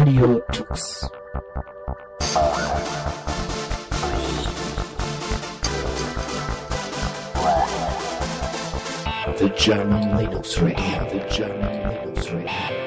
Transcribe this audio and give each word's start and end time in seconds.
Radio 0.00 0.40
Tux. 0.50 1.10
The 9.36 9.50
German 9.58 10.16
Linux 10.16 10.56
Radio, 10.62 11.06
the 11.10 11.20
German 11.28 11.90
Linux 11.90 12.30
Radio. 12.30 12.80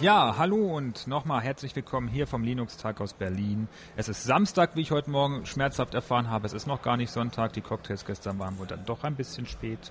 Ja, 0.00 0.36
hallo 0.38 0.76
und 0.76 1.08
nochmal 1.08 1.42
herzlich 1.42 1.74
willkommen 1.74 2.06
hier 2.06 2.26
vom 2.28 2.44
Linux-Tag 2.44 3.00
aus 3.00 3.14
Berlin. 3.14 3.68
Es 3.96 4.08
ist 4.08 4.22
Samstag, 4.22 4.76
wie 4.76 4.82
ich 4.82 4.92
heute 4.92 5.10
Morgen 5.10 5.44
schmerzhaft 5.44 5.94
erfahren 5.94 6.30
habe. 6.30 6.46
Es 6.46 6.52
ist 6.52 6.68
noch 6.68 6.82
gar 6.82 6.96
nicht 6.96 7.10
Sonntag. 7.10 7.52
Die 7.54 7.60
Cocktails 7.60 8.06
gestern 8.06 8.38
waren 8.38 8.58
wohl 8.58 8.66
dann 8.68 8.84
doch 8.86 9.02
ein 9.02 9.16
bisschen 9.16 9.46
spät. 9.46 9.90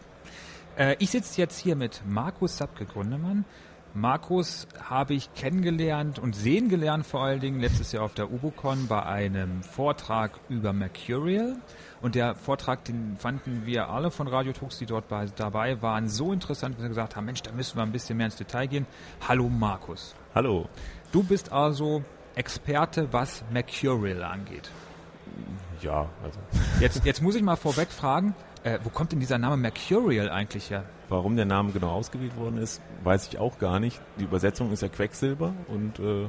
Äh, 0.80 0.96
ich 1.00 1.12
sitze 1.12 1.40
jetzt 1.40 1.60
hier 1.60 1.76
mit 1.76 2.02
Markus 2.08 2.58
Sapke 2.58 2.86
Grundemann. 2.86 3.46
Markus 3.94 4.68
habe 4.88 5.14
ich 5.16 5.34
kennengelernt 5.34 6.20
und 6.20 6.36
sehen 6.36 6.70
gelernt 6.70 7.06
vor 7.06 7.24
allen 7.24 7.40
Dingen 7.40 7.60
letztes 7.60 7.92
Jahr 7.92 8.04
auf 8.04 8.14
der 8.14 8.32
UboCon 8.32 8.88
bei 8.88 9.04
einem 9.04 9.64
Vortrag 9.64 10.40
über 10.48 10.74
Mercurial. 10.74 11.58
Und 12.00 12.16
der 12.16 12.36
Vortrag, 12.36 12.86
den 12.86 13.18
fanden 13.18 13.66
wir 13.66 13.90
alle 13.90 14.12
von 14.12 14.28
Radio 14.28 14.54
Tux, 14.54 14.78
die 14.78 14.86
dort 14.86 15.10
bei, 15.10 15.26
dabei 15.36 15.82
waren, 15.82 16.08
so 16.08 16.32
interessant, 16.32 16.76
dass 16.76 16.84
wir 16.84 16.90
gesagt 16.90 17.16
haben, 17.16 17.26
Mensch, 17.26 17.42
da 17.42 17.52
müssen 17.52 17.78
wir 17.78 17.84
ein 17.84 17.92
bisschen 17.92 18.16
mehr 18.16 18.28
ins 18.28 18.38
Detail 18.38 18.68
gehen. 18.68 18.86
Hallo 19.28 19.50
Markus. 19.50 20.16
Hallo. 20.34 20.70
Du 21.12 21.24
bist 21.24 21.52
also 21.52 22.04
Experte, 22.36 23.12
was 23.12 23.44
Mercurial 23.52 24.24
angeht. 24.24 24.70
Ja, 25.82 26.08
also. 26.24 26.40
Jetzt, 26.80 27.06
jetzt 27.06 27.22
muss 27.22 27.36
ich 27.36 27.42
mal 27.42 27.56
vorweg 27.56 27.90
fragen, 27.90 28.36
äh, 28.64 28.80
wo 28.84 28.90
kommt 28.90 29.12
denn 29.12 29.20
dieser 29.20 29.38
Name 29.38 29.58
Mercurial 29.58 30.30
eigentlich 30.30 30.70
her? 30.70 30.84
Warum 31.10 31.36
der 31.36 31.46
Name 31.46 31.72
genau 31.72 31.92
ausgewählt 31.92 32.36
worden 32.38 32.58
ist, 32.58 32.82
weiß 33.04 33.28
ich 33.28 33.40
auch 33.40 33.58
gar 33.58 33.80
nicht. 33.80 34.02
Die 34.20 34.26
Übersetzung 34.26 34.72
ist 34.72 34.82
ja 34.82 34.90
Quecksilber 34.90 35.54
und 35.68 36.00
äh, 36.00 36.26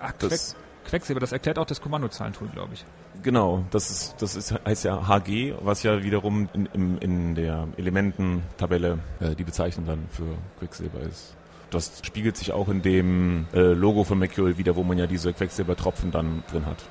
Ach, 0.00 0.12
das, 0.18 0.54
Queck, 0.54 0.90
Quecksilber, 0.90 1.20
das 1.20 1.32
erklärt 1.32 1.58
auch 1.58 1.66
das 1.66 1.80
Kommandozahlentool, 1.80 2.48
glaube 2.48 2.74
ich. 2.74 2.84
genau, 3.22 3.64
das 3.70 3.90
ist 3.90 4.16
das 4.20 4.36
ist 4.36 4.52
heißt 4.64 4.84
ja 4.84 5.08
HG, 5.08 5.54
was 5.62 5.82
ja 5.82 6.02
wiederum 6.02 6.48
in, 6.52 6.66
in, 6.66 6.98
in 6.98 7.34
der 7.34 7.68
Elemententabelle 7.76 8.98
äh, 9.20 9.34
die 9.34 9.44
Bezeichnung 9.44 9.86
dann 9.86 10.06
für 10.10 10.36
Quecksilber 10.58 11.00
ist. 11.00 11.36
Das 11.70 12.02
spiegelt 12.04 12.36
sich 12.36 12.52
auch 12.52 12.68
in 12.68 12.82
dem 12.82 13.46
äh, 13.54 13.60
Logo 13.60 14.04
von 14.04 14.18
Mercurial 14.18 14.58
wieder, 14.58 14.76
wo 14.76 14.82
man 14.82 14.98
ja 14.98 15.06
diese 15.06 15.32
Quecksilbertropfen 15.32 16.10
dann 16.10 16.42
drin 16.50 16.66
hat. 16.66 16.84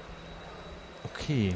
Okay. 1.04 1.56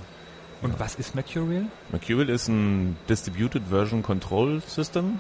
Und 0.62 0.80
was 0.80 0.96
ist 0.96 1.16
Mercurial? 1.16 1.66
Mercurial 1.92 2.30
ist 2.30 2.48
ein 2.48 2.98
Distributed 3.10 3.64
Version 3.70 4.02
Control 4.02 4.62
System. 4.62 5.20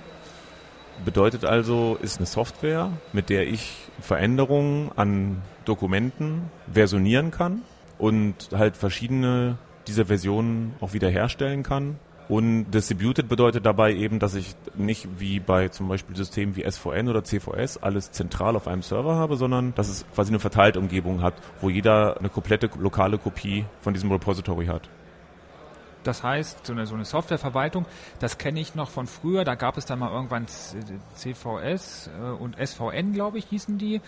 Bedeutet 1.04 1.44
also, 1.44 1.98
ist 2.02 2.18
eine 2.18 2.26
Software, 2.26 2.92
mit 3.12 3.30
der 3.30 3.48
ich 3.48 3.76
Veränderungen 4.00 4.92
an 4.96 5.42
Dokumenten 5.66 6.50
versionieren 6.72 7.32
kann 7.32 7.64
und 7.98 8.50
halt 8.54 8.78
verschiedene 8.78 9.58
dieser 9.88 10.06
Versionen 10.06 10.74
auch 10.80 10.94
wiederherstellen 10.94 11.64
kann. 11.64 12.00
Und 12.28 12.72
Distributed 12.72 13.28
bedeutet 13.28 13.66
dabei 13.68 13.94
eben, 13.94 14.18
dass 14.18 14.34
ich 14.34 14.56
nicht 14.76 15.08
wie 15.20 15.40
bei 15.40 15.68
zum 15.68 15.88
Beispiel 15.88 16.16
Systemen 16.16 16.56
wie 16.56 16.70
SVN 16.70 17.08
oder 17.08 17.24
CVS 17.24 17.78
alles 17.78 18.12
zentral 18.12 18.56
auf 18.56 18.68
einem 18.68 18.82
Server 18.82 19.16
habe, 19.16 19.38
sondern 19.38 19.76
dass 19.76 19.90
es 19.90 20.06
quasi 20.16 20.32
eine 20.32 20.40
verteilte 20.40 20.80
Umgebung 20.80 21.22
hat, 21.22 21.36
wo 21.62 21.70
jeder 21.70 22.18
eine 22.18 22.30
komplette 22.30 22.70
lokale 22.80 23.20
Kopie 23.20 23.66
von 23.82 23.94
diesem 23.94 24.12
Repository 24.12 24.66
hat. 24.66 24.90
Das 26.06 26.24
heißt, 26.24 26.66
so 26.66 26.74
eine, 26.74 26.86
so 26.86 26.96
eine 26.96 27.06
Softwareverwaltung, 27.06 27.86
das 28.20 28.38
kenne 28.38 28.60
ich 28.60 28.76
noch 28.76 28.90
von 28.90 29.08
früher. 29.08 29.44
Da 29.44 29.56
gab 29.56 29.78
es 29.78 29.86
dann 29.86 30.00
mal 30.00 30.12
irgendwann 30.12 30.48
CVS 30.48 32.10
äh, 32.10 32.32
und 32.42 32.56
SVN, 32.58 33.14
glaube 33.14 33.38
ich, 33.38 33.46
hießen 33.46 33.78
die. 33.78 34.02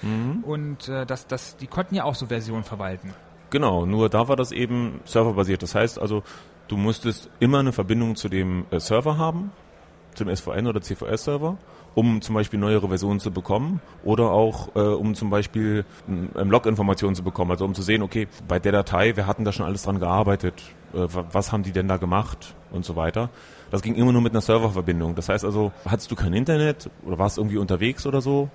Und 0.44 0.88
äh, 0.88 1.06
das, 1.06 1.28
das, 1.28 1.58
die 1.58 1.68
konnten 1.68 1.96
ja 1.96 2.04
auch 2.04 2.16
so 2.16 2.28
Versionen 2.28 2.64
verwalten. 2.64 3.14
Genau, 3.50 3.86
nur 3.86 4.10
da 4.10 4.28
war 4.28 4.36
das 4.36 4.52
eben 4.52 5.00
serverbasiert. 5.06 5.64
Das 5.64 5.74
heißt 5.74 6.00
also, 6.00 6.24
du 6.68 6.78
musstest 6.78 7.30
immer 7.40 7.60
eine 7.60 7.72
Verbindung 7.72 8.16
zu 8.16 8.30
dem 8.30 8.66
äh, 8.72 8.80
Server 8.80 9.18
haben, 9.18 9.52
zum 10.16 10.36
SVN 10.36 10.68
oder 10.68 10.82
CVS-Server, 10.82 11.58
um 11.96 12.22
zum 12.22 12.36
Beispiel 12.36 12.60
neuere 12.60 12.88
Versionen 12.88 13.20
zu 13.20 13.32
bekommen 13.32 13.82
oder 14.04 14.32
auch 14.32 14.76
äh, 14.76 14.80
um 14.80 15.16
zum 15.16 15.30
Beispiel 15.30 15.86
ähm, 16.08 16.52
Log-Informationen 16.52 17.16
zu 17.16 17.24
bekommen. 17.24 17.52
Also 17.52 17.66
um 17.66 17.74
zu 17.74 17.82
sehen, 17.82 18.02
okay, 18.02 18.28
bei 18.48 18.60
der 18.60 18.72
Datei, 18.72 19.16
wir 19.16 19.28
hatten 19.28 19.46
da 19.46 19.52
schon 19.52 19.66
alles 19.66 19.84
dran 19.84 20.00
gearbeitet, 20.00 20.62
was 20.98 21.52
haben 21.52 21.64
die 21.64 21.72
denn 21.72 21.88
da 21.88 21.98
gemacht 21.98 22.56
und 22.72 22.86
so 22.86 22.96
weiter. 22.96 23.30
Das 23.72 23.82
ging 23.82 23.96
immer 23.96 24.14
nur 24.14 24.22
mit 24.22 24.34
einer 24.34 24.42
Serververbindung. 24.42 25.16
Das 25.16 25.30
heißt 25.30 25.46
also, 25.46 25.72
hattest 25.86 26.10
du 26.12 26.16
kein 26.16 26.34
Internet 26.34 26.90
oder 27.06 27.20
warst 27.20 27.38
irgendwie 27.38 27.58
unterwegs 27.58 28.06
oder 28.06 28.22
so 28.22 28.50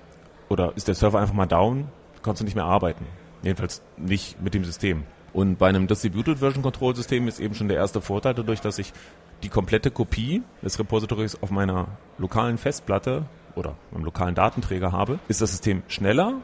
oder 0.49 0.73
ist 0.75 0.87
der 0.87 0.95
Server 0.95 1.19
einfach 1.19 1.33
mal 1.33 1.45
down, 1.45 1.87
kannst 2.21 2.41
du 2.41 2.45
nicht 2.45 2.55
mehr 2.55 2.65
arbeiten. 2.65 3.05
Jedenfalls 3.43 3.81
nicht 3.97 4.41
mit 4.41 4.53
dem 4.53 4.63
System. 4.63 5.03
Und 5.33 5.57
bei 5.57 5.67
einem 5.67 5.87
Distributed 5.87 6.39
Version 6.39 6.61
Control 6.61 6.95
System 6.95 7.27
ist 7.27 7.39
eben 7.39 7.55
schon 7.55 7.67
der 7.67 7.77
erste 7.77 8.01
Vorteil 8.01 8.35
dadurch, 8.35 8.61
dass 8.61 8.77
ich 8.77 8.93
die 9.41 9.49
komplette 9.49 9.91
Kopie 9.91 10.43
des 10.61 10.79
Repositories 10.79 11.37
auf 11.41 11.49
meiner 11.49 11.87
lokalen 12.17 12.57
Festplatte 12.57 13.25
oder 13.55 13.75
meinem 13.91 14.05
lokalen 14.05 14.35
Datenträger 14.35 14.91
habe, 14.91 15.19
ist 15.27 15.41
das 15.41 15.51
System 15.51 15.83
schneller. 15.87 16.35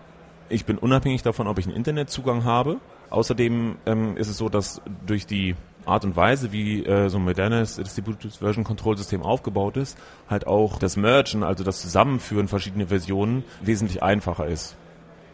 Ich 0.50 0.66
bin 0.66 0.78
unabhängig 0.78 1.22
davon, 1.22 1.48
ob 1.48 1.60
ich 1.60 1.68
einen 1.68 1.76
Internetzugang 1.76 2.44
habe. 2.44 2.78
Außerdem 3.12 3.78
ähm, 3.86 4.18
ist 4.18 4.30
es 4.30 4.38
so, 4.38 4.50
dass 4.50 4.82
durch 5.06 5.26
die 5.26 5.56
Art 5.90 6.06
und 6.06 6.16
Weise, 6.16 6.52
wie 6.52 6.86
äh, 6.86 7.10
so 7.10 7.18
ein 7.18 7.24
modernes 7.24 7.76
Distributed 7.76 8.34
Version 8.34 8.64
Control 8.64 8.98
System 8.98 9.22
aufgebaut 9.22 9.78
ist, 9.78 9.98
halt 10.30 10.48
auch 10.48 10.80
das 10.80 10.96
Mergen, 10.98 11.44
also 11.44 11.64
das 11.64 11.82
Zusammenführen 11.82 12.48
verschiedener 12.48 12.88
Versionen, 12.88 13.44
wesentlich 13.62 14.02
einfacher 14.02 14.48
ist. 14.48 14.76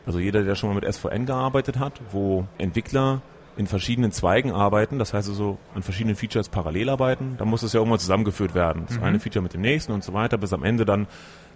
Also 0.05 0.19
jeder, 0.19 0.44
der 0.44 0.55
schon 0.55 0.69
mal 0.69 0.75
mit 0.75 0.91
SVN 0.94 1.25
gearbeitet 1.25 1.79
hat, 1.79 1.99
wo 2.11 2.45
Entwickler 2.57 3.21
in 3.57 3.67
verschiedenen 3.67 4.11
Zweigen 4.11 4.51
arbeiten, 4.51 4.99
das 4.99 5.13
heißt 5.13 5.29
also 5.29 5.57
an 5.73 5.81
verschiedenen 5.81 6.15
Features 6.15 6.49
parallel 6.49 6.89
arbeiten, 6.89 7.35
dann 7.38 7.47
muss 7.47 7.61
das 7.61 7.73
ja 7.73 7.79
irgendwann 7.79 7.99
zusammengeführt 7.99 8.53
werden. 8.53 8.85
Das 8.88 9.01
eine 9.01 9.19
Feature 9.19 9.41
mit 9.41 9.53
dem 9.53 9.61
nächsten 9.61 9.91
und 9.94 10.03
so 10.03 10.13
weiter, 10.13 10.38
bis 10.38 10.53
am 10.53 10.63
Ende 10.63 10.85
dann 10.85 11.07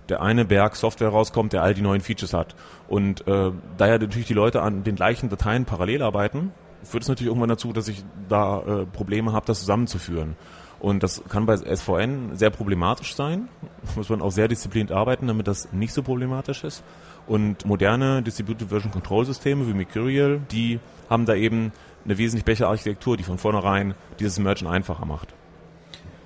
der 0.07 0.21
eine 0.21 0.45
Berg 0.45 0.75
Software 0.75 1.09
rauskommt, 1.09 1.53
der 1.53 1.61
all 1.61 1.73
die 1.73 1.81
neuen 1.81 2.01
Features 2.01 2.33
hat. 2.33 2.55
Und 2.87 3.27
äh, 3.27 3.51
da 3.77 3.87
ja 3.87 3.97
natürlich 3.97 4.27
die 4.27 4.33
Leute 4.33 4.61
an 4.61 4.83
den 4.83 4.95
gleichen 4.95 5.29
Dateien 5.29 5.65
parallel 5.65 6.01
arbeiten, 6.01 6.51
führt 6.83 7.03
es 7.03 7.09
natürlich 7.09 7.27
irgendwann 7.27 7.49
dazu, 7.49 7.73
dass 7.73 7.87
ich 7.87 8.03
da 8.27 8.61
äh, 8.61 8.85
Probleme 8.85 9.33
habe, 9.33 9.45
das 9.45 9.59
zusammenzuführen. 9.59 10.35
Und 10.79 11.03
das 11.03 11.21
kann 11.27 11.45
bei 11.45 11.57
SVN 11.57 12.37
sehr 12.37 12.49
problematisch 12.51 13.15
sein. 13.15 13.49
Da 13.61 13.91
muss 13.95 14.09
man 14.09 14.21
auch 14.21 14.31
sehr 14.31 14.47
diszipliniert 14.47 14.91
arbeiten, 14.91 15.27
damit 15.27 15.47
das 15.47 15.73
nicht 15.73 15.93
so 15.93 16.03
problematisch 16.03 16.63
ist. 16.63 16.83
Und 17.27 17.65
moderne 17.65 18.23
Distributed 18.23 18.69
Version 18.69 18.91
Control 18.91 19.25
Systeme 19.25 19.67
wie 19.67 19.73
Mercurial, 19.73 20.39
die 20.51 20.79
haben 21.09 21.25
da 21.25 21.35
eben 21.35 21.73
eine 22.05 22.17
wesentlich 22.17 22.45
bessere 22.45 22.69
Architektur, 22.69 23.17
die 23.17 23.23
von 23.23 23.37
vornherein 23.37 23.93
dieses 24.19 24.39
Mergen 24.39 24.67
einfacher 24.67 25.05
macht. 25.05 25.33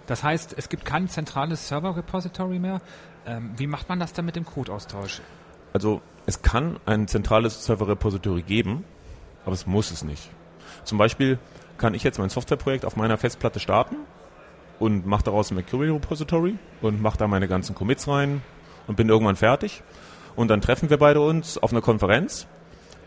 Das 0.05 0.23
heißt, 0.23 0.53
es 0.57 0.69
gibt 0.69 0.85
kein 0.85 1.07
zentrales 1.07 1.67
Server-Repository 1.67 2.59
mehr. 2.59 2.81
Ähm, 3.25 3.51
wie 3.57 3.67
macht 3.67 3.89
man 3.89 3.99
das 3.99 4.13
dann 4.13 4.25
mit 4.25 4.35
dem 4.35 4.45
Codeaustausch? 4.45 5.21
Also 5.71 6.01
es 6.25 6.41
kann 6.41 6.79
ein 6.85 7.07
zentrales 7.07 7.65
Server-Repository 7.65 8.43
geben, 8.43 8.83
aber 9.45 9.53
es 9.53 9.65
muss 9.65 9.91
es 9.91 10.03
nicht. 10.03 10.29
Zum 10.83 10.97
Beispiel 10.97 11.39
kann 11.77 11.93
ich 11.93 12.03
jetzt 12.03 12.19
mein 12.19 12.29
Softwareprojekt 12.29 12.85
auf 12.85 12.95
meiner 12.95 13.17
Festplatte 13.17 13.59
starten 13.59 13.97
und 14.79 15.05
mache 15.05 15.23
daraus 15.23 15.51
ein 15.51 15.55
Mercurial-Repository 15.55 16.55
und 16.81 17.01
mache 17.01 17.17
da 17.17 17.27
meine 17.27 17.47
ganzen 17.47 17.75
Commits 17.75 18.07
rein 18.07 18.41
und 18.87 18.95
bin 18.95 19.09
irgendwann 19.09 19.35
fertig. 19.35 19.83
Und 20.35 20.49
dann 20.49 20.61
treffen 20.61 20.89
wir 20.89 20.97
beide 20.97 21.21
uns 21.21 21.57
auf 21.57 21.71
einer 21.71 21.81
Konferenz 21.81 22.47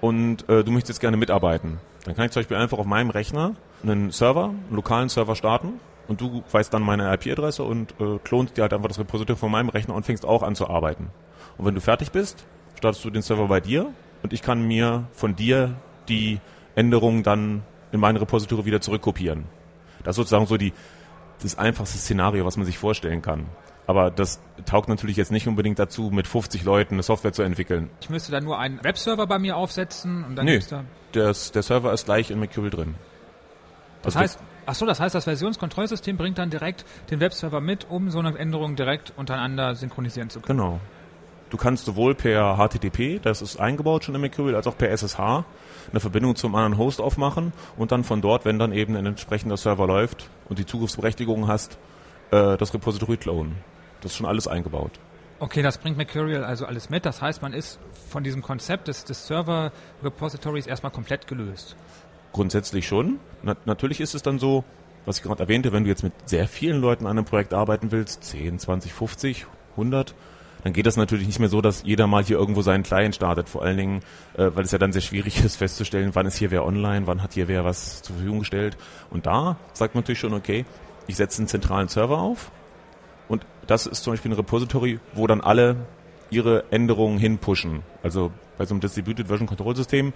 und 0.00 0.48
äh, 0.48 0.62
du 0.62 0.70
möchtest 0.70 1.00
gerne 1.00 1.16
mitarbeiten. 1.16 1.78
Dann 2.04 2.14
kann 2.14 2.26
ich 2.26 2.32
zum 2.32 2.41
Beispiel 2.41 2.56
einfach 2.56 2.78
auf 2.78 2.87
meinem 2.87 3.10
Rechner 3.10 3.56
einen 3.82 4.11
Server, 4.11 4.44
einen 4.44 4.76
lokalen 4.76 5.08
Server 5.08 5.34
starten 5.34 5.81
und 6.08 6.20
du 6.20 6.44
weißt 6.52 6.72
dann 6.72 6.82
meine 6.82 7.12
IP-Adresse 7.12 7.62
und 7.64 7.93
äh, 8.00 8.19
klonst 8.22 8.56
dir 8.56 8.62
halt 8.62 8.72
einfach 8.72 8.88
das 8.88 8.99
Repository 8.99 9.37
von 9.37 9.50
meinem 9.50 9.69
Rechner 9.69 9.94
und 9.94 10.06
fängst 10.06 10.25
auch 10.25 10.43
an 10.43 10.55
zu 10.55 10.69
arbeiten. 10.69 11.11
Und 11.58 11.67
wenn 11.67 11.75
du 11.75 11.81
fertig 11.81 12.12
bist, 12.12 12.44
startest 12.76 13.05
du 13.05 13.11
den 13.11 13.22
Server 13.22 13.49
bei 13.49 13.61
dir 13.61 13.93
und 14.22 14.32
ich 14.32 14.43
kann 14.43 14.67
mir 14.67 15.08
von 15.12 15.34
dir 15.34 15.75
die 16.08 16.40
Änderungen 16.76 17.23
dann 17.25 17.62
in 17.90 17.99
mein 17.99 18.17
Repository 18.17 18.64
wieder 18.64 18.81
zurückkopieren. 18.81 19.44
Das 20.05 20.12
ist 20.12 20.17
sozusagen 20.17 20.46
so 20.46 20.56
die, 20.56 20.73
das 21.43 21.58
einfachste 21.58 21.99
Szenario, 21.99 22.44
was 22.44 22.56
man 22.56 22.67
sich 22.67 22.78
vorstellen 22.78 23.23
kann. 23.23 23.46
Aber 23.88 24.11
das 24.11 24.40
taugt 24.64 24.88
natürlich 24.88 25.17
jetzt 25.17 25.31
nicht 25.31 25.46
unbedingt 25.46 25.78
dazu, 25.78 26.11
mit 26.11 26.26
50 26.26 26.64
Leuten 26.64 26.94
eine 26.94 27.02
Software 27.02 27.32
zu 27.32 27.43
entwickeln. 27.43 27.88
Ich 28.00 28.11
müsste 28.11 28.32
dann 28.32 28.44
nur 28.44 28.58
einen 28.58 28.82
Webserver 28.82 29.26
bei 29.26 29.38
mir 29.38 29.56
aufsetzen 29.56 30.25
und 30.25 30.37
dann 30.37 30.46
Nö, 30.46 30.58
da. 30.69 30.84
das, 31.12 31.52
der 31.52 31.62
Server 31.62 31.93
ist 31.93 32.05
gleich 32.06 32.31
in 32.31 32.40
Mercurial 32.40 32.70
drin. 32.70 32.94
Das 34.02 34.17
Also 34.17 34.19
heißt, 34.20 34.38
ach 34.67 34.75
so, 34.75 34.87
das 34.87 34.99
heißt, 35.00 35.14
das 35.14 35.25
Versionskontrollsystem 35.25 36.17
bringt 36.17 36.38
dann 36.38 36.50
direkt 36.50 36.84
den 37.11 37.20
Webserver 37.20 37.61
mit, 37.61 37.88
um 37.88 38.11
so 38.11 38.19
eine 38.19 38.37
Änderung 38.37 38.75
direkt 38.75 39.12
untereinander 39.17 39.75
synchronisieren 39.76 40.31
zu 40.31 40.40
können. 40.40 40.58
Genau. 40.58 40.81
Du 41.50 41.56
kannst 41.56 41.84
sowohl 41.84 42.17
per 42.17 42.56
HTTP, 42.56 43.20
das 43.22 43.40
ist 43.40 43.56
eingebaut 43.61 44.02
schon 44.05 44.17
in 44.17 44.20
Mercurial, 44.20 44.56
als 44.56 44.67
auch 44.67 44.76
per 44.76 44.90
SSH 44.90 45.44
eine 45.91 46.00
Verbindung 46.00 46.37
zum 46.37 46.55
anderen 46.55 46.79
Host 46.79 47.00
aufmachen 47.00 47.53
und 47.77 47.93
dann 47.93 48.05
von 48.05 48.21
dort, 48.21 48.44
wenn 48.44 48.59
dann 48.59 48.73
eben 48.73 48.97
ein 48.97 49.06
entsprechender 49.06 49.56
Server 49.56 49.87
läuft 49.87 50.29
und 50.49 50.59
die 50.59 50.67
Zugriffsberechtigung 50.67 51.49
hast, 51.49 51.79
äh, 52.31 52.56
das 52.56 52.75
Repository 52.75 53.17
klonen. 53.17 53.56
Das 54.00 54.12
ist 54.12 54.19
schon 54.19 54.27
alles 54.27 54.49
eingebaut. 54.49 54.93
Okay, 55.38 55.62
das 55.62 55.79
bringt 55.79 55.99
Mercurial 55.99 56.44
also 56.44 56.65
alles 56.65 56.88
mit. 56.88 57.05
Das 57.05 57.21
heißt, 57.21 57.43
man 57.43 57.53
ist 57.53 57.79
von 58.09 58.25
diesem 58.25 58.41
Konzept 58.41 58.88
des, 58.88 59.05
des 59.05 59.27
Server-Repositories 59.27 60.67
erstmal 60.67 60.93
komplett 60.93 61.27
gelöst. 61.27 61.77
Grundsätzlich 62.32 62.87
schon. 62.87 63.21
Na, 63.43 63.55
natürlich 63.67 64.00
ist 64.00 64.15
es 64.15 64.23
dann 64.23 64.39
so, 64.39 64.65
was 65.05 65.19
ich 65.19 65.23
gerade 65.23 65.43
erwähnte, 65.43 65.73
wenn 65.73 65.85
du 65.85 65.91
jetzt 65.91 66.03
mit 66.03 66.15
sehr 66.25 66.49
vielen 66.49 66.81
Leuten 66.81 67.06
an 67.06 67.19
einem 67.19 67.27
Projekt 67.27 67.53
arbeiten 67.53 67.93
willst, 67.93 68.25
10, 68.25 68.59
20, 68.59 68.93
50, 68.93 69.47
100, 69.73 70.15
dann 70.67 70.73
geht 70.73 70.85
das 70.85 70.97
natürlich 70.97 71.29
nicht 71.29 71.39
mehr 71.39 71.49
so, 71.49 71.61
dass 71.61 71.85
jeder 71.85 72.09
mal 72.09 72.25
hier 72.25 72.39
irgendwo 72.39 72.61
seinen 72.61 72.83
Client 72.83 73.15
startet. 73.15 73.49
Vor 73.49 73.63
allen 73.63 73.77
Dingen, 73.77 74.01
äh, 74.37 74.51
weil 74.53 74.65
es 74.65 74.73
ja 74.73 74.79
dann 74.79 74.93
sehr 74.93 75.01
schwierig 75.01 75.45
ist 75.45 75.55
festzustellen, 75.55 76.11
wann 76.15 76.27
ist 76.27 76.39
hier 76.39 76.51
wer 76.51 76.67
online, 76.67 77.07
wann 77.07 77.23
hat 77.23 77.35
hier 77.35 77.47
wer 77.47 77.65
was 77.65 78.03
zur 78.03 78.17
Verfügung 78.17 78.41
gestellt. 78.41 78.77
Und 79.09 79.27
da 79.27 79.59
sagt 79.75 79.95
man 79.95 80.03
natürlich 80.03 80.19
schon, 80.19 80.35
okay, 80.35 80.65
ich 81.07 81.15
setze 81.15 81.39
einen 81.39 81.47
zentralen 81.47 81.87
Server 81.87 82.19
auf 82.19 82.51
und 83.29 83.47
das 83.69 83.87
ist 83.87 84.03
zum 84.03 84.15
Beispiel 84.15 84.33
ein 84.33 84.35
Repository, 84.35 84.99
wo 85.15 85.29
dann 85.29 85.41
alle 85.41 85.77
ihre 86.31 86.65
Änderungen 86.73 87.19
hinpushen. 87.19 87.83
Also 88.03 88.33
bei 88.59 88.67
so 88.67 88.75
einem 88.75 88.81
Distributed 88.81 89.29
Version 89.29 89.47
Control 89.47 89.77
System 89.77 90.13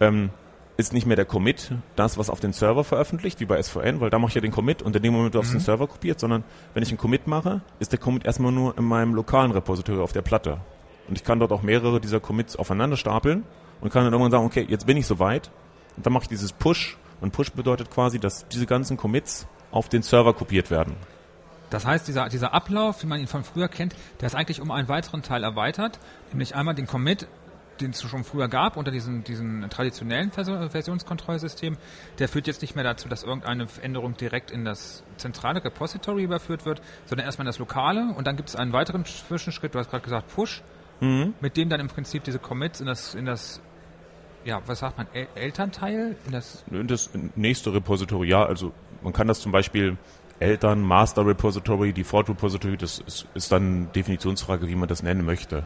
ähm, 0.00 0.30
ist 0.78 0.92
nicht 0.92 1.06
mehr 1.06 1.16
der 1.16 1.24
Commit 1.24 1.72
das, 1.96 2.18
was 2.18 2.30
auf 2.30 2.38
den 2.38 2.52
Server 2.52 2.84
veröffentlicht, 2.84 3.40
wie 3.40 3.46
bei 3.46 3.60
SVN, 3.60 4.00
weil 4.00 4.10
da 4.10 4.18
mache 4.20 4.28
ich 4.28 4.34
ja 4.36 4.40
den 4.40 4.52
Commit 4.52 4.80
und 4.80 4.94
in 4.94 5.02
dem 5.02 5.12
Moment 5.12 5.34
wird 5.34 5.44
auf 5.44 5.50
den 5.50 5.58
Server 5.58 5.88
kopiert, 5.88 6.20
sondern 6.20 6.44
wenn 6.72 6.84
ich 6.84 6.90
einen 6.90 6.98
Commit 6.98 7.26
mache, 7.26 7.62
ist 7.80 7.90
der 7.90 7.98
Commit 7.98 8.24
erstmal 8.24 8.52
nur 8.52 8.78
in 8.78 8.84
meinem 8.84 9.12
lokalen 9.12 9.50
Repository 9.50 10.00
auf 10.00 10.12
der 10.12 10.22
Platte. 10.22 10.60
Und 11.08 11.18
ich 11.18 11.24
kann 11.24 11.40
dort 11.40 11.50
auch 11.50 11.62
mehrere 11.62 12.00
dieser 12.00 12.20
Commits 12.20 12.54
aufeinander 12.54 12.96
stapeln 12.96 13.42
und 13.80 13.92
kann 13.92 14.04
dann 14.04 14.12
irgendwann 14.12 14.30
sagen, 14.30 14.46
okay, 14.46 14.64
jetzt 14.68 14.86
bin 14.86 14.96
ich 14.96 15.08
soweit. 15.08 15.50
Und 15.96 16.06
dann 16.06 16.12
mache 16.12 16.24
ich 16.24 16.28
dieses 16.28 16.52
Push. 16.52 16.96
Und 17.20 17.32
Push 17.32 17.50
bedeutet 17.50 17.90
quasi, 17.90 18.20
dass 18.20 18.46
diese 18.46 18.66
ganzen 18.66 18.96
Commits 18.96 19.48
auf 19.72 19.88
den 19.88 20.02
Server 20.02 20.32
kopiert 20.32 20.70
werden. 20.70 20.94
Das 21.70 21.84
heißt, 21.84 22.06
dieser, 22.06 22.28
dieser 22.28 22.54
Ablauf, 22.54 23.02
wie 23.02 23.06
man 23.06 23.18
ihn 23.18 23.26
von 23.26 23.42
früher 23.42 23.68
kennt, 23.68 23.96
der 24.20 24.28
ist 24.28 24.36
eigentlich 24.36 24.60
um 24.60 24.70
einen 24.70 24.88
weiteren 24.88 25.22
Teil 25.22 25.42
erweitert, 25.42 25.98
nämlich 26.30 26.54
einmal 26.54 26.74
den 26.74 26.86
Commit 26.86 27.26
den 27.80 27.90
es 27.90 28.02
schon 28.02 28.24
früher 28.24 28.48
gab 28.48 28.76
unter 28.76 28.90
diesen, 28.90 29.24
diesen 29.24 29.68
traditionellen 29.70 30.30
Versionskontrollsystem, 30.30 31.76
der 32.18 32.28
führt 32.28 32.46
jetzt 32.46 32.62
nicht 32.62 32.74
mehr 32.74 32.84
dazu, 32.84 33.08
dass 33.08 33.22
irgendeine 33.22 33.66
Änderung 33.82 34.16
direkt 34.16 34.50
in 34.50 34.64
das 34.64 35.02
zentrale 35.16 35.64
Repository 35.64 36.22
überführt 36.22 36.64
wird, 36.64 36.82
sondern 37.06 37.26
erstmal 37.26 37.44
in 37.44 37.48
das 37.48 37.58
lokale 37.58 38.14
und 38.16 38.26
dann 38.26 38.36
gibt 38.36 38.48
es 38.48 38.56
einen 38.56 38.72
weiteren 38.72 39.04
Zwischenschritt, 39.04 39.74
du 39.74 39.78
hast 39.78 39.90
gerade 39.90 40.04
gesagt 40.04 40.34
Push, 40.34 40.62
mhm. 41.00 41.34
mit 41.40 41.56
dem 41.56 41.68
dann 41.68 41.80
im 41.80 41.88
Prinzip 41.88 42.24
diese 42.24 42.38
Commits 42.38 42.80
in 42.80 42.86
das, 42.86 43.14
in 43.14 43.24
das 43.24 43.60
ja, 44.44 44.62
was 44.66 44.78
sagt 44.78 44.96
man, 44.96 45.06
El 45.12 45.26
Elternteil? 45.34 46.16
In 46.26 46.32
das, 46.32 46.64
in 46.70 46.86
das 46.86 47.10
nächste 47.34 47.74
Repository, 47.74 48.28
ja, 48.28 48.44
also 48.44 48.72
man 49.02 49.12
kann 49.12 49.26
das 49.26 49.40
zum 49.40 49.52
Beispiel 49.52 49.98
Eltern, 50.40 50.80
Master 50.80 51.26
Repository, 51.26 51.92
Default 51.92 52.28
Repository, 52.28 52.76
das 52.76 53.00
ist, 53.00 53.26
ist 53.34 53.50
dann 53.50 53.90
Definitionsfrage, 53.92 54.68
wie 54.68 54.76
man 54.76 54.88
das 54.88 55.02
nennen 55.02 55.24
möchte. 55.24 55.64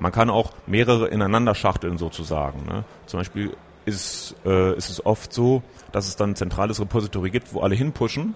Man 0.00 0.12
kann 0.12 0.30
auch 0.30 0.52
mehrere 0.66 1.08
ineinander 1.08 1.54
schachteln 1.54 1.98
sozusagen. 1.98 2.64
Ne? 2.66 2.84
Zum 3.06 3.20
Beispiel 3.20 3.56
ist, 3.84 4.36
äh, 4.44 4.76
ist 4.76 4.90
es 4.90 5.04
oft 5.04 5.32
so, 5.32 5.62
dass 5.92 6.06
es 6.06 6.16
dann 6.16 6.30
ein 6.30 6.36
zentrales 6.36 6.80
Repository 6.80 7.30
gibt, 7.30 7.54
wo 7.54 7.60
alle 7.60 7.74
hinpushen 7.74 8.34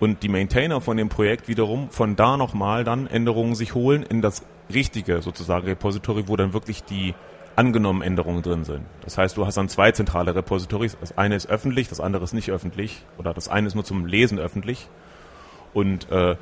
und 0.00 0.22
die 0.22 0.28
Maintainer 0.28 0.80
von 0.80 0.96
dem 0.96 1.08
Projekt 1.08 1.46
wiederum 1.46 1.90
von 1.90 2.16
da 2.16 2.36
nochmal 2.36 2.84
dann 2.84 3.06
Änderungen 3.06 3.54
sich 3.54 3.74
holen 3.74 4.02
in 4.02 4.22
das 4.22 4.42
richtige 4.72 5.22
sozusagen 5.22 5.66
Repository, 5.66 6.26
wo 6.26 6.36
dann 6.36 6.52
wirklich 6.52 6.82
die 6.84 7.14
angenommenen 7.56 8.06
Änderungen 8.06 8.42
drin 8.42 8.64
sind. 8.64 8.84
Das 9.02 9.18
heißt, 9.18 9.36
du 9.36 9.46
hast 9.46 9.56
dann 9.56 9.68
zwei 9.68 9.92
zentrale 9.92 10.34
Repositories. 10.34 10.96
Das 11.00 11.16
eine 11.18 11.36
ist 11.36 11.48
öffentlich, 11.48 11.88
das 11.88 12.00
andere 12.00 12.24
ist 12.24 12.32
nicht 12.32 12.50
öffentlich 12.50 13.04
oder 13.18 13.34
das 13.34 13.48
eine 13.48 13.66
ist 13.66 13.74
nur 13.74 13.84
zum 13.84 14.06
Lesen 14.06 14.38
öffentlich. 14.38 14.88
Und 15.74 16.10
äh, 16.10 16.36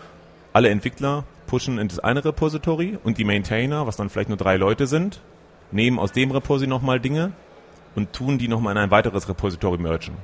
alle 0.52 0.68
Entwickler 0.68 1.24
pushen 1.48 1.78
in 1.78 1.88
das 1.88 1.98
eine 1.98 2.24
Repository 2.24 2.96
und 3.02 3.18
die 3.18 3.24
Maintainer, 3.24 3.88
was 3.88 3.96
dann 3.96 4.08
vielleicht 4.08 4.28
nur 4.28 4.38
drei 4.38 4.56
Leute 4.56 4.86
sind, 4.86 5.20
nehmen 5.72 5.98
aus 5.98 6.12
dem 6.12 6.30
Repository 6.30 6.68
nochmal 6.68 7.00
Dinge 7.00 7.32
und 7.96 8.12
tun 8.12 8.38
die 8.38 8.46
nochmal 8.46 8.76
in 8.76 8.78
ein 8.78 8.90
weiteres 8.92 9.28
Repository 9.28 9.78
mergen. 9.78 10.16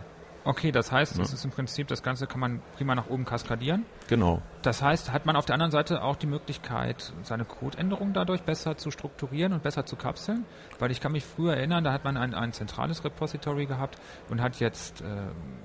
Okay, 0.44 0.72
das 0.72 0.92
heißt, 0.92 1.16
ja. 1.16 1.22
das 1.22 1.32
ist 1.32 1.44
im 1.44 1.50
Prinzip, 1.50 1.88
das 1.88 2.02
Ganze 2.02 2.26
kann 2.26 2.38
man 2.38 2.60
prima 2.76 2.94
nach 2.94 3.08
oben 3.08 3.24
kaskadieren. 3.24 3.86
Genau. 4.08 4.42
Das 4.62 4.82
heißt, 4.82 5.12
hat 5.12 5.24
man 5.24 5.36
auf 5.36 5.46
der 5.46 5.54
anderen 5.54 5.72
Seite 5.72 6.02
auch 6.02 6.16
die 6.16 6.26
Möglichkeit, 6.26 7.12
seine 7.22 7.44
Codeänderungen 7.44 8.12
dadurch 8.12 8.42
besser 8.42 8.76
zu 8.76 8.90
strukturieren 8.90 9.54
und 9.54 9.62
besser 9.62 9.86
zu 9.86 9.96
kapseln? 9.96 10.44
Weil 10.78 10.90
ich 10.90 11.00
kann 11.00 11.12
mich 11.12 11.24
früher 11.24 11.54
erinnern, 11.54 11.82
da 11.82 11.92
hat 11.92 12.04
man 12.04 12.18
ein, 12.18 12.34
ein 12.34 12.52
zentrales 12.52 13.04
Repository 13.04 13.64
gehabt 13.64 13.98
und 14.28 14.42
hat 14.42 14.60
jetzt, 14.60 15.00
äh, 15.00 15.04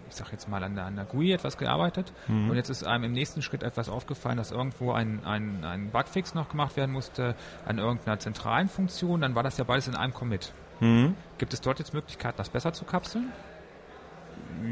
ich 0.07 0.15
sag 0.15 0.31
jetzt 0.31 0.47
mal, 0.47 0.63
an 0.63 0.75
der, 0.75 0.85
an 0.85 0.95
der 0.95 1.05
GUI 1.05 1.33
etwas 1.33 1.57
gearbeitet. 1.57 2.13
Mhm. 2.27 2.49
Und 2.49 2.55
jetzt 2.55 2.69
ist 2.69 2.85
einem 2.85 3.03
im 3.03 3.11
nächsten 3.11 3.41
Schritt 3.41 3.63
etwas 3.63 3.89
aufgefallen, 3.89 4.37
dass 4.37 4.51
irgendwo 4.51 4.93
ein, 4.93 5.25
ein, 5.25 5.65
ein 5.65 5.91
Bugfix 5.91 6.33
noch 6.33 6.47
gemacht 6.49 6.77
werden 6.77 6.91
musste 6.91 7.35
an 7.65 7.79
irgendeiner 7.79 8.19
zentralen 8.19 8.69
Funktion. 8.69 9.21
Dann 9.21 9.35
war 9.35 9.43
das 9.43 9.57
ja 9.57 9.65
beides 9.65 9.89
in 9.89 9.95
einem 9.95 10.13
Commit. 10.13 10.53
Mhm. 10.79 11.15
Gibt 11.37 11.53
es 11.53 11.59
dort 11.59 11.79
jetzt 11.79 11.93
Möglichkeiten, 11.93 12.37
das 12.37 12.49
besser 12.49 12.71
zu 12.71 12.85
kapseln? 12.85 13.31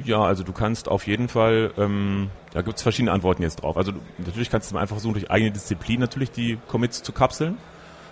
Ja, 0.03 0.21
also 0.21 0.43
du 0.43 0.53
kannst 0.53 0.87
auf 0.89 1.07
jeden 1.07 1.27
Fall, 1.27 1.71
ähm, 1.77 2.29
da 2.53 2.61
gibt 2.61 2.77
es 2.77 2.83
verschiedene 2.83 3.11
Antworten 3.11 3.43
jetzt 3.43 3.57
drauf. 3.57 3.77
Also 3.77 3.91
du, 3.91 3.99
natürlich 4.17 4.49
kannst 4.49 4.71
du 4.71 4.77
einfach 4.77 4.95
versuchen, 4.95 5.13
durch 5.13 5.31
eigene 5.31 5.51
Disziplin 5.51 5.99
natürlich 5.99 6.31
die 6.31 6.57
Commits 6.67 7.03
zu 7.03 7.11
kapseln. 7.11 7.57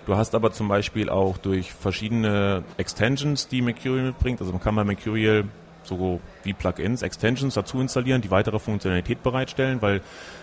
Du 0.05 0.15
hast 0.15 0.35
aber 0.35 0.51
zum 0.51 0.67
Beispiel 0.67 1.09
auch 1.09 1.37
durch 1.37 1.73
verschiedene 1.73 2.63
Extensions, 2.77 3.47
die 3.47 3.61
Mercurial 3.61 4.07
mitbringt, 4.07 4.39
also 4.39 4.51
man 4.51 4.61
kann 4.61 4.75
bei 4.75 4.83
Mercurial 4.83 5.45
so 5.83 6.19
wie 6.43 6.53
Plugins 6.53 7.01
Extensions 7.01 7.53
dazu 7.53 7.79
installieren, 7.79 8.21
die 8.21 8.31
weitere 8.31 8.59
Funktionalität 8.59 9.23
bereitstellen, 9.23 9.81
weil 9.81 10.01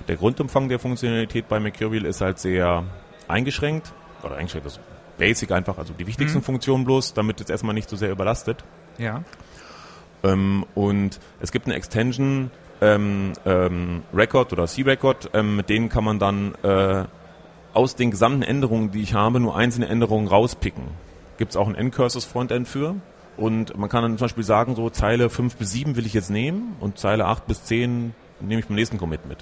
der 0.08 0.16
Grundumfang 0.16 0.68
der 0.68 0.78
Funktionalität 0.78 1.48
bei 1.48 1.60
Mercurial 1.60 2.04
ist 2.06 2.20
halt 2.20 2.38
sehr 2.38 2.84
eingeschränkt, 3.28 3.92
oder 4.22 4.36
eingeschränkt, 4.36 4.66
ist 4.66 4.80
basic 5.18 5.52
einfach, 5.52 5.78
also 5.78 5.92
die 5.92 6.06
wichtigsten 6.06 6.38
mhm. 6.38 6.44
Funktionen 6.44 6.84
bloß, 6.84 7.14
damit 7.14 7.40
es 7.40 7.50
erstmal 7.50 7.74
nicht 7.74 7.88
so 7.88 7.96
sehr 7.96 8.10
überlastet. 8.10 8.64
Ja. 8.98 9.22
Ähm, 10.22 10.64
und 10.74 11.20
es 11.40 11.52
gibt 11.52 11.66
eine 11.66 11.74
Extension, 11.74 12.50
ähm, 12.80 13.32
ähm, 13.46 14.02
Record 14.12 14.52
oder 14.52 14.66
C-Record, 14.66 15.30
ähm, 15.34 15.56
mit 15.56 15.68
denen 15.68 15.88
kann 15.88 16.04
man 16.04 16.18
dann 16.18 16.54
äh, 16.62 17.04
aus 17.74 17.94
den 17.94 18.10
gesamten 18.10 18.42
Änderungen, 18.42 18.90
die 18.90 19.02
ich 19.02 19.14
habe, 19.14 19.40
nur 19.40 19.56
einzelne 19.56 19.88
Änderungen 19.88 20.26
rauspicken. 20.26 20.84
Gibt 21.38 21.52
es 21.52 21.56
auch 21.56 21.68
ein 21.68 21.74
N-Curses 21.74 22.24
Frontend 22.24 22.68
für. 22.68 22.96
Und 23.36 23.76
man 23.78 23.88
kann 23.88 24.02
dann 24.02 24.18
zum 24.18 24.26
Beispiel 24.26 24.44
sagen, 24.44 24.76
so 24.76 24.90
Zeile 24.90 25.30
5 25.30 25.56
bis 25.56 25.72
7 25.72 25.96
will 25.96 26.04
ich 26.04 26.12
jetzt 26.12 26.30
nehmen 26.30 26.76
und 26.80 26.98
Zeile 26.98 27.24
8 27.24 27.46
bis 27.46 27.64
10 27.64 28.14
nehme 28.40 28.60
ich 28.60 28.66
beim 28.66 28.74
nächsten 28.74 28.98
Commit 28.98 29.26
mit. 29.26 29.38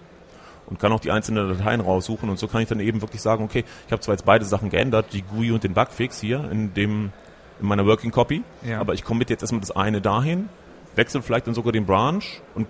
Und 0.67 0.79
kann 0.79 0.93
auch 0.93 1.01
die 1.01 1.11
einzelnen 1.11 1.49
Dateien 1.49 1.81
raussuchen 1.81 2.31
und 2.31 2.39
so 2.39 2.47
kann 2.47 2.63
ich 2.63 2.69
dann 2.69 2.79
eben 2.79 3.01
wirklich 3.01 3.21
sagen, 3.21 3.43
okay, 3.43 3.65
ich 3.87 3.93
habe 3.93 4.01
zwar 4.01 4.15
jetzt 4.15 4.25
beide 4.25 4.45
Sachen 4.45 4.71
geändert, 4.71 5.07
die 5.13 5.23
GUI 5.23 5.51
und 5.51 5.65
den 5.65 5.75
Bugfix 5.75 6.21
hier 6.21 6.49
in 6.51 6.73
dem 6.75 7.13
in 7.61 7.67
meiner 7.67 7.85
Working 7.85 8.11
Copy, 8.11 8.43
ja. 8.67 8.81
aber 8.81 8.95
ich 8.95 9.05
commit 9.05 9.29
jetzt 9.29 9.43
erstmal 9.43 9.61
das 9.61 9.73
eine 9.73 10.01
dahin 10.01 10.49
wechsle 10.97 11.23
vielleicht 11.23 11.47
dann 11.47 11.55
sogar 11.55 11.73
den 11.73 11.87
Branch 11.87 12.23
und 12.55 12.67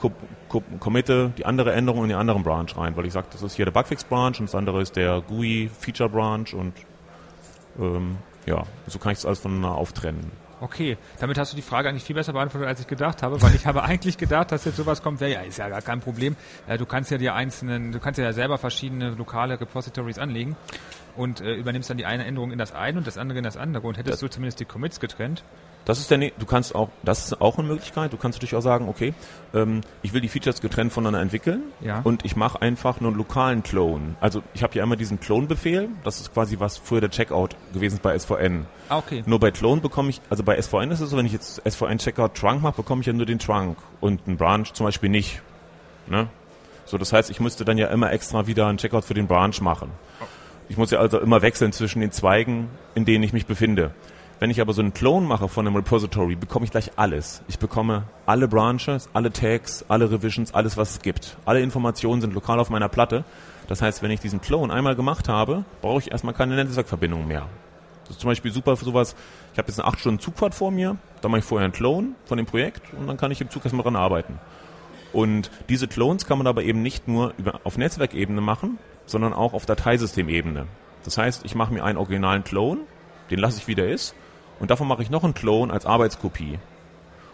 committe 0.81 1.33
die 1.39 1.47
andere 1.47 1.73
Änderung 1.73 2.05
in 2.05 2.11
den 2.11 2.19
anderen 2.19 2.43
Branch 2.43 2.69
rein, 2.77 2.97
weil 2.97 3.07
ich 3.07 3.13
sage, 3.13 3.29
das 3.33 3.43
ist 3.43 3.55
hier 3.55 3.65
der 3.65 3.73
Bugfix 3.73 4.05
Branch 4.05 4.35
und 4.39 4.43
das 4.43 4.55
andere 4.55 4.83
ist 4.83 4.97
der 4.97 5.23
GUI 5.23 5.71
Feature 5.79 6.09
Branch 6.09 6.53
und 6.53 6.75
ähm, 7.79 8.19
ja, 8.47 8.65
so 8.87 8.99
kann 8.99 9.13
ich 9.13 9.19
es 9.19 9.27
alles 9.27 9.41
voneinander 9.41 9.77
auftrennen. 9.77 10.31
Okay, 10.63 10.99
damit 11.19 11.39
hast 11.39 11.53
du 11.53 11.57
die 11.57 11.63
Frage 11.63 11.89
eigentlich 11.89 12.05
viel 12.05 12.15
besser 12.15 12.35
beantwortet, 12.35 12.69
als 12.69 12.81
ich 12.81 12.87
gedacht 12.87 13.23
habe, 13.23 13.41
weil 13.41 13.55
ich 13.55 13.67
habe 13.67 13.83
eigentlich 13.83 14.19
gedacht, 14.19 14.53
dass 14.53 14.67
jetzt 14.67 14.77
sowas 14.77 15.03
kommt, 15.03 15.21
ja, 15.23 15.41
ist 15.41 15.59
ja 15.59 15.71
gar 15.71 15.81
kein 15.81 16.01
Problem. 16.01 16.37
Du 16.79 16.85
kannst 16.85 17.11
ja 17.11 17.17
die 17.17 17.31
einzelnen, 17.31 17.93
du 17.93 17.99
kannst 17.99 18.19
ja 18.19 18.31
selber 18.35 18.59
verschiedene 18.59 19.11
lokale 19.11 19.59
Repositories 19.59 20.19
anlegen 20.19 20.57
und 21.21 21.43
äh, 21.43 21.55
übernimmst 21.55 21.91
dann 21.91 21.99
die 21.99 22.07
eine 22.07 22.25
Änderung 22.25 22.51
in 22.51 22.59
das 22.59 22.73
eine 22.73 22.99
und 22.99 23.07
das 23.07 23.19
andere 23.19 23.39
in 23.39 23.45
das 23.45 23.59
andere 23.59 23.87
und 23.87 23.99
hättest 23.99 24.15
das 24.15 24.21
du 24.21 24.29
zumindest 24.29 24.59
die 24.59 24.65
Commits 24.65 25.01
getrennt. 25.01 25.45
Das 25.85 25.99
ist 25.99 26.11
der, 26.11 26.19
du 26.19 26.47
kannst 26.47 26.75
auch, 26.75 26.89
das 27.03 27.25
ist 27.25 27.41
auch 27.41 27.59
eine 27.59 27.69
Möglichkeit. 27.69 28.13
Du 28.13 28.17
kannst 28.17 28.39
natürlich 28.39 28.55
auch 28.55 28.63
sagen, 28.63 28.89
okay, 28.89 29.15
ähm, 29.55 29.83
ich 30.03 30.13
will 30.13 30.21
die 30.21 30.29
Features 30.29 30.61
getrennt 30.61 30.93
voneinander 30.93 31.21
entwickeln 31.21 31.63
ja. 31.81 32.01
und 32.05 32.25
ich 32.25 32.37
mache 32.37 32.61
einfach 32.63 33.01
nur 33.01 33.11
einen 33.11 33.19
lokalen 33.19 33.63
Clone. 33.63 34.15
Also 34.21 34.43
ich 34.55 34.63
habe 34.63 34.75
ja 34.75 34.83
immer 34.83 34.97
diesen 34.97 35.21
Clone-Befehl. 35.21 35.89
Das 36.05 36.21
ist 36.21 36.33
quasi 36.33 36.59
was 36.59 36.79
früher 36.79 37.01
der 37.01 37.11
Checkout 37.11 37.57
gewesen 37.73 37.97
ist 37.97 38.03
bei 38.03 38.19
SVN. 38.19 38.67
Ah, 38.89 38.99
okay. 38.99 39.23
Nur 39.27 39.41
bei 39.41 39.51
Clone 39.51 39.81
bekomme 39.81 40.11
ich, 40.11 40.21
also 40.31 40.43
bei 40.43 40.61
SVN 40.61 40.91
ist 40.91 41.01
es 41.01 41.11
so, 41.11 41.17
wenn 41.17 41.27
ich 41.27 41.33
jetzt 41.33 41.63
SVN 41.69 41.99
Checkout 41.99 42.35
Trunk 42.35 42.63
mache, 42.63 42.77
bekomme 42.77 43.01
ich 43.01 43.07
ja 43.07 43.13
nur 43.13 43.27
den 43.27 43.39
Trunk 43.39 43.77
und 44.01 44.21
einen 44.27 44.37
Branch 44.37 44.67
zum 44.73 44.85
Beispiel 44.85 45.11
nicht. 45.11 45.43
Ne? 46.07 46.29
So, 46.85 46.99
das 46.99 47.13
heißt, 47.13 47.31
ich 47.31 47.41
müsste 47.41 47.65
dann 47.65 47.79
ja 47.79 47.89
immer 47.89 48.13
extra 48.13 48.47
wieder 48.47 48.67
einen 48.67 48.79
Checkout 48.79 49.05
für 49.05 49.15
den 49.15 49.27
Branch 49.27 49.59
machen. 49.61 49.91
Ich 50.71 50.77
muss 50.77 50.93
ja 50.93 51.01
also 51.01 51.19
immer 51.19 51.43
wechseln 51.43 51.73
zwischen 51.73 52.01
den 52.01 52.13
Zweigen, 52.13 52.69
in 52.95 53.05
denen 53.05 53.25
ich 53.25 53.33
mich 53.33 53.45
befinde. 53.45 53.91
Wenn 54.39 54.51
ich 54.51 54.61
aber 54.61 54.73
so 54.73 54.81
einen 54.81 54.95
Clone 54.95 55.27
mache 55.27 55.49
von 55.49 55.67
einem 55.67 55.75
Repository, 55.75 56.37
bekomme 56.37 56.65
ich 56.65 56.71
gleich 56.71 56.93
alles. 56.95 57.43
Ich 57.49 57.59
bekomme 57.59 58.05
alle 58.25 58.47
Branches, 58.47 59.09
alle 59.13 59.33
Tags, 59.33 59.85
alle 59.89 60.13
Revisions, 60.13 60.55
alles, 60.55 60.77
was 60.77 60.93
es 60.93 61.03
gibt. 61.03 61.37
Alle 61.45 61.61
Informationen 61.61 62.21
sind 62.21 62.35
lokal 62.35 62.61
auf 62.61 62.71
meiner 62.71 62.89
Platte. 62.89 63.25
Das 63.67 63.83
heißt, 63.83 64.01
wenn 64.01 64.13
ich 64.13 64.21
diesen 64.21 64.41
Clone 64.41 64.73
einmal 64.73 64.95
gemacht 64.95 65.29
habe, 65.29 65.65
brauche 65.83 65.99
ich 65.99 66.13
erstmal 66.13 66.35
keine 66.35 66.55
Netzwerkverbindung 66.55 67.27
mehr. 67.27 67.47
Das 68.05 68.11
ist 68.11 68.21
zum 68.21 68.31
Beispiel 68.31 68.53
super 68.53 68.77
für 68.77 68.85
sowas. 68.85 69.17
Ich 69.53 69.59
habe 69.59 69.67
jetzt 69.67 69.81
eine 69.81 69.89
8 69.89 69.99
Stunden 69.99 70.21
Zugfahrt 70.21 70.55
vor 70.55 70.71
mir, 70.71 70.99
dann 71.21 71.33
mache 71.33 71.41
ich 71.41 71.45
vorher 71.45 71.65
einen 71.65 71.75
Clone 71.75 72.11
von 72.27 72.37
dem 72.37 72.47
Projekt 72.47 72.95
und 72.97 73.09
dann 73.09 73.17
kann 73.17 73.33
ich 73.33 73.41
im 73.41 73.51
Zug 73.51 73.65
erstmal 73.65 73.83
dran 73.83 73.97
arbeiten. 73.97 74.39
Und 75.13 75.51
diese 75.69 75.89
Clones 75.89 76.27
kann 76.27 76.39
man 76.39 76.47
aber 76.47 76.63
eben 76.63 76.81
nicht 76.81 77.09
nur 77.09 77.35
über, 77.39 77.61
auf 77.65 77.77
Netzwerkebene 77.77 78.41
machen, 78.41 78.79
sondern 79.11 79.33
auch 79.33 79.53
auf 79.53 79.67
Dateisystemebene. 79.67 80.67
Das 81.05 81.19
heißt, 81.19 81.45
ich 81.45 81.55
mache 81.55 81.73
mir 81.73 81.85
einen 81.85 81.99
originalen 81.99 82.45
Clone, 82.45 82.81
den 83.31 83.39
lasse 83.39 83.59
ich 83.59 83.69
wie 83.69 83.75
der 83.75 83.89
ist, 83.89 84.15
und 84.59 84.71
davon 84.71 84.89
mache 84.89 85.03
ich 85.03 85.11
noch 85.11 85.25
einen 85.25 85.35
Clone 85.35 85.73
als 85.73 85.87
Arbeitskopie. 85.87 86.59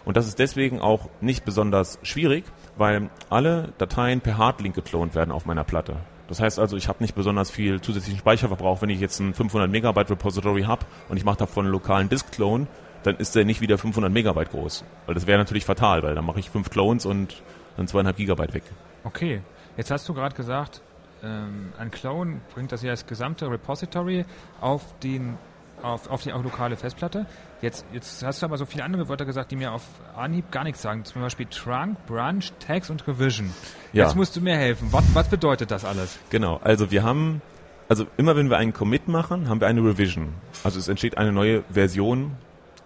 Und 0.05 0.15
das 0.15 0.27
ist 0.27 0.39
deswegen 0.39 0.79
auch 0.79 1.09
nicht 1.19 1.43
besonders 1.43 1.99
schwierig, 2.01 2.45
weil 2.77 3.09
alle 3.29 3.73
Dateien 3.77 4.21
per 4.21 4.37
Hardlink 4.37 4.73
geklont 4.73 5.15
werden 5.15 5.31
auf 5.31 5.45
meiner 5.45 5.65
Platte. 5.65 5.97
Das 6.29 6.39
heißt 6.39 6.59
also, 6.59 6.77
ich 6.77 6.87
habe 6.87 7.03
nicht 7.03 7.15
besonders 7.15 7.51
viel 7.51 7.81
zusätzlichen 7.81 8.19
Speicherverbrauch, 8.19 8.81
wenn 8.81 8.89
ich 8.89 8.99
jetzt 8.99 9.19
ein 9.19 9.33
500 9.33 9.69
Megabyte 9.69 10.11
Repository 10.11 10.63
habe 10.63 10.85
und 11.09 11.17
ich 11.17 11.25
mache 11.25 11.37
davon 11.37 11.65
einen 11.65 11.73
lokalen 11.73 12.09
Disk-Clone, 12.09 12.67
dann 13.03 13.17
ist 13.17 13.35
der 13.35 13.45
nicht 13.45 13.61
wieder 13.61 13.77
500 13.77 14.11
Megabyte 14.11 14.51
groß. 14.51 14.83
Weil 15.05 15.15
das 15.15 15.27
wäre 15.27 15.37
natürlich 15.37 15.65
fatal, 15.65 16.03
weil 16.03 16.15
dann 16.15 16.25
mache 16.25 16.39
ich 16.39 16.49
fünf 16.49 16.69
Clones 16.69 17.05
und 17.05 17.41
dann 17.75 17.87
zweieinhalb 17.87 18.17
Gigabyte 18.17 18.53
weg. 18.53 18.63
Okay, 19.03 19.41
jetzt 19.77 19.91
hast 19.91 20.07
du 20.09 20.13
gerade 20.13 20.35
gesagt, 20.35 20.81
ähm, 21.23 21.73
ein 21.77 21.91
Clone 21.91 22.41
bringt 22.53 22.71
das 22.71 22.83
ja 22.83 22.91
das 22.91 23.05
gesamte 23.05 23.49
Repository 23.49 24.25
auf 24.61 24.83
den 24.99 25.37
auf, 25.81 26.09
auf 26.09 26.23
die 26.23 26.33
auch 26.33 26.43
lokale 26.43 26.75
Festplatte. 26.75 27.25
Jetzt, 27.61 27.85
jetzt 27.91 28.23
hast 28.23 28.41
du 28.41 28.45
aber 28.45 28.57
so 28.57 28.65
viele 28.65 28.83
andere 28.83 29.09
Wörter 29.09 29.25
gesagt, 29.25 29.51
die 29.51 29.55
mir 29.55 29.71
auf 29.71 29.83
Anhieb 30.15 30.51
gar 30.51 30.63
nichts 30.63 30.81
sagen. 30.81 31.05
Zum 31.05 31.21
Beispiel 31.21 31.47
Trunk, 31.47 32.05
Branch, 32.07 32.43
Tags 32.59 32.89
und 32.89 33.07
Revision. 33.07 33.53
Ja. 33.93 34.05
Jetzt 34.05 34.15
musst 34.15 34.35
du 34.35 34.41
mir 34.41 34.55
helfen. 34.55 34.87
Was, 34.91 35.03
was 35.13 35.27
bedeutet 35.27 35.71
das 35.71 35.85
alles? 35.85 36.17
Genau, 36.29 36.59
also 36.63 36.91
wir 36.91 37.03
haben, 37.03 37.41
also 37.89 38.05
immer 38.17 38.35
wenn 38.35 38.49
wir 38.49 38.57
einen 38.57 38.73
Commit 38.73 39.07
machen, 39.07 39.49
haben 39.49 39.59
wir 39.59 39.67
eine 39.67 39.81
Revision. 39.81 40.33
Also 40.63 40.79
es 40.79 40.87
entsteht 40.87 41.17
eine 41.17 41.31
neue 41.31 41.63
Version, 41.69 42.35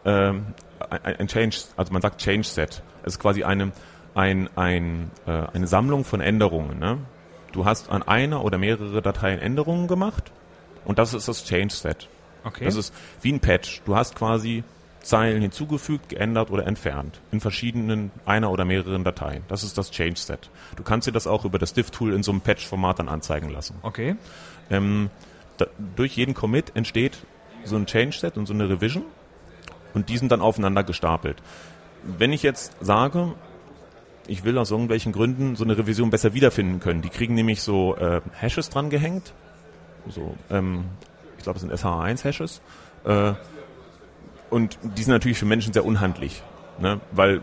ähm, 0.06 0.48
ein, 0.90 1.28
Change, 1.28 1.58
also 1.78 1.94
man 1.94 2.02
sagt 2.02 2.20
Change 2.20 2.48
Set. 2.48 2.82
Es 3.04 3.14
ist 3.14 3.20
quasi 3.20 3.44
eine, 3.44 3.72
ein, 4.16 4.50
ein, 4.56 5.12
äh, 5.28 5.32
eine 5.54 5.68
Sammlung 5.68 6.04
von 6.06 6.22
Änderungen. 6.22 6.80
Ne? 6.80 6.98
Du 7.52 7.66
hast 7.66 7.90
an 7.90 8.04
einer 8.04 8.44
oder 8.44 8.58
mehrere 8.58 9.02
Dateien 9.02 9.40
Änderungen 9.40 9.88
gemacht 9.88 10.32
und 10.86 11.00
das 11.00 11.14
ist 11.14 11.28
das 11.28 11.44
Change 11.46 11.74
Set. 11.74 12.08
Okay. 12.44 12.66
Das 12.66 12.76
ist 12.76 12.94
wie 13.22 13.32
ein 13.32 13.40
Patch. 13.40 13.82
Du 13.86 13.96
hast 13.96 14.16
quasi 14.16 14.64
Zeilen 15.02 15.42
hinzugefügt, 15.42 16.10
geändert 16.10 16.52
oder 16.52 16.66
entfernt 16.68 17.22
in 17.32 17.40
verschiedenen 17.40 18.12
einer 18.26 18.52
oder 18.52 18.66
mehreren 18.66 19.04
Dateien. 19.04 19.44
Das 19.48 19.64
ist 19.64 19.78
das 19.78 19.92
Change 19.92 20.20
Set. 20.20 20.50
Du 20.76 20.84
kannst 20.84 21.08
dir 21.08 21.12
das 21.12 21.28
auch 21.28 21.44
über 21.46 21.60
das 21.60 21.74
Diff-Tool 21.74 22.14
in 22.14 22.24
so 22.24 22.32
einem 22.32 22.42
Patch-Format 22.42 23.00
dann 23.00 23.10
anzeigen 23.10 23.50
lassen. 23.50 23.76
okay. 23.82 24.16
Ähm, 24.70 25.10
da, 25.58 25.66
durch 25.96 26.16
jeden 26.16 26.34
Commit 26.34 26.72
entsteht 26.76 27.18
so 27.66 27.76
ein 27.76 27.86
Change 27.86 28.18
Set 28.18 28.38
und 28.38 28.46
so 28.46 28.54
eine 28.54 28.70
Revision 28.70 29.04
und 29.94 30.10
die 30.10 30.18
sind 30.18 30.32
dann 30.32 30.42
aufeinander 30.42 30.84
gestapelt. 30.84 31.38
Wenn 32.04 32.32
ich 32.32 32.42
jetzt 32.42 32.74
sage, 32.80 33.34
ich 34.28 34.44
will 34.44 34.58
aus 34.58 34.72
irgendwelchen 34.72 35.12
Gründen 35.12 35.56
so 35.56 35.64
eine 35.64 35.78
Revision 35.78 36.10
besser 36.10 36.34
wiederfinden 36.34 36.80
können, 36.80 37.02
die 37.02 37.10
kriegen 37.10 37.34
nämlich 37.34 37.62
so 37.62 37.96
äh, 37.96 38.22
Hashes 38.34 38.70
dran 38.70 38.90
gehängt, 38.90 39.34
so 40.08 40.36
ähm, 40.50 40.86
ich 41.42 41.44
glaube, 41.44 41.60
das 41.60 41.62
sind 41.62 41.74
SH1-Hashes. 41.74 42.62
Äh, 43.04 43.34
und 44.52 44.78
die 44.84 45.02
sind 45.02 45.14
natürlich 45.14 45.40
für 45.40 45.46
Menschen 45.46 45.74
sehr 45.74 45.86
unhandlich. 45.86 46.44
Ne? 46.78 47.00
Weil, 47.12 47.42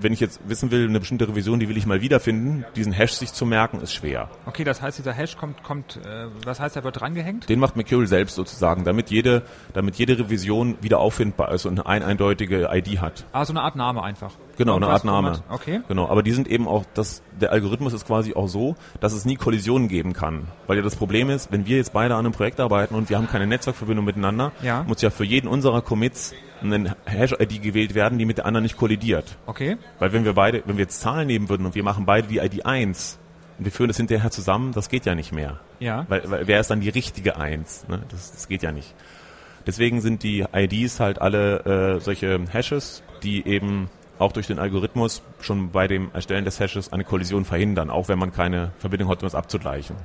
wenn 0.00 0.12
ich 0.12 0.20
jetzt 0.20 0.40
wissen 0.48 0.70
will, 0.70 0.88
eine 0.88 1.00
bestimmte 1.00 1.28
Revision, 1.28 1.60
die 1.60 1.68
will 1.68 1.76
ich 1.76 1.86
mal 1.86 2.00
wiederfinden, 2.00 2.64
diesen 2.76 2.92
Hash 2.92 3.12
sich 3.12 3.32
zu 3.32 3.46
merken, 3.46 3.80
ist 3.80 3.92
schwer. 3.92 4.28
Okay, 4.46 4.64
das 4.64 4.80
heißt, 4.82 4.98
dieser 4.98 5.12
Hash 5.12 5.36
kommt, 5.36 5.62
kommt, 5.62 5.96
äh, 6.04 6.26
was 6.44 6.60
heißt, 6.60 6.76
er 6.76 6.84
wird 6.84 7.00
drangehängt? 7.00 7.48
Den 7.48 7.58
macht 7.60 7.76
Mercurial 7.76 8.06
selbst 8.06 8.34
sozusagen, 8.34 8.84
damit 8.84 9.10
jede, 9.10 9.42
damit 9.72 9.96
jede 9.96 10.18
Revision 10.18 10.76
wieder 10.80 10.98
auffindbar 10.98 11.52
ist 11.52 11.66
und 11.66 11.78
eine 11.86 11.86
ein 11.86 12.02
eindeutige 12.02 12.68
ID 12.72 13.00
hat. 13.00 13.24
Ah, 13.32 13.44
so 13.44 13.52
eine 13.52 13.62
Art 13.62 13.76
Name 13.76 14.02
einfach. 14.02 14.32
Genau, 14.56 14.76
eine 14.76 14.88
Art 14.88 15.04
Name. 15.04 15.42
Okay. 15.48 15.80
Genau, 15.88 16.08
aber 16.08 16.22
die 16.22 16.32
sind 16.32 16.48
eben 16.48 16.66
auch, 16.68 16.84
das, 16.94 17.22
der 17.40 17.52
Algorithmus 17.52 17.92
ist 17.92 18.06
quasi 18.06 18.34
auch 18.34 18.48
so, 18.48 18.76
dass 19.00 19.12
es 19.12 19.24
nie 19.24 19.36
Kollisionen 19.36 19.88
geben 19.88 20.12
kann. 20.12 20.48
Weil 20.66 20.76
ja 20.78 20.82
das 20.82 20.96
Problem 20.96 21.30
ist, 21.30 21.50
wenn 21.52 21.66
wir 21.66 21.76
jetzt 21.76 21.92
beide 21.92 22.14
an 22.14 22.20
einem 22.26 22.32
Projekt 22.32 22.60
arbeiten 22.60 22.94
und 22.94 23.08
wir 23.10 23.16
haben 23.16 23.28
keine 23.28 23.46
Netzwerkverbindung 23.46 24.04
miteinander, 24.04 24.52
Ja. 24.62 24.84
muss 24.84 25.02
ja 25.02 25.10
für 25.10 25.24
jeden 25.24 25.48
unserer 25.48 25.82
Commits 25.82 26.34
eine 26.62 26.96
Hash-ID 27.06 27.62
gewählt 27.62 27.94
werden, 27.94 28.18
die 28.18 28.24
mit 28.24 28.38
der 28.38 28.46
anderen 28.46 28.62
nicht 28.62 28.76
kollidiert. 28.76 29.36
Okay. 29.46 29.76
Weil 29.98 30.12
wenn 30.12 30.24
wir 30.24 30.34
beide, 30.34 30.62
wenn 30.66 30.76
wir 30.76 30.82
jetzt 30.82 31.00
Zahlen 31.00 31.26
nehmen 31.26 31.48
würden 31.48 31.66
und 31.66 31.74
wir 31.74 31.82
machen 31.82 32.06
beide 32.06 32.28
die 32.28 32.38
ID 32.38 32.66
1 32.66 33.18
und 33.58 33.64
wir 33.64 33.72
führen 33.72 33.88
das 33.88 33.96
hinterher 33.96 34.30
zusammen, 34.30 34.72
das 34.72 34.88
geht 34.88 35.06
ja 35.06 35.14
nicht 35.14 35.32
mehr. 35.32 35.60
Ja. 35.80 36.06
Weil, 36.08 36.30
weil 36.30 36.46
wer 36.46 36.60
ist 36.60 36.70
dann 36.70 36.80
die 36.80 36.88
richtige 36.88 37.36
1? 37.36 37.88
Ne? 37.88 38.02
Das, 38.10 38.32
das 38.32 38.48
geht 38.48 38.62
ja 38.62 38.72
nicht. 38.72 38.94
Deswegen 39.66 40.00
sind 40.00 40.22
die 40.22 40.44
IDs 40.52 41.00
halt 41.00 41.20
alle 41.20 41.96
äh, 41.96 42.00
solche 42.00 42.40
Hashes, 42.50 43.02
die 43.22 43.46
eben 43.46 43.88
auch 44.18 44.32
durch 44.32 44.46
den 44.46 44.58
Algorithmus 44.58 45.22
schon 45.40 45.70
bei 45.70 45.86
dem 45.88 46.10
Erstellen 46.12 46.44
des 46.44 46.60
Hashes 46.60 46.92
eine 46.92 47.04
Kollision 47.04 47.44
verhindern, 47.44 47.90
auch 47.90 48.08
wenn 48.08 48.18
man 48.18 48.32
keine 48.32 48.72
Verbindung 48.78 49.08
hat, 49.08 49.22
um 49.22 49.26
es 49.26 49.34
abzugleichen. 49.34 49.96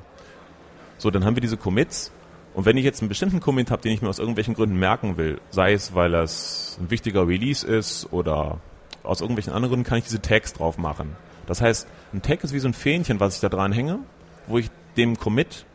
So, 0.97 1.11
dann 1.11 1.25
haben 1.25 1.35
wir 1.35 1.41
diese 1.41 1.57
Commits. 1.57 2.11
Und 2.57 2.65
wenn 2.65 2.75
ich 2.75 2.83
jetzt 2.83 3.03
einen 3.03 3.09
bestimmten 3.09 3.39
Commit 3.39 3.69
habe, 3.69 3.83
den 3.83 3.91
ich 3.91 4.01
mir 4.01 4.09
aus 4.09 4.17
irgendwelchen 4.17 4.55
Gründen 4.55 4.79
merken 4.79 5.15
will, 5.15 5.39
sei 5.51 5.73
es, 5.73 5.93
weil 5.93 6.15
es 6.15 6.75
ein 6.81 6.89
wichtiger 6.89 7.27
Release 7.27 7.65
ist 7.65 8.11
oder 8.11 8.59
aus 9.03 9.21
irgendwelchen 9.21 9.53
anderen 9.53 9.73
Gründen, 9.73 9.87
kann 9.87 9.99
ich 9.99 10.05
diese 10.05 10.23
Tags 10.23 10.53
drauf 10.53 10.79
machen. 10.79 11.15
Das 11.45 11.61
heißt, 11.61 11.87
ein 12.13 12.23
Tag 12.23 12.43
ist 12.43 12.53
wie 12.53 12.59
so 12.59 12.67
ein 12.67 12.73
Fähnchen, 12.73 13.19
was 13.19 13.35
ich 13.35 13.41
da 13.41 13.49
dran 13.49 13.71
hänge, 13.71 13.99
wo 14.47 14.57
ich 14.57 14.71
dem 14.97 15.19
Commit, 15.19 15.67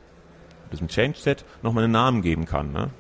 diesem 0.72 0.88
Change-Set, 0.88 1.44
nochmal 1.62 1.84
einen 1.84 1.92
Namen 1.92 2.20
geben 2.20 2.46
kann. 2.46 2.72
Ne? 2.72 2.90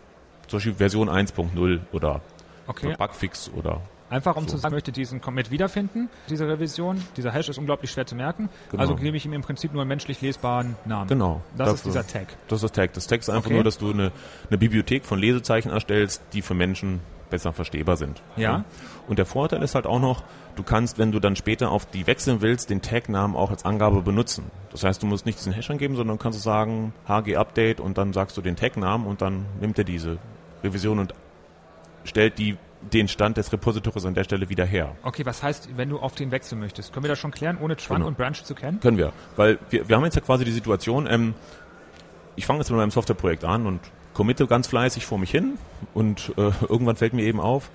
Zum 0.46 0.58
Beispiel 0.58 0.74
Version 0.74 1.10
1.0 1.10 1.80
oder 1.90 2.20
Okay. 2.68 2.94
Bugfix 2.96 3.50
oder 3.52 3.80
Einfach 4.12 4.36
um 4.36 4.46
zu 4.46 4.58
sagen, 4.58 4.72
ich 4.74 4.76
möchte 4.76 4.92
diesen 4.92 5.20
Commit 5.22 5.50
wiederfinden, 5.50 6.10
diese 6.28 6.46
Revision. 6.46 7.02
Dieser 7.16 7.32
Hash 7.32 7.48
ist 7.48 7.56
unglaublich 7.58 7.90
schwer 7.90 8.04
zu 8.06 8.14
merken. 8.14 8.50
Genau. 8.70 8.82
Also 8.82 8.94
gebe 8.96 9.16
ich 9.16 9.24
ihm 9.24 9.32
im 9.32 9.40
Prinzip 9.40 9.72
nur 9.72 9.80
einen 9.82 9.88
menschlich 9.88 10.20
lesbaren 10.20 10.76
Namen. 10.84 11.08
Genau. 11.08 11.40
Das 11.56 11.58
Dafür- 11.58 11.74
ist 11.74 11.86
dieser 11.86 12.06
Tag. 12.06 12.26
Das 12.48 12.56
ist 12.58 12.62
das 12.64 12.72
Tag. 12.72 12.92
Das 12.92 13.06
Tag 13.06 13.20
ist 13.20 13.30
einfach 13.30 13.46
Okay. 13.46 13.54
nur, 13.54 13.64
dass 13.64 13.78
du 13.78 13.90
eine, 13.90 14.12
eine 14.50 14.58
Bibliothek 14.58 15.06
von 15.06 15.18
Lesezeichen 15.18 15.70
erstellst, 15.70 16.22
die 16.34 16.42
für 16.42 16.52
Menschen 16.54 17.00
besser 17.30 17.54
verstehbar 17.54 17.96
sind. 17.96 18.20
Ja. 18.36 18.64
Und 19.08 19.18
der 19.18 19.24
Vorteil 19.24 19.62
ist 19.62 19.74
halt 19.74 19.86
auch 19.86 19.98
noch, 20.00 20.22
du 20.56 20.62
kannst, 20.62 20.98
wenn 20.98 21.10
du 21.12 21.18
dann 21.18 21.34
später 21.34 21.70
auf 21.70 21.86
die 21.86 22.06
wechseln 22.06 22.42
willst, 22.42 22.68
den 22.68 22.82
Tag-Namen 22.82 23.34
auch 23.34 23.50
als 23.50 23.64
Angabe 23.64 24.02
benutzen. 24.02 24.50
Das 24.70 24.84
heißt, 24.84 25.02
du 25.02 25.06
musst 25.06 25.24
nicht 25.24 25.38
diesen 25.38 25.54
Hash 25.54 25.70
angeben, 25.70 25.96
sondern 25.96 26.18
kannst 26.18 26.38
du 26.38 26.42
sagen 26.42 26.92
HG 27.08 27.36
Update 27.36 27.80
und 27.80 27.96
dann 27.96 28.12
sagst 28.12 28.36
du 28.36 28.42
den 28.42 28.56
Tag-Namen 28.56 29.06
und 29.06 29.22
dann 29.22 29.46
nimmt 29.58 29.78
er 29.78 29.84
diese 29.84 30.18
Revision 30.62 30.98
und 30.98 31.14
stellt 32.04 32.36
die, 32.38 32.58
den 32.92 33.08
Stand 33.08 33.36
des 33.36 33.52
Repositories 33.52 34.04
an 34.04 34.14
der 34.14 34.24
Stelle 34.24 34.48
wieder 34.48 34.64
her. 34.64 34.94
Okay, 35.02 35.24
was 35.24 35.42
heißt, 35.42 35.70
wenn 35.76 35.88
du 35.88 35.98
auf 35.98 36.14
den 36.14 36.30
wechseln 36.30 36.60
möchtest? 36.60 36.92
Können 36.92 37.04
wir 37.04 37.08
das 37.08 37.18
schon 37.18 37.30
klären, 37.30 37.58
ohne 37.60 37.76
Trunk 37.76 37.98
Genau. 37.98 38.08
und 38.08 38.16
Branch 38.16 38.34
zu 38.42 38.54
kennen? 38.54 38.80
Können 38.80 38.98
wir, 38.98 39.12
weil 39.36 39.58
wir, 39.70 39.88
wir 39.88 39.96
haben 39.96 40.04
jetzt 40.04 40.14
ja 40.16 40.20
quasi 40.20 40.44
die 40.44 40.50
Situation, 40.52 41.06
ähm, 41.08 41.34
ich 42.36 42.46
fange 42.46 42.58
jetzt 42.60 42.70
mit 42.70 42.78
meinem 42.78 42.90
Softwareprojekt 42.90 43.44
an 43.44 43.66
und 43.66 43.80
committe 44.14 44.46
ganz 44.46 44.66
fleißig 44.66 45.06
vor 45.06 45.18
mich 45.18 45.30
hin 45.30 45.58
und 45.94 46.32
äh, 46.36 46.50
irgendwann 46.68 46.96
fällt 46.96 47.12
mir 47.14 47.22
eben 47.22 47.40
auf 47.40 47.70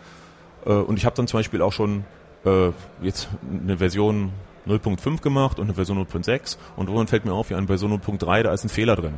äh, 0.65 0.71
und 0.71 0.97
ich 0.97 1.05
habe 1.05 1.15
dann 1.15 1.27
zum 1.27 1.39
Beispiel 1.39 1.61
auch 1.61 1.73
schon 1.73 2.05
äh, 2.45 2.69
jetzt 3.01 3.29
eine 3.49 3.77
Version 3.77 4.31
0.5 4.67 5.21
gemacht 5.21 5.59
und 5.59 5.65
eine 5.65 5.73
Version 5.73 5.97
0.6 6.05 6.57
und 6.75 6.87
irgendwann 6.87 7.07
fällt 7.07 7.25
mir 7.25 7.33
auf, 7.33 7.49
ja, 7.49 7.57
an 7.57 7.67
Version 7.67 7.91
0.3, 7.93 8.43
da 8.43 8.53
ist 8.53 8.65
ein 8.65 8.69
Fehler 8.69 8.95
drin. 8.95 9.13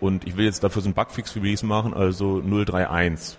Und 0.00 0.26
ich 0.26 0.36
will 0.36 0.44
jetzt 0.44 0.62
dafür 0.62 0.82
so 0.82 0.90
ein 0.90 0.94
Bugfix-Release 0.94 1.64
machen, 1.64 1.94
also 1.94 2.36
0.3.1 2.44 3.36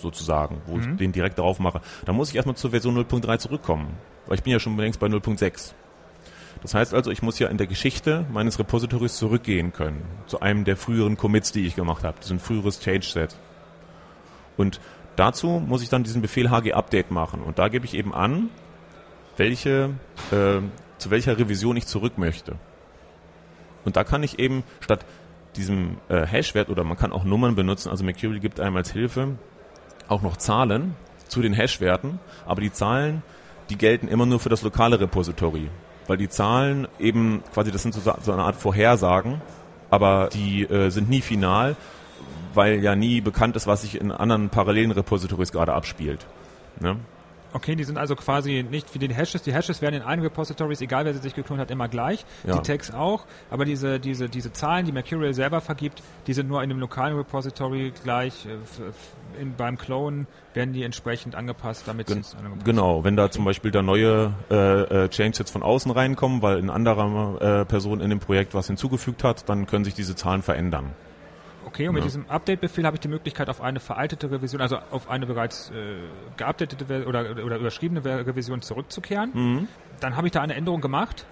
sozusagen, 0.00 0.62
wo 0.66 0.78
ich 0.78 0.86
den 0.96 1.12
direkt 1.12 1.38
darauf 1.38 1.58
mache. 1.58 1.80
Da 2.04 2.12
muss 2.12 2.30
ich 2.30 2.36
erstmal 2.36 2.56
zur 2.56 2.70
Version 2.70 2.96
0.3 2.96 3.38
zurückkommen, 3.38 3.96
weil 4.26 4.36
ich 4.36 4.42
bin 4.42 4.52
ja 4.52 4.60
schon 4.60 4.76
längst 4.76 5.00
bei 5.00 5.06
0.6. 5.06 5.72
Das 6.62 6.74
heißt 6.74 6.94
also, 6.94 7.10
ich 7.10 7.22
muss 7.22 7.38
ja 7.38 7.48
in 7.48 7.56
der 7.56 7.66
Geschichte 7.66 8.26
meines 8.32 8.58
Repositories 8.58 9.16
zurückgehen 9.16 9.72
können 9.72 10.02
zu 10.26 10.40
einem 10.40 10.64
der 10.64 10.76
früheren 10.76 11.16
Commits, 11.16 11.52
die 11.52 11.66
ich 11.66 11.76
gemacht 11.76 12.04
habe. 12.04 12.16
Das 12.16 12.26
ist 12.26 12.32
ein 12.32 12.40
früheres 12.40 12.80
Change-Set. 12.80 13.36
Und 14.56 14.80
dazu 15.16 15.62
muss 15.64 15.82
ich 15.82 15.88
dann 15.88 16.02
diesen 16.02 16.20
Befehl 16.20 16.50
hg-update 16.50 17.10
machen. 17.10 17.42
Und 17.42 17.58
da 17.58 17.68
gebe 17.68 17.84
ich 17.84 17.94
eben 17.94 18.12
an, 18.12 18.50
welche, 19.36 19.90
äh, 20.32 20.60
zu 20.98 21.10
welcher 21.10 21.38
Revision 21.38 21.76
ich 21.76 21.86
zurück 21.86 22.18
möchte. 22.18 22.56
Und 23.84 23.96
da 23.96 24.02
kann 24.02 24.22
ich 24.22 24.38
eben 24.38 24.64
statt 24.80 25.06
diesem 25.56 25.98
äh, 26.08 26.26
Hash-Wert 26.26 26.68
oder 26.68 26.84
man 26.84 26.96
kann 26.96 27.12
auch 27.12 27.24
Nummern 27.24 27.54
benutzen, 27.54 27.88
also 27.88 28.04
Mercurial 28.04 28.40
gibt 28.40 28.60
einem 28.60 28.76
als 28.76 28.92
Hilfe 28.92 29.36
auch 30.08 30.22
noch 30.22 30.36
Zahlen 30.36 30.94
zu 31.28 31.42
den 31.42 31.52
Hash-Werten, 31.52 32.18
aber 32.46 32.60
die 32.60 32.72
Zahlen, 32.72 33.22
die 33.70 33.76
gelten 33.76 34.08
immer 34.08 34.26
nur 34.26 34.40
für 34.40 34.48
das 34.48 34.62
lokale 34.62 34.98
Repository, 35.00 35.68
weil 36.06 36.16
die 36.16 36.28
Zahlen 36.28 36.88
eben 36.98 37.42
quasi, 37.52 37.70
das 37.70 37.82
sind 37.82 37.94
so, 37.94 38.00
so 38.00 38.32
eine 38.32 38.42
Art 38.42 38.56
Vorhersagen, 38.56 39.40
aber 39.90 40.30
die 40.32 40.64
äh, 40.64 40.90
sind 40.90 41.08
nie 41.08 41.20
final, 41.20 41.76
weil 42.54 42.82
ja 42.82 42.96
nie 42.96 43.20
bekannt 43.20 43.56
ist, 43.56 43.66
was 43.66 43.82
sich 43.82 44.00
in 44.00 44.10
anderen 44.10 44.48
parallelen 44.48 44.90
Repositories 44.90 45.52
gerade 45.52 45.74
abspielt. 45.74 46.26
Ne? 46.80 46.96
Okay, 47.52 47.74
die 47.74 47.84
sind 47.84 47.96
also 47.96 48.14
quasi 48.14 48.64
nicht 48.68 48.94
wie 48.94 48.98
die 48.98 49.12
Hashes. 49.12 49.42
Die 49.42 49.54
Hashes 49.54 49.80
werden 49.80 49.94
in 49.94 50.02
allen 50.02 50.20
Repositories, 50.20 50.80
egal 50.80 51.04
wer 51.06 51.14
sie 51.14 51.20
sich 51.20 51.34
geklont 51.34 51.60
hat, 51.60 51.70
immer 51.70 51.88
gleich. 51.88 52.26
Ja. 52.46 52.56
Die 52.56 52.62
Tags 52.62 52.92
auch. 52.92 53.24
Aber 53.50 53.64
diese, 53.64 53.98
diese, 53.98 54.28
diese 54.28 54.52
Zahlen, 54.52 54.84
die 54.84 54.92
Mercurial 54.92 55.32
selber 55.32 55.60
vergibt, 55.60 56.02
die 56.26 56.34
sind 56.34 56.48
nur 56.48 56.62
in 56.62 56.68
dem 56.68 56.78
lokalen 56.78 57.16
Repository 57.16 57.92
gleich. 58.02 58.46
Äh, 58.46 59.40
In, 59.40 59.54
beim 59.56 59.78
Clone 59.78 60.26
werden 60.54 60.72
die 60.72 60.82
entsprechend 60.82 61.34
angepasst, 61.34 61.84
damit 61.86 62.06
Gen 62.06 62.20
es 62.20 62.34
angepasst 62.34 62.64
genau, 62.64 63.04
wenn 63.04 63.14
da 63.16 63.30
zum 63.30 63.44
Beispiel 63.44 63.70
da 63.70 63.82
neue 63.82 64.32
äh, 64.50 65.04
äh, 65.04 65.12
Changesets 65.12 65.50
von 65.50 65.62
außen 65.62 65.90
reinkommen, 65.90 66.42
weil 66.42 66.58
ein 66.58 66.70
anderer 66.70 67.60
äh, 67.60 67.64
Person 67.64 68.00
in 68.00 68.10
dem 68.10 68.20
Projekt 68.20 68.54
was 68.54 68.66
hinzugefügt 68.66 69.22
hat, 69.24 69.48
dann 69.48 69.66
können 69.66 69.84
sich 69.84 69.94
diese 69.94 70.16
Zahlen 70.16 70.42
verändern. 70.42 70.92
Okay, 71.66 71.88
und 71.88 71.94
mit 71.94 72.02
Ja. 72.02 72.06
diesem 72.06 72.28
Update-Befehl 72.28 72.86
habe 72.86 72.96
ich 72.96 73.00
die 73.00 73.08
Möglichkeit 73.08 73.50
auf 73.50 73.60
eine 73.60 73.80
veraltete 73.80 74.30
Revision, 74.30 74.60
also 74.60 74.78
auf 74.90 75.10
eine 75.10 75.26
bereits 75.26 75.70
äh, 75.70 75.96
geupdatete 76.36 77.06
oder, 77.06 77.30
oder 77.44 77.56
überschriebene 77.56 78.04
Revision 78.04 78.62
zurückzukehren. 78.62 79.30
Mhm. 79.34 79.68
Dann 80.00 80.16
habe 80.16 80.28
ich 80.28 80.32
da 80.32 80.40
eine 80.40 80.54
Änderung 80.54 80.80
gemacht. 80.80 81.26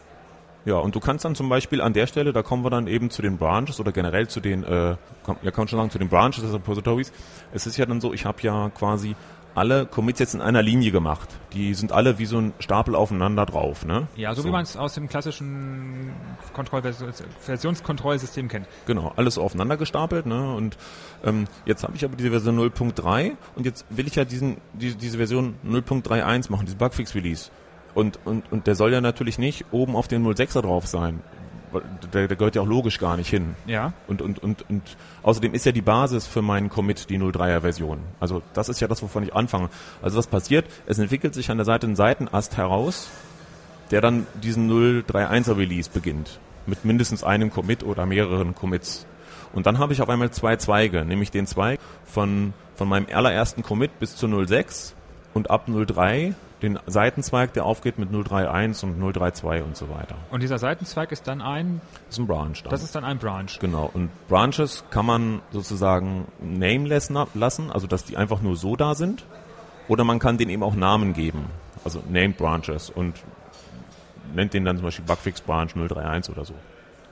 Ja, 0.67 0.79
und 0.79 0.97
du 0.97 1.01
kannst 1.01 1.25
dann 1.25 1.37
zum 1.37 1.49
Beispiel 1.49 1.81
an 1.81 1.93
der 1.93 2.09
Stelle, 2.09 2.33
da 2.33 2.43
kommen 2.43 2.65
wir 2.65 2.71
dann 2.71 2.89
eben 2.89 3.09
zu 3.09 3.23
den 3.23 3.39
Branches 3.39 3.79
oder 3.79 3.93
generell 3.93 4.27
zu 4.27 4.41
den, 4.41 4.65
äh, 4.65 4.91
ja 4.91 4.97
kann 5.25 5.37
man 5.43 5.69
schon 5.69 5.79
sagen, 5.79 5.91
zu 5.91 5.99
den 5.99 6.09
Branches 6.09 6.43
des 6.43 6.53
Repositories. 6.53 7.13
Es 7.53 7.69
ist 7.69 7.77
ja 7.77 7.87
dann 7.87 8.01
so, 8.01 8.13
ich 8.13 8.27
habe 8.27 8.39
ja 8.43 8.69
quasi 8.71 9.15
alle 9.57 9.87
Commits 9.87 10.21
jetzt 10.21 10.35
in 10.35 10.43
einer 10.43 10.63
Linie 10.63 10.93
gemacht. 10.93 11.29
Die 11.55 11.75
sind 11.75 11.91
alle 11.91 12.19
wie 12.19 12.27
so 12.27 12.39
ein 12.39 12.53
Stapel 12.59 12.95
aufeinander 12.95 13.47
drauf, 13.47 13.87
ne? 13.87 14.07
Ja, 14.15 14.35
so, 14.35 14.45
wie 14.45 14.51
man 14.51 14.63
es 14.63 14.77
aus 14.77 14.95
dem 14.95 15.09
klassischen 15.09 16.13
Kontroll 16.53 16.83
Versionskontrollsystem 17.41 18.49
kennt. 18.49 18.67
Genau, 18.87 19.13
alles 19.17 19.35
so 19.35 19.43
aufeinander 19.43 19.79
gestapelt, 19.79 20.27
ne? 20.27 20.55
Und 20.55 20.77
ähm, 21.25 21.47
jetzt 21.65 21.85
habe 21.85 21.97
ich 21.97 22.05
aber 22.05 22.17
diese 22.17 22.31
Version 22.31 22.59
0.3 22.61 23.33
und 23.57 23.65
jetzt 23.65 23.87
will 23.89 24.07
ich 24.07 24.15
ja 24.15 24.27
diesen, 24.27 24.59
die, 24.75 24.95
diese 24.95 25.17
Version 25.17 25.55
0.31 25.67 26.51
machen, 26.51 26.67
diesen 26.67 26.79
Bugfix 26.79 27.15
Release. 27.15 27.51
Und, 27.95 28.19
und, 28.27 28.53
und 28.53 28.67
der 28.67 28.75
soll 28.75 28.93
ja 28.93 29.01
natürlich 29.01 29.39
nicht 29.39 29.65
oben 29.71 29.97
auf 29.97 30.07
den 30.07 30.23
06er 30.27 30.61
drauf 30.61 30.87
sein. 30.87 31.23
Der, 32.13 32.29
der 32.29 32.37
gehört 32.37 32.55
ja 32.55 32.63
auch 32.63 32.67
logisch 32.67 32.99
gar 32.99 33.17
nicht 33.17 33.29
hin. 33.29 33.55
Ja. 33.67 33.93
Und, 34.07 34.23
und, 34.23 34.43
und, 34.43 34.69
und 34.69 34.83
außerdem 35.23 35.55
ist 35.55 35.67
ja 35.67 35.73
die 35.73 35.83
Basis 35.83 36.27
für 36.27 36.43
meinen 36.43 36.69
Commit 36.69 37.09
die 37.11 37.19
03er 37.19 37.61
Version. 37.61 37.99
Also 38.21 38.43
das 38.55 38.69
ist 38.69 38.81
ja 38.81 38.89
das, 38.89 39.03
wovon 39.03 39.23
ich 39.23 39.35
anfange. 39.35 39.71
Also 40.03 40.19
was 40.19 40.27
passiert? 40.27 40.67
Es 40.87 40.99
entwickelt 40.99 41.35
sich 41.35 41.51
an 41.51 41.59
der 41.59 41.65
Seite 41.65 41.87
ein 41.87 41.97
Seitenast 41.97 42.57
heraus, 42.57 43.09
der 43.91 44.01
dann 44.01 44.27
diesen 44.43 44.71
031er 44.71 45.57
Release 45.57 45.91
beginnt. 45.93 46.41
Mit 46.67 46.85
mindestens 46.85 47.23
einem 47.23 47.51
Commit 47.51 47.85
oder 47.85 48.07
mehreren 48.07 48.55
Commits. 48.55 49.07
Und 49.53 49.67
dann 49.67 49.79
habe 49.79 49.93
ich 49.93 50.03
auf 50.03 50.09
einmal 50.09 50.31
zwei 50.31 50.57
Zweige, 50.57 51.05
nämlich 51.05 51.31
den 51.31 51.47
Zweig 51.47 51.81
von, 52.05 52.53
von 52.75 52.89
meinem 52.89 53.07
allerersten 53.13 53.63
Commit 53.63 53.99
bis 54.01 54.17
zu 54.17 54.29
06 54.47 54.95
und 55.33 55.51
ab 55.51 55.67
03 55.67 56.35
den 56.67 56.79
Seitenzweig, 56.87 57.53
der 57.55 57.65
aufgeht 57.65 57.99
mit 57.99 58.11
031 58.13 58.85
und 58.85 58.99
032 59.01 59.63
und 59.65 59.77
so 59.77 59.89
weiter. 59.89 60.17
Und 60.31 60.43
dieser 60.43 60.59
Seitenzweig 60.59 61.13
ist 61.13 61.27
dann 61.27 61.41
ein, 61.41 61.81
Das 62.07 62.15
ist 62.17 62.19
ein 62.19 62.27
Branch 62.27 62.53
dann. 62.63 62.71
das 62.71 62.83
ist 62.83 62.95
dann 62.95 63.05
ein 63.05 63.19
Branch. 63.19 63.49
Genau, 63.61 63.91
und 63.95 64.11
Branches 64.29 64.85
kann 64.91 65.07
man 65.07 65.41
sozusagen 65.53 66.27
nameless 66.41 67.09
na- 67.11 67.27
lassen, 67.35 67.71
also 67.71 67.87
dass 67.87 68.05
die 68.05 68.17
einfach 68.17 68.43
nur 68.43 68.57
so 68.57 68.77
da 68.77 68.95
sind. 68.95 69.25
Oder 69.89 70.05
man 70.05 70.19
kann 70.19 70.37
denen 70.37 70.51
eben 70.51 70.63
auch 70.65 70.75
Namen 70.75 71.13
geben, 71.15 71.47
also 71.85 72.03
Named 72.11 72.37
Branches 72.37 72.91
und 72.91 73.15
nennt 74.35 74.53
den 74.53 74.65
dann 74.65 74.77
zum 74.77 74.85
Beispiel 74.85 75.05
Bugfix 75.05 75.41
Branch 75.41 75.69
031 75.75 76.35
oder 76.35 76.45
so. 76.45 76.55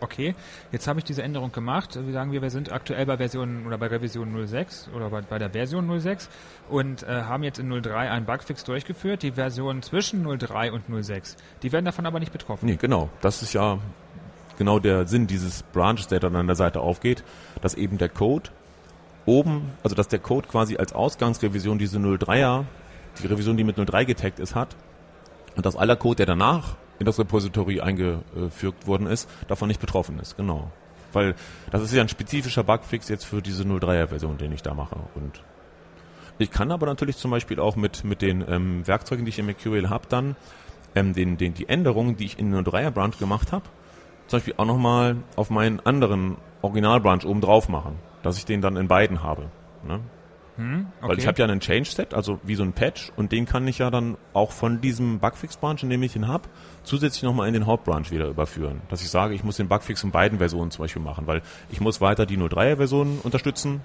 Okay, 0.04 0.34
jetzt 0.70 0.86
habe 0.86 0.98
ich 0.98 1.04
diese 1.06 1.22
Änderung 1.22 1.50
gemacht. 1.50 1.98
Wir 1.98 2.12
sagen 2.12 2.30
wir, 2.30 2.42
wir 2.42 2.50
sind 2.50 2.70
aktuell 2.70 3.06
bei 3.06 3.16
Version 3.16 3.66
oder 3.66 3.78
bei 3.78 3.86
Revision 3.86 4.46
06 4.46 4.90
oder 4.94 5.08
bei, 5.08 5.22
bei 5.22 5.38
der 5.38 5.48
Version 5.48 5.98
06 5.98 6.28
und 6.68 7.04
äh, 7.04 7.22
haben 7.22 7.42
jetzt 7.42 7.58
in 7.58 7.70
03 7.70 8.10
einen 8.10 8.26
Bugfix 8.26 8.64
durchgeführt. 8.64 9.22
Die 9.22 9.32
Versionen 9.32 9.80
zwischen 9.80 10.24
03 10.38 10.72
und 10.72 10.84
06, 11.02 11.38
die 11.62 11.72
werden 11.72 11.86
davon 11.86 12.04
aber 12.04 12.20
nicht 12.20 12.32
betroffen. 12.32 12.66
Nee, 12.66 12.76
genau, 12.76 13.08
das 13.22 13.40
ist 13.40 13.54
ja 13.54 13.78
genau 14.58 14.78
der 14.78 15.06
Sinn 15.06 15.26
dieses 15.26 15.62
Branches, 15.62 16.06
der 16.08 16.20
dann 16.20 16.36
an 16.36 16.48
der 16.48 16.56
Seite 16.56 16.80
aufgeht, 16.80 17.24
dass 17.62 17.72
eben 17.72 17.96
der 17.96 18.10
Code 18.10 18.50
oben, 19.24 19.72
also 19.82 19.96
dass 19.96 20.08
der 20.08 20.18
Code 20.18 20.48
quasi 20.48 20.76
als 20.76 20.92
Ausgangsrevision 20.92 21.78
diese 21.78 21.96
03er, 21.96 22.64
die 23.22 23.26
Revision, 23.26 23.56
die 23.56 23.64
mit 23.64 23.76
03 23.78 24.04
getaggt 24.04 24.38
ist, 24.38 24.54
hat 24.54 24.76
und 25.56 25.64
dass 25.64 25.76
aller 25.76 25.96
Code, 25.96 26.16
der 26.16 26.26
danach 26.26 26.76
in 26.98 27.06
das 27.06 27.18
Repository 27.18 27.80
eingefügt 27.80 28.86
worden 28.86 29.06
ist, 29.06 29.28
davon 29.48 29.68
nicht 29.68 29.80
betroffen 29.80 30.18
ist, 30.18 30.36
genau. 30.36 30.70
Weil 31.12 31.34
das 31.70 31.82
ist 31.82 31.92
ja 31.92 32.02
ein 32.02 32.08
spezifischer 32.08 32.64
Bugfix 32.64 33.08
jetzt 33.08 33.24
für 33.24 33.40
diese 33.40 33.64
03er 33.64 34.08
Version, 34.08 34.38
den 34.38 34.52
ich 34.52 34.62
da 34.62 34.74
mache 34.74 34.96
und 35.14 35.42
ich 36.38 36.50
kann 36.50 36.72
aber 36.72 36.86
natürlich 36.86 37.16
zum 37.16 37.30
Beispiel 37.30 37.60
auch 37.60 37.76
mit, 37.76 38.02
mit 38.02 38.20
den 38.20 38.44
ähm, 38.48 38.86
Werkzeugen, 38.86 39.24
die 39.24 39.28
ich 39.28 39.38
im 39.38 39.46
Mercurial 39.46 39.88
habe, 39.88 40.06
dann 40.08 40.34
ähm, 40.94 41.12
den, 41.12 41.36
den, 41.36 41.54
die 41.54 41.68
Änderungen, 41.68 42.16
die 42.16 42.24
ich 42.24 42.38
in 42.38 42.48
einer 42.48 42.62
Dreier-Branch 42.62 43.16
gemacht 43.18 43.52
habe, 43.52 43.64
zum 44.26 44.38
Beispiel 44.38 44.54
auch 44.56 44.64
nochmal 44.64 45.16
auf 45.36 45.50
meinen 45.50 45.80
anderen 45.80 46.36
Original-Branch 46.62 47.24
oben 47.24 47.40
drauf 47.40 47.68
machen, 47.68 47.98
dass 48.22 48.36
ich 48.36 48.44
den 48.46 48.60
dann 48.60 48.76
in 48.76 48.88
beiden 48.88 49.22
habe. 49.22 49.50
Ne? 49.86 50.00
Hm, 50.56 50.86
okay. 51.00 51.08
Weil 51.08 51.18
ich 51.18 51.26
habe 51.26 51.38
ja 51.38 51.46
einen 51.46 51.60
Change-Set, 51.60 52.14
also 52.14 52.38
wie 52.44 52.54
so 52.54 52.62
ein 52.62 52.72
Patch, 52.72 53.10
und 53.16 53.32
den 53.32 53.44
kann 53.46 53.66
ich 53.66 53.78
ja 53.78 53.90
dann 53.90 54.16
auch 54.32 54.52
von 54.52 54.80
diesem 54.80 55.18
Bugfix-Branch, 55.18 55.82
in 55.82 55.90
dem 55.90 56.02
ich 56.02 56.14
ihn 56.14 56.28
habe, 56.28 56.48
zusätzlich 56.84 57.24
nochmal 57.24 57.48
in 57.48 57.54
den 57.54 57.66
Hauptbranch 57.66 58.10
wieder 58.10 58.28
überführen. 58.28 58.80
Dass 58.88 59.02
ich 59.02 59.10
sage, 59.10 59.34
ich 59.34 59.42
muss 59.42 59.56
den 59.56 59.68
Bugfix 59.68 60.04
in 60.04 60.10
beiden 60.10 60.38
Versionen 60.38 60.70
zum 60.70 60.84
Beispiel 60.84 61.02
machen, 61.02 61.26
weil 61.26 61.42
ich 61.70 61.80
muss 61.80 62.00
weiter 62.00 62.26
die 62.26 62.38
03er-Version 62.38 63.18
unterstützen, 63.22 63.80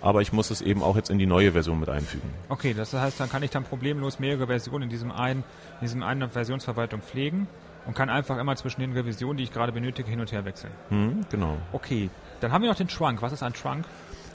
aber 0.00 0.20
ich 0.22 0.32
muss 0.32 0.50
es 0.50 0.60
eben 0.60 0.82
auch 0.82 0.96
jetzt 0.96 1.10
in 1.10 1.18
die 1.18 1.26
neue 1.26 1.52
Version 1.52 1.78
mit 1.78 1.88
einfügen. 1.88 2.30
Okay, 2.48 2.74
das 2.74 2.92
heißt, 2.92 3.20
dann 3.20 3.28
kann 3.28 3.42
ich 3.42 3.50
dann 3.50 3.64
problemlos 3.64 4.18
mehrere 4.18 4.46
Versionen 4.46 4.84
in 4.84 4.90
diesem 4.90 5.12
einen, 5.12 5.44
in 5.80 5.82
diesem 5.82 6.02
einen 6.02 6.30
Versionsverwaltung 6.30 7.00
pflegen 7.02 7.46
und 7.86 7.94
kann 7.94 8.10
einfach 8.10 8.38
immer 8.38 8.56
zwischen 8.56 8.80
den 8.80 8.92
Revisionen, 8.92 9.38
die 9.38 9.44
ich 9.44 9.52
gerade 9.52 9.72
benötige, 9.72 10.10
hin 10.10 10.20
und 10.20 10.32
her 10.32 10.44
wechseln. 10.44 10.72
Hm, 10.90 11.24
genau. 11.30 11.56
Okay, 11.72 12.10
dann 12.40 12.52
haben 12.52 12.62
wir 12.62 12.68
noch 12.68 12.76
den 12.76 12.88
Trunk. 12.88 13.22
Was 13.22 13.32
ist 13.32 13.42
ein 13.42 13.52
Trunk? 13.52 13.86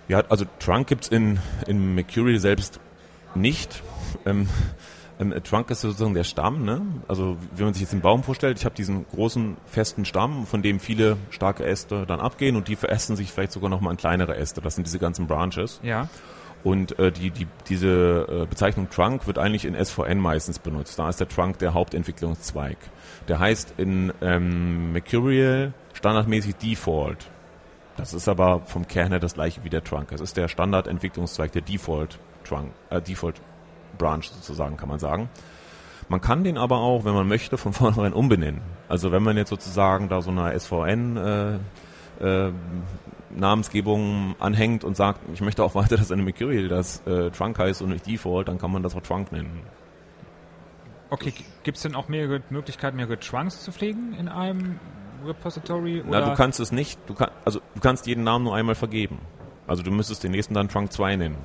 Ja, 0.08 0.24
also 0.30 0.46
Trunk 0.60 0.88
gibt's 0.88 1.08
in, 1.08 1.40
in 1.68 1.96
Mercury 1.96 2.38
selbst 2.40 2.80
nicht. 3.36 3.82
Ähm, 4.26 4.48
ähm, 5.20 5.34
Trunk 5.44 5.70
ist 5.70 5.82
sozusagen 5.82 6.14
der 6.14 6.24
Stamm, 6.24 6.66
ne? 6.66 6.82
Also 7.08 7.38
wenn 7.56 7.66
man 7.66 7.74
sich 7.74 7.82
jetzt 7.82 7.94
den 7.94 8.02
Baum 8.02 8.24
vorstellt, 8.24 8.58
ich 8.60 8.66
habe 8.66 8.76
diesen 8.76 9.06
großen 9.10 9.58
festen 9.66 10.06
Stamm, 10.06 10.46
von 10.46 10.62
dem 10.62 10.80
viele 10.80 11.18
starke 11.30 11.66
Äste 11.66 12.06
dann 12.06 12.20
abgehen 12.20 12.56
und 12.56 12.68
die 12.68 12.76
verästen 12.76 13.16
sich 13.16 13.32
vielleicht 13.32 13.52
sogar 13.52 13.70
nochmal 13.70 13.92
in 13.92 13.98
kleinere 13.98 14.36
Äste. 14.36 14.62
Das 14.62 14.76
sind 14.76 14.86
diese 14.86 15.00
ganzen 15.00 15.28
Branches. 15.28 15.80
Ja. 15.84 16.10
Und 16.64 16.98
äh, 16.98 17.12
die, 17.12 17.30
die, 17.30 17.48
diese 17.68 18.26
äh, 18.30 18.46
Bezeichnung 18.46 18.90
Trunk 18.90 19.28
wird 19.28 19.38
eigentlich 19.38 19.66
in 19.66 19.76
SVN 19.76 20.20
meistens 20.20 20.60
benutzt. 20.60 20.98
Da 20.98 21.10
ist 21.10 21.20
der 21.20 21.28
Trunk 21.28 21.60
der 21.60 21.74
Hauptentwicklungszweig. 21.74 22.78
Der 23.28 23.40
heißt 23.40 23.76
in 23.78 24.14
ähm, 24.22 24.94
Mercurial 24.94 25.74
standardmäßig 25.94 26.56
Default. 26.56 27.30
Das 27.96 28.14
ist 28.14 28.28
aber 28.28 28.62
vom 28.66 28.88
Kern 28.88 29.10
her 29.10 29.20
das 29.20 29.36
gleiche 29.36 29.64
wie 29.64 29.70
der 29.70 29.84
Trunk. 29.84 30.12
Es 30.12 30.22
ist 30.22 30.36
der 30.36 30.48
Standardentwicklungszweig, 30.48 31.52
der 31.52 31.62
Default 31.62 32.20
Trunk, 32.44 32.72
äh, 32.90 33.02
Default 33.02 33.40
Branch 33.98 34.24
sozusagen, 34.24 34.78
kann 34.78 34.90
man 34.90 35.00
sagen. 35.00 35.30
Man 36.10 36.20
kann 36.22 36.44
den 36.44 36.58
aber 36.58 36.78
auch, 36.78 37.06
wenn 37.06 37.14
man 37.14 37.28
möchte, 37.28 37.58
von 37.58 37.74
vornherein 37.74 38.14
umbenennen. 38.14 38.62
Also 38.90 39.12
wenn 39.12 39.24
man 39.24 39.38
jetzt 39.38 39.50
sozusagen 39.50 40.10
da 40.10 40.22
so 40.22 40.32
eine 40.32 40.60
SVN 40.60 41.18
äh, 41.18 41.56
äh, 42.20 42.52
Namensgebung 43.36 44.36
anhängt 44.40 44.84
und 44.84 44.96
sagt, 44.96 45.20
ich 45.34 45.42
möchte 45.42 45.64
auch 45.64 45.76
weiter, 45.76 45.98
dass 45.98 46.12
eine 46.12 46.24
Mercurial 46.24 46.68
das 46.68 47.06
äh, 47.08 47.32
Trunk 47.32 47.58
heißt 47.58 47.82
und 47.82 47.90
nicht 47.90 48.06
Default, 48.06 48.48
dann 48.48 48.58
kann 48.58 48.72
man 48.72 48.84
das 48.84 48.96
auch 48.96 49.02
Trunk 49.02 49.32
nennen. 49.32 49.62
Okay, 51.10 51.34
gibt 51.64 51.78
es 51.78 51.84
denn 51.84 51.96
auch 51.96 52.08
mehrere 52.08 52.42
Möglichkeiten, 52.50 52.98
mehrere 52.98 53.20
Trunks 53.20 53.64
zu 53.64 53.72
pflegen 53.72 54.16
in 54.20 54.28
einem 54.28 54.80
Repository? 55.26 56.02
Oder? 56.02 56.22
Na, 56.22 56.30
du 56.30 56.36
kannst 56.36 56.60
es 56.60 56.72
nicht, 56.72 57.00
du 57.08 57.14
kann, 57.14 57.32
also 57.46 57.60
du 57.76 57.82
kannst 57.82 58.08
jeden 58.08 58.24
Namen 58.24 58.46
nur 58.46 58.56
einmal 58.56 58.76
vergeben. 58.76 59.20
Also 59.68 59.84
du 59.84 59.92
müsstest 59.92 60.24
den 60.24 60.32
nächsten 60.32 60.54
dann 60.54 60.70
Trunk 60.70 60.92
2 60.92 61.16
nennen. 61.16 61.38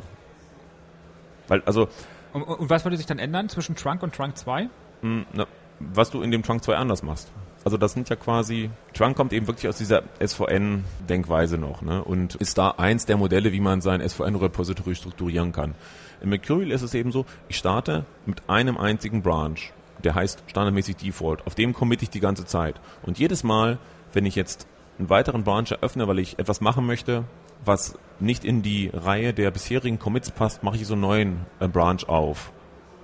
Weil, 1.47 1.63
also, 1.63 1.89
und, 2.33 2.43
und 2.43 2.71
was 2.71 2.85
würde 2.85 2.97
sich 2.97 3.07
dann 3.07 3.19
ändern 3.19 3.49
zwischen 3.49 3.77
Trunk 3.77 4.03
und 4.03 4.15
Trunk 4.15 4.37
2? 4.37 4.69
mh, 5.03 5.25
na, 5.33 5.47
was 5.81 6.11
du 6.11 6.23
in 6.23 6.31
dem 6.31 6.43
Trunk 6.43 6.63
2 6.65 6.77
anders 6.77 7.03
machst. 7.03 7.31
Also 7.65 7.77
das 7.77 7.93
sind 7.93 8.09
ja 8.09 8.17
quasi, 8.17 8.71
Trunk 8.95 9.17
kommt 9.17 9.33
eben 9.33 9.47
wirklich 9.47 9.69
aus 9.69 9.79
dieser 9.79 10.03
SVN-Denkweise 10.25 11.59
noch 11.59 11.83
ne? 11.83 12.03
und 12.03 12.35
ist 12.37 12.57
da 12.57 12.71
eins 12.71 13.05
der 13.07 13.17
Modelle, 13.17 13.53
wie 13.53 13.61
man 13.61 13.81
sein 13.81 14.07
SVN-Repository 14.07 14.95
strukturieren 14.95 15.53
kann. 15.53 15.75
In 16.21 16.31
Mercurial 16.31 16.71
ist 16.71 16.83
es 16.83 16.95
eben 16.95 17.13
so, 17.13 17.27
ich 17.49 17.59
starte 17.59 18.05
mit 18.27 18.43
einem 18.49 18.77
einzigen 18.77 19.23
Branch, 19.23 19.59
der 20.05 20.15
heißt 20.15 20.43
standardmäßig 20.47 20.97
Default. 20.97 21.47
Auf 21.47 21.55
dem 21.55 21.73
committe 21.73 22.05
ich 22.05 22.11
die 22.11 22.21
ganze 22.21 22.45
Zeit. 22.45 22.81
Und 23.03 23.19
jedes 23.19 23.45
Mal, 23.45 23.79
wenn 24.13 24.27
ich 24.27 24.35
jetzt 24.35 24.67
einen 24.99 25.11
weiteren 25.11 25.45
Branch 25.45 25.71
eröffne, 25.71 26.09
weil 26.09 26.19
ich 26.19 26.39
etwas 26.39 26.61
machen 26.61 26.87
möchte, 26.87 27.25
was 27.65 27.99
nicht 28.21 28.45
in 28.45 28.63
die 28.63 28.91
Reihe 28.93 29.33
der 29.33 29.51
bisherigen 29.51 29.99
Commits 29.99 30.31
passt, 30.31 30.63
mache 30.63 30.77
ich 30.77 30.87
so 30.87 30.95
einen 30.95 31.03
neuen 31.03 31.47
äh, 31.61 31.69
Branch 31.69 32.03
auf. 32.07 32.53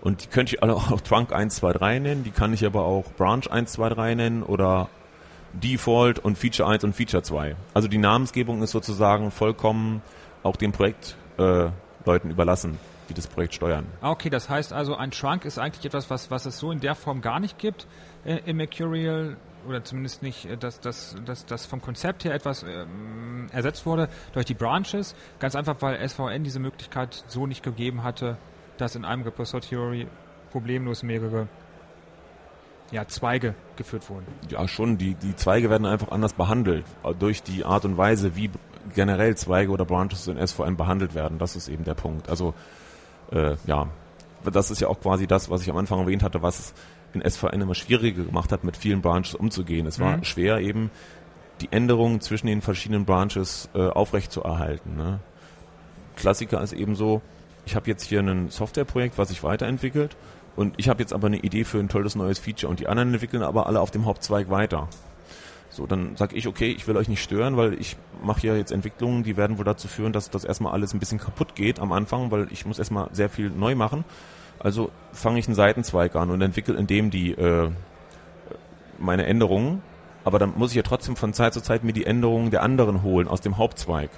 Und 0.01 0.23
die 0.23 0.27
könnte 0.29 0.55
ich 0.55 0.63
alle 0.63 0.75
auch 0.77 1.01
Trunk 1.01 1.33
1, 1.33 1.57
2, 1.57 1.73
3 1.73 1.99
nennen, 1.99 2.25
die 2.25 2.31
kann 2.31 2.53
ich 2.53 2.65
aber 2.65 2.85
auch 2.85 3.11
Branch 3.17 3.47
1, 3.51 3.73
2, 3.73 3.89
3 3.91 4.15
nennen 4.15 4.43
oder 4.43 4.89
Default 5.53 6.19
und 6.19 6.37
Feature 6.37 6.69
1 6.69 6.85
und 6.85 6.95
Feature 6.95 7.23
2. 7.23 7.57
Also 7.75 7.89
die 7.89 7.99
Namensgebung 7.99 8.63
ist 8.63 8.73
sozusagen 8.73 9.31
vollkommen 9.31 10.03
auch 10.43 10.57
den 10.57 10.73
Projektleuten 10.73 11.73
äh, 12.07 12.33
überlassen, 12.33 12.79
die 13.09 13.15
das 13.15 13.27
Projekt 13.27 13.55
steuern. 13.55 13.87
Ah, 14.01 14.11
okay, 14.11 14.31
das 14.31 14.49
heißt 14.49 14.73
also, 14.73 14.97
ein 14.97 15.11
Trunk 15.11 15.45
ist 15.45 15.59
eigentlich 15.59 15.85
etwas, 15.85 16.11
was, 16.11 16.31
was 16.31 16.47
es 16.47 16.59
so 16.59 16.71
in 16.71 16.81
der 16.81 16.95
Form 16.95 17.21
gar 17.21 17.41
nicht 17.41 17.59
gibt 17.59 17.87
äh, 18.25 18.41
im 18.47 18.57
Mercurial 18.57 19.37
oder 19.67 19.83
zumindest 19.85 20.23
nicht, 20.23 20.47
äh, 20.47 20.57
dass 20.57 20.81
das 20.81 21.17
dass, 21.25 21.47
dass 21.47 21.67
vom 21.67 21.81
Konzept 21.81 22.25
her 22.25 22.35
etwas 22.35 22.63
ähm, 22.63 23.49
ersetzt 23.53 23.87
wurde 23.87 24.09
durch 24.33 24.47
die 24.47 24.55
Branches. 24.55 25.15
Ganz 25.39 25.57
einfach, 25.57 25.77
weil 25.81 26.07
SVN 26.07 26.45
diese 26.45 26.61
Möglichkeit 26.61 27.25
so 27.29 27.47
nicht 27.47 27.63
gegeben 27.63 28.03
hatte, 28.03 28.37
dass 28.79 28.97
in 28.97 29.05
einem 29.05 29.23
Repository 29.23 30.07
problemlos 30.51 31.03
mehrere 31.03 31.49
ja, 32.91 33.07
Zweige 33.09 33.55
geführt 33.77 34.09
wurden. 34.09 34.27
Ja, 34.49 34.69
schon, 34.69 34.99
die, 34.99 35.15
die 35.15 35.35
Zweige 35.35 35.71
werden 35.71 35.87
einfach 35.87 36.11
anders 36.11 36.35
behandelt, 36.35 36.85
äh, 37.03 37.15
durch 37.15 37.43
die 37.43 37.65
Art 37.65 37.85
und 37.85 37.97
Weise, 37.97 38.37
wie 38.37 38.51
generell 38.95 39.37
Zweige 39.37 39.73
oder 39.73 39.85
Branches 39.85 40.27
in 40.29 40.45
SVN 40.45 40.77
behandelt 40.77 41.15
werden. 41.15 41.39
Das 41.39 41.57
ist 41.57 41.69
eben 41.69 41.85
der 41.85 41.95
Punkt. 41.95 42.29
Also 42.29 42.55
äh, 43.33 43.57
ja, 43.67 43.89
das 44.45 44.71
ist 44.71 44.81
ja 44.81 44.89
auch 44.89 45.01
quasi 45.01 45.27
das, 45.27 45.49
was 45.51 45.63
ich 45.63 45.71
am 45.71 45.77
Anfang 45.77 46.01
erwähnt 46.01 46.23
hatte, 46.23 46.43
was 46.43 46.59
es 46.59 46.75
in 47.15 47.23
SVN 47.29 47.61
immer 47.61 47.75
schwieriger 47.75 48.25
gemacht 48.25 48.53
hat, 48.53 48.65
mit 48.65 48.77
vielen 48.77 49.01
Branches 49.01 49.35
umzugehen. 49.35 49.87
Es 49.87 50.01
war 50.01 50.17
Mhm. 50.19 50.25
schwer 50.25 50.59
eben 50.59 50.91
die 51.61 51.69
Änderungen 51.71 52.21
zwischen 52.21 52.49
den 52.49 52.61
verschiedenen 52.61 53.05
Branches 53.05 53.69
äh, 53.75 53.87
aufrechtzuerhalten. 53.89 54.97
Ne? 54.97 55.21
Klassiker 56.17 56.61
ist 56.63 56.73
eben 56.73 56.95
so, 56.97 57.23
ich 57.67 57.77
habe 57.77 57.89
jetzt 57.89 58.05
hier 58.05 58.21
ein 58.21 58.51
Softwareprojekt, 58.51 59.17
was 59.19 59.29
sich 59.29 59.43
weiterentwickelt 59.43 60.17
und 60.57 60.75
ich 60.77 60.89
habe 60.89 61.01
jetzt 61.03 61.13
aber 61.13 61.29
eine 61.29 61.39
Idee 61.39 61.65
für 61.65 61.79
ein 61.79 61.89
tolles 61.89 62.15
neues 62.15 62.39
Feature 62.39 62.69
und 62.71 62.81
die 62.81 62.89
anderen 62.89 63.13
entwickeln 63.15 63.43
aber 63.43 63.67
alle 63.67 63.81
auf 63.81 63.91
dem 63.91 64.05
Hauptzweig 64.05 64.51
weiter. 64.51 64.89
So, 65.75 65.87
dann 65.87 66.15
sage 66.15 66.37
ich, 66.37 66.47
okay, 66.47 66.71
ich 66.71 66.87
will 66.87 66.97
euch 66.97 67.09
nicht 67.09 67.21
stören, 67.21 67.57
weil 67.57 67.75
ich 67.81 67.97
mache 68.23 68.43
hier 68.43 68.57
jetzt 68.57 68.71
Entwicklungen, 68.71 69.25
die 69.25 69.37
werden 69.37 69.59
wohl 69.59 69.65
dazu 69.65 69.89
führen, 69.89 70.13
dass 70.13 70.31
das 70.31 70.45
erstmal 70.45 70.73
alles 70.73 70.95
ein 70.95 71.01
bisschen 71.01 71.19
kaputt 71.19 71.57
geht 71.57 71.81
am 71.81 71.91
Anfang, 71.91 72.31
weil 72.31 72.47
ich 72.53 72.65
muss 72.65 72.79
erstmal 72.79 73.09
sehr 73.11 73.29
viel 73.29 73.51
neu 73.51 73.75
machen. 73.75 74.05
Also 74.61 74.93
fange 75.13 75.41
ich 75.41 75.47
einen 75.49 75.57
Seitenzweig 75.57 76.15
an 76.15 76.31
und 76.31 76.41
entwickle 76.43 76.77
in 76.77 76.87
dem 76.87 77.11
die 77.11 77.33
äh, 77.33 77.71
meine 79.01 79.27
Änderungen, 79.27 79.83
aber 80.23 80.39
dann 80.39 80.53
muss 80.57 80.71
ich 80.71 80.77
ja 80.77 80.83
trotzdem 80.83 81.17
von 81.17 81.33
Zeit 81.33 81.55
zu 81.55 81.61
Zeit 81.61 81.83
mir 81.83 81.93
die 81.93 82.07
Änderungen 82.07 82.53
der 82.53 82.63
anderen 82.63 83.03
holen 83.03 83.27
aus 83.27 83.41
dem 83.41 83.59
Hauptzweig 83.59 84.11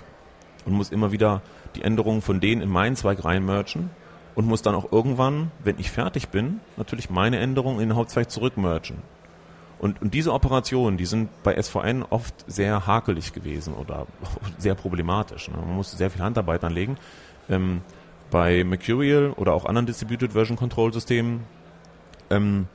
und 0.67 0.75
muss 0.75 0.91
immer 0.91 1.11
wieder 1.11 1.41
die 1.75 1.81
Änderungen 1.81 2.21
von 2.21 2.39
denen 2.39 2.61
in 2.61 2.69
meinen 2.69 2.97
Zweig 2.97 3.25
reinmergen 3.25 3.89
und 4.35 4.47
muss 4.47 4.61
dann 4.61 4.75
auch 4.75 4.93
irgendwann, 4.93 5.53
wenn 5.65 5.79
ich 5.79 5.91
fertig 5.91 6.29
bin, 6.29 6.61
natürlich 6.77 7.09
meine 7.09 7.39
Änderungen 7.39 7.81
in 7.81 7.89
den 7.89 7.97
Hauptzweig 7.97 8.31
zurückmergen. 8.31 9.03
Und, 9.79 10.01
und 10.01 10.15
diese 10.15 10.33
Operationen, 10.33 10.97
die 10.97 11.05
sind 11.05 11.29
bei 11.43 11.61
SVN 11.61 12.03
oft 12.03 12.35
sehr 12.47 12.87
hakelig 12.87 13.33
gewesen 13.33 13.75
oder 13.75 14.07
sehr 14.59 14.75
problematisch. 14.75 15.49
Ne? 15.49 15.57
Man 15.59 15.77
musste 15.77 15.97
sehr 15.97 16.11
viel 16.11 16.23
Handarbeit 16.23 16.65
anlegen. 16.65 16.97
Ähm, 17.49 17.83
bei 18.31 18.65
Mercurial 18.65 19.31
oder 19.31 19.53
auch 19.53 19.67
anderen 19.67 19.87
Distributed 19.87 20.33
Version 20.33 20.57
Control 20.57 20.93
Systemen 20.93 21.45
ähm, 22.31 22.67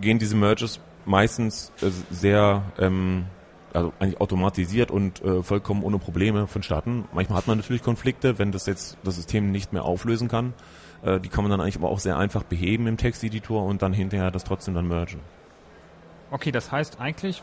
gehen 0.00 0.18
diese 0.18 0.36
Merges 0.36 0.80
meistens 1.04 1.72
äh, 1.82 1.90
sehr 2.10 2.62
ähm, 2.78 3.26
also 3.72 3.92
eigentlich 3.98 4.20
automatisiert 4.20 4.90
und 4.90 5.22
äh, 5.22 5.42
vollkommen 5.42 5.82
ohne 5.82 5.98
Probleme 5.98 6.46
vonstatten. 6.46 7.04
Manchmal 7.12 7.38
hat 7.38 7.46
man 7.46 7.58
natürlich 7.58 7.82
Konflikte, 7.82 8.38
wenn 8.38 8.52
das 8.52 8.66
jetzt 8.66 8.96
das 9.04 9.16
System 9.16 9.50
nicht 9.50 9.72
mehr 9.72 9.84
auflösen 9.84 10.28
kann. 10.28 10.54
Äh, 11.02 11.20
die 11.20 11.28
kann 11.28 11.44
man 11.44 11.50
dann 11.50 11.60
eigentlich 11.60 11.76
aber 11.76 11.90
auch 11.90 11.98
sehr 11.98 12.16
einfach 12.16 12.42
beheben 12.42 12.86
im 12.86 12.96
Texteditor 12.96 13.64
und 13.64 13.82
dann 13.82 13.92
hinterher 13.92 14.30
das 14.30 14.44
trotzdem 14.44 14.74
dann 14.74 14.88
mergen. 14.88 15.20
Okay, 16.30 16.50
das 16.52 16.72
heißt 16.72 17.00
eigentlich, 17.00 17.42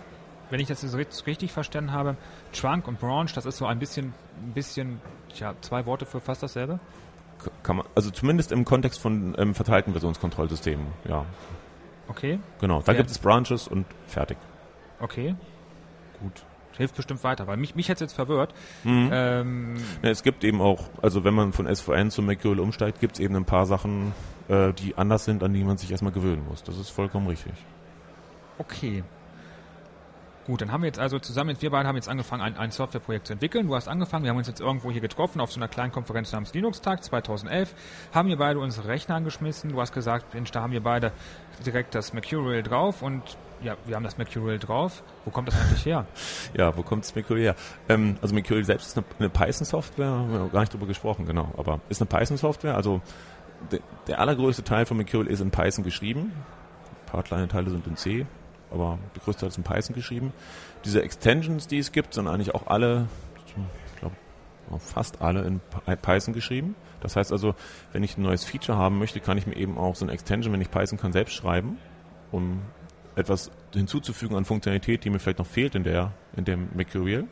wenn 0.50 0.60
ich 0.60 0.68
das 0.68 0.82
jetzt 0.82 0.96
ri- 0.96 1.26
richtig 1.28 1.52
verstanden 1.52 1.92
habe, 1.92 2.16
Trunk 2.52 2.88
und 2.88 3.00
Branch, 3.00 3.30
das 3.34 3.46
ist 3.46 3.58
so 3.58 3.66
ein 3.66 3.80
bisschen, 3.80 4.14
ein 4.46 4.54
bisschen, 4.54 5.02
tja, 5.34 5.54
zwei 5.62 5.86
Worte 5.86 6.06
für 6.06 6.20
fast 6.20 6.44
dasselbe. 6.44 6.80
Kann 7.64 7.78
man, 7.78 7.86
also 7.96 8.10
zumindest 8.12 8.52
im 8.52 8.64
Kontext 8.66 9.00
von 9.02 9.36
ähm, 9.38 9.54
verteilten 9.56 9.92
Versionskontrollsystemen, 9.94 10.86
ja. 11.08 11.26
Okay, 12.08 12.40
Genau. 12.60 12.82
Da 12.82 12.94
gibt 12.94 13.10
es 13.10 13.18
Branches 13.20 13.68
und 13.68 13.86
fertig. 14.08 14.38
okay, 15.00 15.36
gut. 16.22 16.44
Hilft 16.76 16.96
bestimmt 16.96 17.24
weiter, 17.24 17.46
weil 17.46 17.58
mich, 17.58 17.76
mich 17.76 17.88
hätte 17.90 18.04
jetzt 18.04 18.14
verwirrt. 18.14 18.52
Mhm. 18.84 19.10
Ähm, 19.14 19.76
Ja, 20.02 20.10
es 20.10 20.24
gibt 20.24 20.44
eben 20.44 20.60
auch, 20.60 20.90
also 21.04 21.24
wenn 21.24 21.36
man 21.36 21.54
von 21.54 21.68
SVN 21.74 22.10
zu 22.10 22.24
Mercurial 22.24 22.60
umsteigt, 22.60 23.00
gibt 23.00 23.14
es 23.14 23.20
eben 23.20 23.36
ein 23.36 23.46
paar 23.46 23.68
Sachen, 23.68 24.12
äh, 24.48 24.74
die 24.74 24.98
anders 24.98 25.24
sind, 25.26 25.44
an 25.44 25.54
die 25.54 25.64
man 25.64 25.78
sich 25.78 25.92
erstmal 25.92 26.12
gewöhnen 26.14 26.44
muss. 26.50 26.64
Das 26.64 26.78
ist 26.80 26.90
vollkommen 26.90 27.28
richtig. 27.28 27.54
Okay. 28.66 29.04
Gut, 30.46 30.62
dann 30.62 30.74
haben 30.74 30.82
wir 30.82 30.88
jetzt 30.88 31.00
also 31.00 31.20
zusammen, 31.20 31.56
wir 31.58 31.72
beide 31.72 31.88
haben 31.88 31.96
jetzt 31.96 32.10
angefangen, 32.10 32.42
ein, 32.42 32.58
ein 32.58 32.72
Softwareprojekt 32.72 33.28
zu 33.28 33.34
entwickeln. 33.34 33.68
Du 33.68 33.76
hast 33.76 33.88
angefangen, 33.88 34.26
wir 34.26 34.32
haben 34.32 34.38
uns 34.38 34.48
jetzt 34.48 34.60
irgendwo 34.60 34.92
hier 34.92 35.00
getroffen 35.00 35.40
auf 35.40 35.54
so 35.54 35.60
einer 35.60 35.70
kleinen 35.70 35.94
Konferenz 35.94 36.34
namens 36.34 36.54
Linux-Tag 36.54 37.02
2011, 37.02 37.74
haben 38.14 38.28
wir 38.28 38.38
beide 38.38 38.60
unsere 38.60 38.90
Rechner 38.90 39.16
angeschmissen. 39.16 39.72
Du 39.72 39.80
hast 39.80 39.94
gesagt, 39.94 40.34
Mensch, 40.34 40.52
da 40.52 40.62
haben 40.62 40.74
wir 40.74 40.84
beide 40.84 41.14
direkt 41.66 41.96
das 41.96 42.12
Mercurial 42.12 42.62
drauf 42.62 43.02
und 43.02 43.22
ja, 43.62 43.78
wir 43.86 43.96
haben 43.96 44.04
das 44.04 44.18
Mercurial 44.18 44.60
drauf. 44.60 45.04
Wo 45.24 45.32
kommt 45.32 45.48
das 45.48 45.56
eigentlich 45.62 45.86
her? 45.86 46.06
Ja, 46.58 46.76
wo 46.76 46.84
kommt 46.84 47.06
das 47.06 47.16
Mercurial 47.16 47.54
her? 47.54 47.56
Ähm, 47.88 48.18
also 48.22 48.36
Mercurial 48.36 48.66
selbst 48.66 48.88
ist 48.88 48.98
eine, 48.98 49.06
eine 49.20 49.30
Python-Software, 49.30 50.08
haben 50.08 50.34
wir 50.34 50.50
gar 50.50 50.60
nicht 50.60 50.74
drüber 50.74 50.88
gesprochen, 50.88 51.26
genau. 51.26 51.54
Aber 51.56 51.80
ist 51.88 52.02
eine 52.02 52.10
Python-Software, 52.10 52.76
also 52.76 53.02
de, 53.72 53.80
der 54.08 54.20
allergrößte 54.20 54.66
Teil 54.66 54.86
von 54.86 54.98
Mercurial 54.98 55.32
ist 55.32 55.40
in 55.40 55.52
Python 55.52 55.86
geschrieben. 55.86 56.34
Ein 56.34 57.12
paar 57.12 57.24
kleine 57.24 57.48
Teile 57.48 57.70
sind 57.70 57.88
in 57.88 57.96
C, 57.96 58.26
aber 58.74 59.00
der 59.16 59.22
größte 59.24 59.42
Teil 59.42 59.50
ist 59.50 59.58
in 59.58 59.64
Python 59.64 59.96
geschrieben. 59.96 60.34
Diese 60.84 61.02
Extensions, 61.02 61.68
die 61.68 61.78
es 61.78 61.92
gibt, 61.92 62.14
sind 62.14 62.28
eigentlich 62.28 62.54
auch 62.54 62.68
alle, 62.68 63.08
ich 63.46 64.00
glaube, 64.00 64.16
fast 64.80 65.22
alle 65.22 65.44
in 65.44 65.62
Py- 65.86 65.96
Python 65.96 66.34
geschrieben. 66.34 66.76
Das 67.00 67.16
heißt 67.16 67.32
also, 67.32 67.54
wenn 67.92 68.04
ich 68.04 68.18
ein 68.18 68.24
neues 68.24 68.44
Feature 68.44 68.78
haben 68.78 68.98
möchte, 68.98 69.20
kann 69.20 69.38
ich 69.38 69.46
mir 69.46 69.56
eben 69.56 69.78
auch 69.78 69.96
so 69.96 70.06
ein 70.06 70.10
Extension, 70.10 70.54
wenn 70.54 70.62
ich 70.62 70.72
Python 70.72 70.98
kann, 70.98 71.14
selbst 71.14 71.34
schreiben, 71.36 71.78
um 72.32 72.62
etwas 73.16 73.52
hinzuzufügen 73.74 74.36
an 74.36 74.46
Funktionalität, 74.46 75.04
die 75.04 75.10
mir 75.10 75.20
vielleicht 75.20 75.40
noch 75.40 75.46
fehlt 75.46 75.76
in 75.76 75.84
der, 75.84 76.14
in 76.36 76.46
dem 76.46 76.70
Mercurial. 76.74 77.26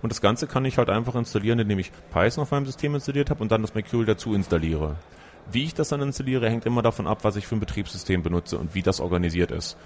Und 0.00 0.10
das 0.10 0.22
Ganze 0.22 0.46
kann 0.46 0.64
ich 0.64 0.78
halt 0.78 0.88
einfach 0.88 1.14
installieren, 1.14 1.58
indem 1.58 1.78
ich 1.78 1.92
Python 2.10 2.42
auf 2.42 2.50
meinem 2.52 2.64
System 2.64 2.94
installiert 2.94 3.28
habe 3.28 3.42
und 3.42 3.52
dann 3.52 3.60
das 3.60 3.74
Mercurial 3.74 4.06
dazu 4.06 4.34
installiere. 4.34 4.96
Wie 5.52 5.64
ich 5.64 5.74
das 5.74 5.88
dann 5.88 6.00
installiere, 6.00 6.48
hängt 6.48 6.64
immer 6.64 6.80
davon 6.80 7.06
ab, 7.06 7.18
was 7.22 7.36
ich 7.36 7.46
für 7.46 7.56
ein 7.56 7.60
Betriebssystem 7.60 8.22
benutze 8.22 8.56
und 8.56 8.74
wie 8.74 8.82
das 8.82 9.00
organisiert 9.00 9.50
ist. 9.50 9.76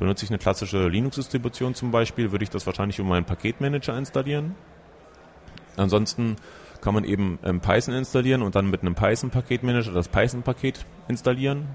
Benutze 0.00 0.24
ich 0.24 0.30
eine 0.30 0.38
klassische 0.38 0.88
Linux-Distribution 0.88 1.74
zum 1.74 1.90
Beispiel, 1.90 2.32
würde 2.32 2.42
ich 2.42 2.48
das 2.48 2.64
wahrscheinlich 2.64 2.98
über 2.98 3.10
meinen 3.10 3.26
Paketmanager 3.26 3.98
installieren. 3.98 4.54
Ansonsten 5.76 6.36
kann 6.80 6.94
man 6.94 7.04
eben 7.04 7.38
ähm, 7.44 7.60
Python 7.60 7.92
installieren 7.92 8.40
und 8.40 8.54
dann 8.54 8.70
mit 8.70 8.80
einem 8.80 8.94
Python-Paketmanager 8.94 9.92
das 9.92 10.08
Python-Paket 10.08 10.86
installieren. 11.08 11.68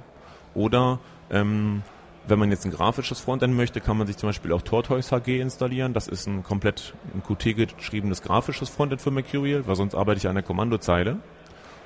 Oder 0.56 0.98
ähm, 1.30 1.84
wenn 2.28 2.40
man 2.40 2.50
jetzt 2.50 2.66
ein 2.66 2.72
grafisches 2.72 3.20
Frontend 3.20 3.56
möchte, 3.56 3.80
kann 3.80 3.96
man 3.96 4.08
sich 4.08 4.18
zum 4.18 4.30
Beispiel 4.30 4.54
auch 4.54 4.64
Tortoise 4.64 5.16
HG 5.16 5.40
installieren. 5.40 5.94
Das 5.94 6.08
ist 6.08 6.26
ein 6.26 6.42
komplett 6.42 6.96
in 7.14 7.22
Qt 7.22 7.78
geschriebenes 7.78 8.24
grafisches 8.24 8.70
Frontend 8.70 9.02
für 9.02 9.12
Mercurial, 9.12 9.68
weil 9.68 9.76
sonst 9.76 9.94
arbeite 9.94 10.18
ich 10.18 10.28
an 10.28 10.34
der 10.34 10.44
Kommandozeile. 10.44 11.20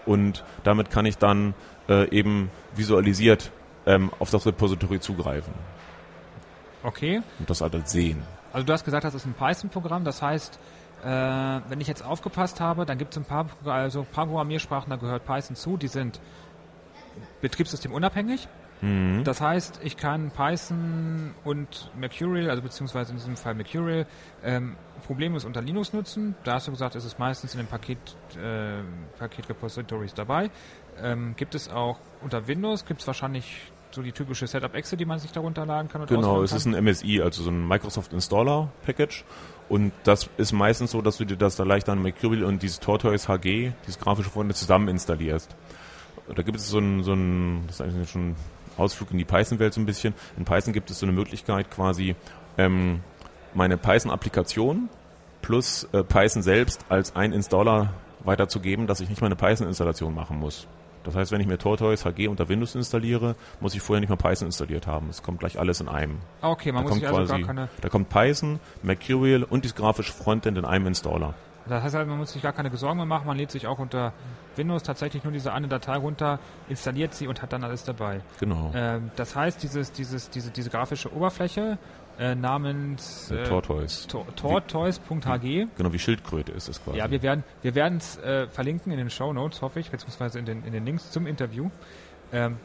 Und 0.06 0.46
damit 0.64 0.90
kann 0.90 1.06
ich 1.06 1.18
dann 1.18 1.54
äh, 1.90 2.10
eben 2.18 2.50
visualisiert 2.78 3.52
ähm, 3.86 4.10
auf 4.20 4.30
das 4.30 4.46
Repository 4.46 5.02
zugreifen 5.02 5.54
Okay, 6.84 7.22
und 7.40 7.50
das 7.50 7.62
alles 7.62 7.92
sehen. 7.92 8.24
also 8.54 8.66
du 8.66 8.74
hast 8.74 8.86
gesagt, 8.86 9.04
das 9.04 9.14
ist 9.14 9.26
ein 9.26 9.34
Python-Programm, 9.34 10.04
das 10.04 10.22
heißt, 10.22 10.60
äh, 11.04 11.08
wenn 11.08 11.80
ich 11.82 11.88
jetzt 11.88 12.04
aufgepasst 12.04 12.60
habe, 12.60 12.86
dann 12.86 12.98
gibt 12.98 13.14
es 13.14 13.18
ein 13.18 13.26
paar, 13.26 13.48
also 13.66 14.02
ein 14.02 14.06
paar 14.06 14.26
Programmiersprachen, 14.26 14.90
da 14.90 14.96
gehört 14.98 15.26
Python 15.26 15.56
zu, 15.56 15.78
die 15.78 15.88
sind 15.88 16.20
betriebssystemunabhängig. 17.42 18.48
Mhm. 18.82 19.24
Das 19.24 19.42
heißt, 19.42 19.82
ich 19.84 19.98
kann 19.98 20.32
Python 20.32 21.34
und 21.44 21.92
Mercurial, 21.98 22.50
also 22.50 22.62
beziehungsweise 22.62 23.12
in 23.12 23.18
diesem 23.18 23.36
Fall 23.36 23.56
Mercurial, 23.56 24.06
ähm, 24.44 24.78
problemlos 25.06 25.46
unter 25.46 25.62
Linux 25.62 25.92
nutzen. 25.94 26.36
Da 26.44 26.54
hast 26.54 26.68
du 26.68 26.72
gesagt, 26.72 26.96
ist 26.96 27.06
es 27.06 27.18
meistens 27.18 27.54
in 27.54 27.60
den 27.60 27.68
Paket, 27.68 27.98
äh, 28.42 28.82
Paket-Repositories 29.18 30.14
dabei. 30.14 30.50
Ähm, 31.02 31.34
gibt 31.36 31.56
es 31.56 31.70
auch 31.70 32.00
unter 32.22 32.48
Windows, 32.48 32.86
gibt 32.86 33.02
es 33.02 33.08
wahrscheinlich 33.08 33.72
so 33.92 34.02
die 34.02 34.12
typische 34.12 34.48
Setup-Exe, 34.48 34.98
die 34.98 35.06
man 35.06 35.20
sich 35.20 35.32
darunter 35.32 35.66
laden 35.66 35.88
kann 35.88 36.02
und 36.02 36.08
Genau, 36.08 36.44
es 36.44 36.52
ist 36.52 36.66
ein 36.66 36.84
MSI, 36.84 37.22
also 37.22 37.44
so 37.44 37.50
ein 37.50 37.68
Microsoft 37.68 38.14
Installer 38.14 38.70
Package. 38.86 39.24
Und 39.68 39.92
das 40.04 40.30
ist 40.38 40.52
meistens 40.52 40.92
so, 40.92 41.02
dass 41.02 41.18
du 41.18 41.26
dir 41.26 41.38
das 41.38 41.56
da 41.56 41.64
leicht 41.64 41.90
an 41.90 42.02
Mercurial 42.02 42.44
und 42.44 42.64
dieses 42.64 42.80
Tortoise 42.80 43.28
HG, 43.28 43.72
dieses 43.86 44.00
grafische 44.00 44.30
Frontend 44.30 44.58
zusammen 44.58 44.88
installierst. 44.88 45.56
Da 46.34 46.42
gibt 46.44 46.58
es 46.58 46.70
so 46.70 46.80
ein, 46.80 47.04
so 47.04 47.14
ein, 47.14 47.64
das 47.68 47.76
ist 47.76 47.82
eigentlich 47.82 48.10
schon 48.10 48.32
ein 48.32 48.36
Ausflug 48.78 49.12
in 49.12 49.18
die 49.18 49.26
Python-Welt 49.26 49.74
so 49.74 49.82
ein 49.82 49.86
bisschen. 49.86 50.14
In 50.38 50.46
Python 50.46 50.74
gibt 50.74 50.90
es 50.90 51.00
so 51.00 51.06
eine 51.06 51.14
Möglichkeit 51.14 51.70
quasi, 51.72 52.16
ähm, 52.58 53.02
meine 53.54 53.78
Python-Applikation 53.78 54.90
plus 55.42 55.88
äh, 55.92 56.04
Python 56.04 56.42
selbst 56.42 56.86
als 56.90 57.16
ein 57.16 57.34
Installer 57.34 57.94
weiterzugeben, 58.24 58.88
dass 58.88 59.00
ich 59.00 59.10
nicht 59.10 59.22
mal 59.22 59.28
eine 59.28 59.36
Python-Installation 59.36 60.14
machen 60.14 60.40
muss. 60.40 60.68
Das 61.04 61.16
heißt, 61.16 61.32
wenn 61.32 61.42
ich 61.42 61.48
mir 61.48 61.58
Tortoise 61.58 62.04
HG 62.04 62.28
unter 62.28 62.50
Windows 62.50 62.76
installiere, 62.76 63.36
muss 63.60 63.74
ich 63.74 63.82
vorher 63.82 64.02
nicht 64.02 64.10
mal 64.10 64.16
Python 64.16 64.48
installiert 64.48 64.88
haben. 64.88 65.10
Es 65.10 65.24
kommt 65.24 65.40
gleich 65.40 65.60
alles 65.60 65.82
in 65.82 65.88
einem. 65.88 66.20
Ah, 66.42 66.50
okay, 66.50 66.72
man 66.72 66.84
da, 66.84 66.90
muss 66.90 66.90
kommt 66.92 67.02
sich 67.02 67.10
also 67.10 67.22
quasi, 67.22 67.42
gar 67.42 67.48
keine, 67.48 67.70
da 67.82 67.90
kommt 67.90 68.10
Python, 68.10 68.60
Mercurial 68.84 69.44
und 69.44 69.66
das 69.66 69.76
grafische 69.76 70.12
Frontend 70.12 70.58
in 70.58 70.66
einem 70.66 70.88
Installer. 70.88 71.34
das 71.68 71.84
heißt 71.84 71.96
halt, 71.96 72.08
man 72.08 72.18
muss 72.18 72.34
sich 72.34 72.42
gar 72.42 72.54
keine 72.54 72.76
Sorgen 72.76 72.98
mehr 72.98 73.06
machen, 73.06 73.28
man 73.28 73.38
lädt 73.38 73.52
sich 73.52 73.68
auch 73.68 73.80
unter 73.80 74.14
Windows 74.56 74.84
tatsächlich 74.84 75.24
nur 75.24 75.32
diese 75.32 75.54
eine 75.54 75.68
Datei 75.68 75.96
runter, 75.96 76.40
installiert 76.68 77.14
sie 77.14 77.28
und 77.28 77.42
hat 77.42 77.54
dann 77.54 77.64
alles 77.64 77.84
dabei. 77.84 78.22
Genau. 78.40 78.72
Ähm, 78.76 79.12
das 79.16 79.36
heißt, 79.36 79.64
dieses, 79.64 79.92
dieses, 79.92 80.30
diese, 80.30 80.52
diese 80.52 80.70
grafische 80.70 81.14
Oberfläche 81.14 81.78
äh, 82.20 82.36
namens 82.36 83.32
Äh, 83.32 83.44
Tortoise. 83.46 84.08
Tor- 84.08 84.26
tortoise.hg. 84.36 85.68
Genau 85.78 85.94
wie 85.94 86.00
Schildkröte 86.00 86.52
ist 86.52 86.68
es 86.70 86.84
quasi. 86.84 86.98
Ja, 86.98 87.10
wir 87.10 87.22
werden 87.24 87.44
wir 87.62 87.76
es 87.98 88.18
äh, 88.18 88.48
verlinken 88.48 88.92
in 88.92 88.98
den 88.98 89.10
Show 89.10 89.32
Notes, 89.34 89.62
hoffe 89.62 89.80
ich, 89.80 89.90
beziehungsweise 89.90 90.38
in 90.40 90.46
den, 90.46 90.64
in 90.66 90.74
den 90.74 90.86
Links 90.86 91.12
zum 91.12 91.26
Interview. 91.28 91.70
Ähm, 92.32 92.58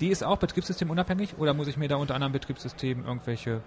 die 0.00 0.08
ist 0.08 0.22
auch 0.24 0.36
betriebssystemunabhängig 0.38 1.38
oder 1.38 1.54
muss 1.54 1.68
ich 1.68 1.76
mir 1.76 1.88
da 1.88 1.96
unter 1.96 2.14
anderem 2.14 2.32
Betriebssystemen 2.32 3.04
irgendwelche 3.06 3.60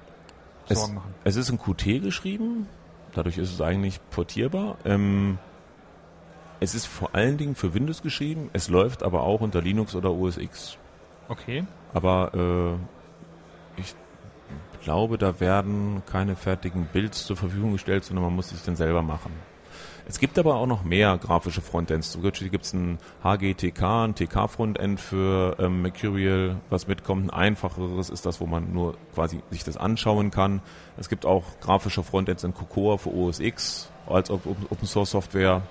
Es- 0.69 0.79
Sorgen 0.79 0.95
machen? 0.95 1.13
Es 1.23 1.35
ist 1.35 1.49
in 1.49 1.57
Qt 1.59 2.01
geschrieben. 2.01 2.67
Dadurch 3.13 3.37
ist 3.37 3.51
es 3.53 3.61
eigentlich 3.61 3.99
portierbar. 4.11 4.77
Ähm, 4.85 5.37
es 6.59 6.75
ist 6.75 6.85
vor 6.85 7.09
allen 7.15 7.37
Dingen 7.37 7.55
für 7.55 7.73
Windows 7.73 8.01
geschrieben. 8.01 8.49
Es 8.53 8.69
läuft 8.69 9.03
aber 9.03 9.23
auch 9.23 9.41
unter 9.41 9.61
Linux 9.61 9.95
oder 9.95 10.11
OS 10.11 10.37
X. 10.37 10.77
Okay. 11.29 11.65
Aber 11.93 12.77
äh, 12.77 13.81
ich 13.81 13.95
glaube, 14.85 15.17
da 15.17 15.39
werden 15.39 16.03
keine 16.05 16.35
fertigen 16.35 16.87
Builds 16.93 17.25
zur 17.25 17.35
Verfügung 17.35 17.73
gestellt, 17.73 18.05
sondern 18.05 18.23
man 18.23 18.35
muss 18.35 18.49
sich 18.49 18.61
dann 18.61 18.75
selber 18.75 19.01
machen. 19.01 19.31
Es 20.07 20.19
gibt 20.19 20.37
aber 20.37 20.55
auch 20.55 20.67
noch 20.67 20.83
mehr 20.83 21.17
grafische 21.17 21.61
Frontends. 21.61 22.11
Zum 22.11 22.21
Beispiel 22.21 22.49
gibt 22.49 22.65
es 22.65 22.73
ein 22.73 22.99
HGTK, 23.23 23.81
ein 24.05 24.13
TK-Frontend 24.13 24.99
für 25.01 25.55
ähm, 25.57 25.81
Mercurial, 25.81 26.57
was 26.69 26.87
mitkommt. 26.87 27.23
Ein 27.23 27.29
einfacheres 27.31 28.11
ist 28.11 28.27
das, 28.27 28.39
wo 28.39 28.45
man 28.45 28.71
nur 28.71 28.95
quasi 29.15 29.41
sich 29.49 29.63
das 29.63 29.75
anschauen 29.75 30.29
kann. 30.29 30.61
Es 30.97 31.09
gibt 31.09 31.25
auch 31.25 31.59
grafische 31.61 32.03
Frontends 32.03 32.43
in 32.43 32.53
Cocoa 32.53 32.97
für 32.97 33.11
OS 33.11 33.39
X 33.39 33.89
als 34.05 34.29
Open 34.29 34.85
Source 34.85 35.09
Software. 35.09 35.63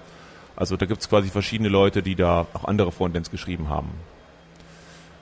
Also 0.56 0.76
da 0.76 0.86
gibt 0.86 1.00
es 1.00 1.08
quasi 1.08 1.28
verschiedene 1.28 1.68
Leute, 1.68 2.02
die 2.02 2.16
da 2.16 2.46
auch 2.52 2.64
andere 2.64 2.90
Frontends 2.90 3.30
geschrieben 3.30 3.68
haben. 3.68 3.92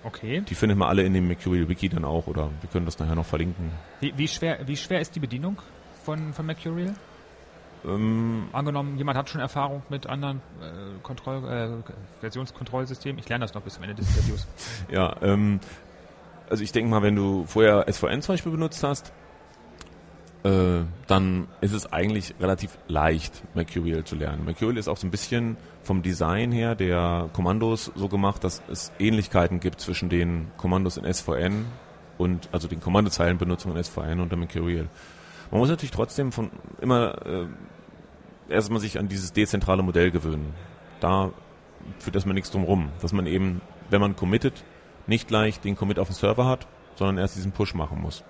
Okay. 0.04 0.42
Die 0.48 0.54
findet 0.54 0.78
man 0.78 0.88
alle 0.88 1.02
in 1.02 1.14
dem 1.14 1.28
Mercurial 1.28 1.68
Wiki 1.68 1.88
dann 1.88 2.04
auch 2.04 2.26
oder 2.26 2.50
wir 2.60 2.70
können 2.70 2.86
das 2.86 2.98
nachher 2.98 3.14
noch 3.14 3.26
verlinken. 3.26 3.70
Wie, 4.00 4.12
wie, 4.16 4.28
schwer, 4.28 4.58
wie 4.66 4.76
schwer 4.76 5.00
ist 5.00 5.14
die 5.14 5.20
Bedienung 5.20 5.58
von, 6.04 6.32
von 6.32 6.46
Mercurial? 6.46 6.94
Ähm, 7.84 8.48
Angenommen, 8.52 8.96
jemand 8.96 9.18
hat 9.18 9.28
schon 9.28 9.40
Erfahrung 9.40 9.82
mit 9.88 10.06
anderen 10.06 10.38
äh, 10.60 11.00
Kontroll, 11.02 11.82
äh, 11.84 11.92
Versionskontrollsystemen. 12.20 13.18
Ich 13.18 13.28
lerne 13.28 13.44
das 13.44 13.54
noch 13.54 13.62
bis 13.62 13.74
zum 13.74 13.82
Ende 13.82 13.96
des 13.96 14.08
Interviews. 14.08 14.46
ja, 14.90 15.16
ähm, 15.22 15.60
also 16.48 16.62
ich 16.62 16.72
denke 16.72 16.90
mal, 16.90 17.02
wenn 17.02 17.16
du 17.16 17.44
vorher 17.46 17.86
SVN 17.90 18.22
zum 18.22 18.34
Beispiel 18.34 18.52
benutzt 18.52 18.82
hast, 18.82 19.12
äh, 20.44 20.84
dann 21.06 21.46
ist 21.60 21.72
es 21.72 21.92
eigentlich 21.92 22.34
relativ 22.40 22.76
leicht, 22.88 23.42
Mercurial 23.54 24.04
zu 24.04 24.16
lernen. 24.16 24.44
Mercurial 24.44 24.76
ist 24.76 24.88
auch 24.88 24.96
so 24.96 25.06
ein 25.06 25.10
bisschen 25.10 25.56
vom 25.82 26.02
Design 26.02 26.50
her 26.52 26.74
der 26.74 27.30
Kommandos 27.32 27.92
so 27.94 28.08
gemacht, 28.08 28.42
dass 28.44 28.62
es 28.68 28.92
Ähnlichkeiten 28.98 29.60
gibt 29.60 29.80
zwischen 29.80 30.08
den 30.08 30.48
Kommandos 30.56 30.96
in 30.96 31.12
SVN 31.12 31.66
und 32.18 32.48
also 32.52 32.68
den 32.68 32.80
Kommandozeilenbenutzung 32.80 33.76
in 33.76 33.82
SVN 33.82 34.20
und 34.20 34.30
der 34.30 34.38
Mercurial. 34.38 34.88
Man 35.50 35.60
muss 35.60 35.68
natürlich 35.68 35.92
trotzdem 35.92 36.32
von 36.32 36.50
immer 36.80 37.26
äh, 37.26 37.46
erstmal 38.48 38.80
sich 38.80 38.98
an 38.98 39.08
dieses 39.08 39.32
dezentrale 39.32 39.82
Modell 39.82 40.10
gewöhnen. 40.10 40.54
Da 41.00 41.32
führt 41.98 42.16
erstmal 42.16 42.34
nichts 42.34 42.50
drum 42.50 42.64
rum, 42.64 42.90
dass 43.00 43.12
man 43.12 43.26
eben, 43.26 43.60
wenn 43.90 44.00
man 44.00 44.16
committet, 44.16 44.64
nicht 45.06 45.28
gleich 45.28 45.60
den 45.60 45.76
Commit 45.76 45.98
auf 45.98 46.08
dem 46.08 46.14
Server 46.14 46.46
hat, 46.46 46.66
sondern 46.94 47.18
erst 47.18 47.36
diesen 47.36 47.52
Push 47.52 47.74
machen 47.74 48.00
muss. 48.00 48.24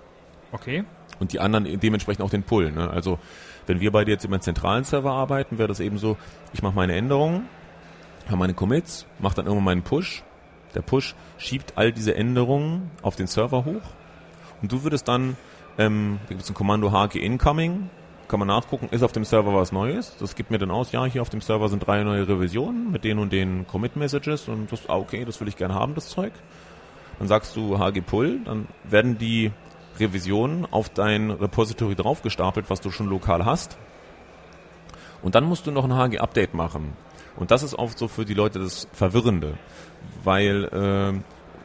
Okay. 0.51 0.83
Und 1.19 1.33
die 1.33 1.39
anderen 1.39 1.79
dementsprechend 1.79 2.23
auch 2.23 2.29
den 2.29 2.43
Pull. 2.43 2.71
Ne? 2.71 2.89
Also 2.89 3.19
wenn 3.67 3.79
wir 3.79 3.91
beide 3.91 4.11
jetzt 4.11 4.25
über 4.25 4.35
einen 4.35 4.41
zentralen 4.41 4.83
Server 4.83 5.11
arbeiten, 5.11 5.57
wäre 5.57 5.67
das 5.67 5.79
eben 5.79 5.97
so, 5.97 6.17
ich 6.53 6.61
mache 6.61 6.75
meine 6.75 6.95
Änderungen, 6.95 7.47
habe 8.27 8.37
meine 8.37 8.53
Commits, 8.53 9.05
mache 9.19 9.35
dann 9.35 9.45
irgendwann 9.45 9.65
meinen 9.65 9.83
Push. 9.83 10.23
Der 10.75 10.81
Push 10.81 11.15
schiebt 11.37 11.73
all 11.75 11.91
diese 11.91 12.15
Änderungen 12.15 12.91
auf 13.01 13.15
den 13.15 13.27
Server 13.27 13.63
hoch 13.65 13.81
und 14.61 14.71
du 14.71 14.83
würdest 14.83 15.07
dann, 15.07 15.37
ähm, 15.77 16.19
da 16.23 16.29
gibt 16.29 16.41
es 16.41 16.49
ein 16.49 16.55
Kommando 16.55 16.91
HG 16.91 17.19
Incoming, 17.19 17.89
kann 18.27 18.39
man 18.39 18.47
nachgucken, 18.47 18.87
ist 18.89 19.03
auf 19.03 19.11
dem 19.11 19.25
Server 19.25 19.53
was 19.53 19.71
Neues. 19.71 20.15
Das 20.17 20.35
gibt 20.35 20.49
mir 20.49 20.57
dann 20.57 20.71
aus, 20.71 20.91
ja, 20.91 21.05
hier 21.05 21.21
auf 21.21 21.29
dem 21.29 21.41
Server 21.41 21.69
sind 21.69 21.85
drei 21.85 22.03
neue 22.03 22.27
Revisionen 22.27 22.91
mit 22.91 23.03
den 23.03 23.19
und 23.19 23.31
den 23.31 23.67
Commit-Messages 23.67 24.47
und 24.47 24.71
das, 24.71 24.89
ah, 24.89 24.97
okay, 24.97 25.25
das 25.25 25.39
will 25.39 25.47
ich 25.47 25.57
gerne 25.57 25.75
haben, 25.75 25.93
das 25.93 26.09
Zeug. 26.09 26.33
Dann 27.19 27.27
sagst 27.27 27.55
du 27.55 27.77
HG 27.77 28.01
Pull, 28.01 28.39
dann 28.45 28.67
werden 28.83 29.17
die 29.17 29.51
Revisionen 29.99 30.67
auf 30.71 30.89
dein 30.89 31.31
Repository 31.31 31.95
draufgestapelt, 31.95 32.69
was 32.69 32.81
du 32.81 32.91
schon 32.91 33.07
lokal 33.07 33.45
hast. 33.45 33.77
Und 35.21 35.35
dann 35.35 35.45
musst 35.45 35.67
du 35.67 35.71
noch 35.71 35.85
ein 35.85 35.93
HG 35.93 36.19
Update 36.19 36.53
machen. 36.53 36.93
Und 37.35 37.51
das 37.51 37.63
ist 37.63 37.75
oft 37.75 37.97
so 37.97 38.07
für 38.07 38.25
die 38.25 38.33
Leute 38.33 38.59
das 38.59 38.87
Verwirrende, 38.93 39.55
weil 40.23 40.65
äh, 40.65 41.19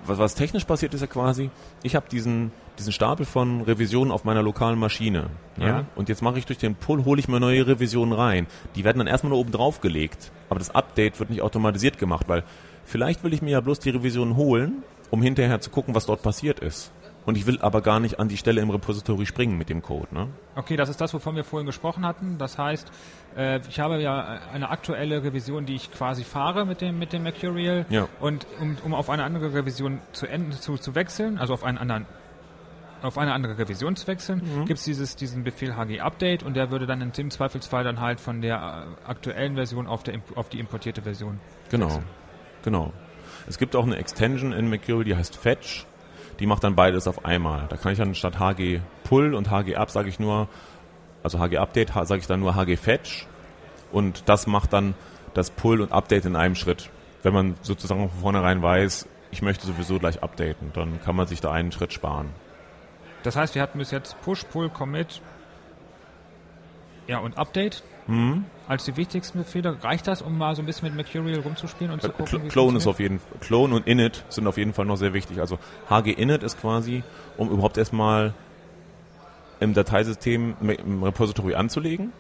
was, 0.06 0.18
was 0.18 0.34
technisch 0.34 0.64
passiert 0.64 0.94
ist 0.94 1.00
ja 1.00 1.06
quasi, 1.06 1.50
ich 1.82 1.94
habe 1.94 2.08
diesen 2.08 2.52
diesen 2.78 2.92
Stapel 2.92 3.26
von 3.26 3.62
Revisionen 3.62 4.12
auf 4.12 4.24
meiner 4.24 4.42
lokalen 4.42 4.78
Maschine. 4.78 5.30
Ja. 5.56 5.66
ja? 5.66 5.84
Und 5.96 6.08
jetzt 6.08 6.22
mache 6.22 6.38
ich 6.38 6.46
durch 6.46 6.58
den 6.58 6.76
Pull, 6.76 7.04
hole 7.04 7.18
ich 7.18 7.28
mir 7.28 7.40
neue 7.40 7.66
Revisionen 7.66 8.14
rein. 8.14 8.46
Die 8.76 8.84
werden 8.84 8.98
dann 8.98 9.06
erstmal 9.06 9.30
nur 9.30 9.40
oben 9.40 9.50
drauf 9.50 9.80
gelegt, 9.80 10.30
aber 10.48 10.58
das 10.58 10.70
Update 10.70 11.18
wird 11.18 11.30
nicht 11.30 11.42
automatisiert 11.42 11.98
gemacht, 11.98 12.28
weil 12.28 12.44
vielleicht 12.84 13.24
will 13.24 13.34
ich 13.34 13.42
mir 13.42 13.50
ja 13.50 13.60
bloß 13.60 13.80
die 13.80 13.90
Revisionen 13.90 14.36
holen, 14.36 14.84
um 15.10 15.22
hinterher 15.22 15.60
zu 15.60 15.70
gucken, 15.70 15.94
was 15.94 16.06
dort 16.06 16.22
passiert 16.22 16.60
ist 16.60 16.92
und 17.28 17.36
ich 17.36 17.44
will 17.44 17.58
aber 17.60 17.82
gar 17.82 18.00
nicht 18.00 18.18
an 18.18 18.28
die 18.28 18.38
Stelle 18.38 18.62
im 18.62 18.70
Repository 18.70 19.26
springen 19.26 19.58
mit 19.58 19.68
dem 19.68 19.82
Code. 19.82 20.08
Ne? 20.12 20.28
Okay, 20.56 20.76
das 20.76 20.88
ist 20.88 20.98
das, 20.98 21.12
wovon 21.12 21.36
wir 21.36 21.44
vorhin 21.44 21.66
gesprochen 21.66 22.06
hatten. 22.06 22.38
Das 22.38 22.56
heißt, 22.56 22.90
äh, 23.36 23.60
ich 23.68 23.80
habe 23.80 24.00
ja 24.00 24.40
eine 24.50 24.70
aktuelle 24.70 25.22
Revision, 25.22 25.66
die 25.66 25.74
ich 25.74 25.92
quasi 25.92 26.24
fahre 26.24 26.64
mit 26.64 26.80
dem, 26.80 26.98
mit 26.98 27.12
dem 27.12 27.24
Mercurial. 27.24 27.84
Ja. 27.90 28.08
Und 28.18 28.46
um, 28.62 28.78
um 28.82 28.94
auf 28.94 29.10
eine 29.10 29.24
andere 29.24 29.52
Revision 29.52 30.00
zu, 30.12 30.26
enden, 30.26 30.52
zu, 30.52 30.78
zu 30.78 30.94
wechseln, 30.94 31.36
also 31.36 31.52
auf 31.52 31.64
einen 31.64 31.76
anderen 31.76 32.06
auf 33.02 33.18
eine 33.18 33.34
andere 33.34 33.58
Revision 33.58 33.94
zu 33.94 34.06
wechseln, 34.06 34.40
mhm. 34.42 34.64
gibt 34.64 34.78
es 34.78 34.84
dieses, 34.84 35.14
diesen 35.14 35.44
Befehl 35.44 35.76
HG 35.76 36.00
Update 36.00 36.42
und 36.42 36.54
der 36.54 36.70
würde 36.70 36.86
dann 36.86 37.02
im 37.02 37.30
Zweifelsfall 37.30 37.84
dann 37.84 38.00
halt 38.00 38.20
von 38.20 38.40
der 38.40 38.56
äh, 38.56 39.08
aktuellen 39.08 39.54
Version 39.54 39.86
auf, 39.86 40.02
der, 40.02 40.18
auf 40.34 40.48
die 40.48 40.58
importierte 40.58 41.02
Version. 41.02 41.40
Genau, 41.70 41.88
wechseln. 41.88 42.04
genau. 42.64 42.92
Es 43.46 43.58
gibt 43.58 43.76
auch 43.76 43.84
eine 43.84 43.96
Extension 43.96 44.52
in 44.52 44.70
Mercurial, 44.70 45.04
die 45.04 45.14
heißt 45.14 45.36
Fetch 45.36 45.86
die 46.38 46.46
macht 46.46 46.64
dann 46.64 46.74
beides 46.74 47.06
auf 47.08 47.24
einmal. 47.24 47.66
Da 47.68 47.76
kann 47.76 47.92
ich 47.92 47.98
dann 47.98 48.14
statt 48.14 48.38
HG 48.38 48.80
Pull 49.04 49.34
und 49.34 49.50
HG 49.50 49.76
Up 49.76 49.90
sage 49.90 50.08
ich 50.08 50.20
nur, 50.20 50.48
also 51.22 51.38
HG 51.38 51.58
Update 51.58 51.92
sage 51.92 52.18
ich 52.18 52.26
dann 52.26 52.40
nur 52.40 52.54
HG 52.54 52.76
Fetch 52.76 53.26
und 53.92 54.28
das 54.28 54.46
macht 54.46 54.72
dann 54.72 54.94
das 55.34 55.50
Pull 55.50 55.80
und 55.80 55.92
Update 55.92 56.24
in 56.24 56.36
einem 56.36 56.54
Schritt. 56.54 56.90
Wenn 57.22 57.34
man 57.34 57.56
sozusagen 57.62 58.08
von 58.08 58.20
vornherein 58.20 58.62
weiß, 58.62 59.08
ich 59.30 59.42
möchte 59.42 59.66
sowieso 59.66 59.98
gleich 59.98 60.22
updaten, 60.22 60.70
dann 60.72 61.00
kann 61.02 61.16
man 61.16 61.26
sich 61.26 61.40
da 61.40 61.50
einen 61.50 61.72
Schritt 61.72 61.92
sparen. 61.92 62.28
Das 63.22 63.36
heißt, 63.36 63.54
wir 63.54 63.62
hatten 63.62 63.78
bis 63.78 63.90
jetzt 63.90 64.20
Push, 64.22 64.44
Pull, 64.44 64.70
Commit, 64.70 65.20
ja 67.08 67.18
und 67.18 67.36
Update. 67.36 67.82
Mhm. 68.06 68.44
Als 68.68 68.84
die 68.84 68.96
wichtigsten 68.96 69.38
Befehle, 69.38 69.82
reicht 69.82 70.06
das, 70.06 70.22
um 70.22 70.38
mal 70.38 70.54
so 70.54 70.62
ein 70.62 70.66
bisschen 70.66 70.88
mit 70.88 70.94
Mercurial 70.94 71.40
rumzuspielen 71.40 71.92
und 71.92 72.00
zu 72.00 72.10
gucken? 72.10 72.44
Wie 72.44 72.48
Clone 72.48 72.78
ist 72.78 72.86
auf 72.86 73.00
jeden 73.00 73.20
Clone 73.40 73.74
und 73.74 73.86
Init 73.86 74.24
sind 74.28 74.46
auf 74.46 74.56
jeden 74.56 74.72
Fall 74.72 74.86
noch 74.86 74.96
sehr 74.96 75.12
wichtig. 75.12 75.40
Also 75.40 75.58
HG 75.90 76.12
Init 76.12 76.42
ist 76.42 76.60
quasi, 76.60 77.02
um 77.36 77.50
überhaupt 77.50 77.76
erstmal 77.76 78.34
im 79.60 79.74
Dateisystem 79.74 80.56
im 80.60 81.02
Repository 81.02 81.54
anzulegen. 81.54 82.12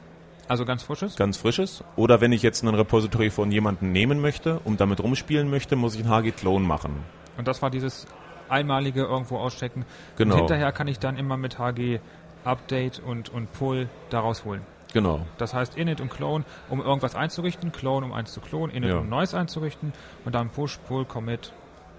Also 0.48 0.64
ganz 0.64 0.82
frisches? 0.82 1.16
Ganz 1.16 1.36
frisches. 1.36 1.84
Oder 1.96 2.20
wenn 2.20 2.32
ich 2.32 2.42
jetzt 2.42 2.62
ein 2.62 2.74
Repository 2.74 3.30
von 3.30 3.52
jemandem 3.52 3.92
nehmen 3.92 4.20
möchte 4.20 4.60
und 4.64 4.80
damit 4.80 5.00
rumspielen 5.00 5.48
möchte, 5.50 5.76
muss 5.76 5.94
ich 5.94 6.04
ein 6.04 6.10
HG 6.10 6.32
Clone 6.32 6.66
machen. 6.66 7.04
Und 7.36 7.46
das 7.46 7.62
war 7.62 7.70
dieses 7.70 8.06
einmalige 8.48 9.02
irgendwo 9.02 9.36
auschecken. 9.36 9.84
Genau. 10.16 10.34
Und 10.34 10.40
hinterher 10.40 10.72
kann 10.72 10.88
ich 10.88 10.98
dann 10.98 11.16
immer 11.18 11.36
mit 11.36 11.58
HG 11.58 12.00
Update 12.44 13.00
und, 13.00 13.28
und 13.28 13.52
Pull 13.52 13.88
daraus 14.10 14.44
holen. 14.44 14.62
Genau. 14.92 15.26
Das 15.36 15.54
heißt 15.54 15.76
init 15.76 16.00
und 16.00 16.10
clone, 16.10 16.44
um 16.68 16.80
irgendwas 16.80 17.14
einzurichten, 17.14 17.72
clone, 17.72 18.06
um 18.06 18.12
eins 18.12 18.32
zu 18.32 18.40
klonen, 18.40 18.74
init, 18.74 18.90
ja. 18.90 18.98
um 18.98 19.08
neues 19.08 19.34
einzurichten 19.34 19.92
und 20.24 20.34
dann 20.34 20.50
push, 20.50 20.78
pull, 20.88 21.04
commit 21.04 21.52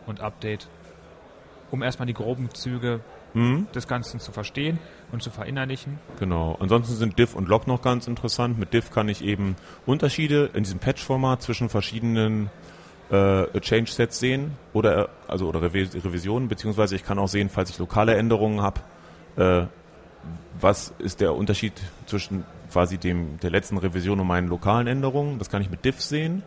und 0.08 0.22
update, 0.22 0.68
um 1.72 1.84
erstmal 1.84 2.08
die 2.08 2.14
groben 2.14 2.50
Züge 2.54 3.02
mhm. 3.34 3.68
des 3.74 3.88
Ganzen 3.88 4.20
zu 4.20 4.32
verstehen 4.32 4.80
und 5.12 5.22
zu 5.22 5.30
verinnerlichen. 5.30 6.00
Genau. 6.20 6.58
Ansonsten 6.60 6.96
sind 6.96 7.20
diff 7.20 7.36
und 7.36 7.48
log 7.48 7.68
noch 7.68 7.82
ganz 7.82 8.08
interessant. 8.08 8.58
Mit 8.58 8.74
diff 8.74 8.92
kann 8.92 9.10
ich 9.10 9.24
eben 9.24 9.56
Unterschiede 9.86 10.50
in 10.54 10.64
diesem 10.64 10.80
Patch-Format 10.80 11.42
zwischen 11.42 11.70
verschiedenen 11.70 12.50
äh, 13.12 13.60
Change-Sets 13.60 14.20
sehen 14.20 14.58
oder 14.74 15.10
also 15.28 15.48
oder 15.48 15.62
Revisionen, 15.62 16.48
beziehungsweise 16.48 16.96
ich 16.96 17.04
kann 17.04 17.20
auch 17.20 17.28
sehen, 17.28 17.50
falls 17.50 17.70
ich 17.70 17.80
lokale 17.80 18.16
Änderungen 18.16 18.62
habe, 18.62 18.82
äh, 19.36 19.66
was 20.60 20.94
ist 21.00 21.22
der 21.22 21.34
Unterschied 21.34 21.74
zwischen 22.06 22.44
quasi 22.72 22.98
dem, 22.98 23.40
der 23.40 23.50
letzten 23.50 23.78
Revision 23.78 24.20
und 24.20 24.28
meinen 24.28 24.48
lokalen 24.48 24.88
Änderungen. 24.88 25.40
Das 25.40 25.50
kann 25.50 25.62
ich 25.62 25.70
mit 25.70 25.86
diff 25.86 26.02
sehen. 26.02 26.44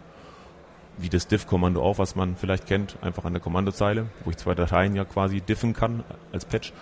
Wie 0.98 1.08
das 1.08 1.26
diff-Kommando 1.26 1.82
auch, 1.82 1.98
was 1.98 2.16
man 2.16 2.36
vielleicht 2.36 2.66
kennt, 2.66 2.96
einfach 3.00 3.24
an 3.24 3.32
der 3.32 3.40
Kommandozeile, 3.40 4.06
wo 4.24 4.30
ich 4.30 4.36
zwei 4.36 4.54
Dateien 4.54 4.94
ja 4.94 5.04
quasi 5.04 5.40
diffen 5.40 5.72
kann 5.72 6.04
als 6.32 6.44
Patch. 6.44 6.72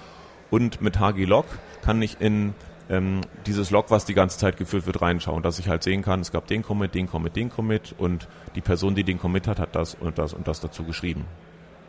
Und 0.50 0.83
mit 0.83 0.98
hglog 0.98 1.46
kann 1.83 2.03
ich 2.03 2.20
in 2.20 2.55
ähm, 2.90 3.20
dieses 3.46 3.70
Log, 3.70 3.90
was 3.90 4.05
die 4.05 4.14
ganze 4.14 4.37
Zeit 4.37 4.57
geführt 4.57 4.85
wird, 4.87 5.00
reinschauen, 5.00 5.44
dass 5.44 5.61
ich 5.61 5.68
halt 5.68 5.85
sehen 5.85 6.03
kann, 6.03 6.20
es 6.20 6.33
gab 6.33 6.48
den 6.48 6.62
Commit, 6.62 6.94
den 6.94 7.09
Commit, 7.09 7.37
den 7.37 7.48
Commit 7.48 7.94
und 7.96 8.26
die 8.57 8.61
Person, 8.61 8.96
die 8.96 9.05
den 9.05 9.18
Commit 9.18 9.46
hat, 9.46 9.61
hat 9.61 9.76
das 9.76 9.94
und 9.94 10.18
das 10.18 10.35
und 10.35 10.48
das 10.48 10.61
dazu 10.61 10.83
geschrieben. 10.83 11.24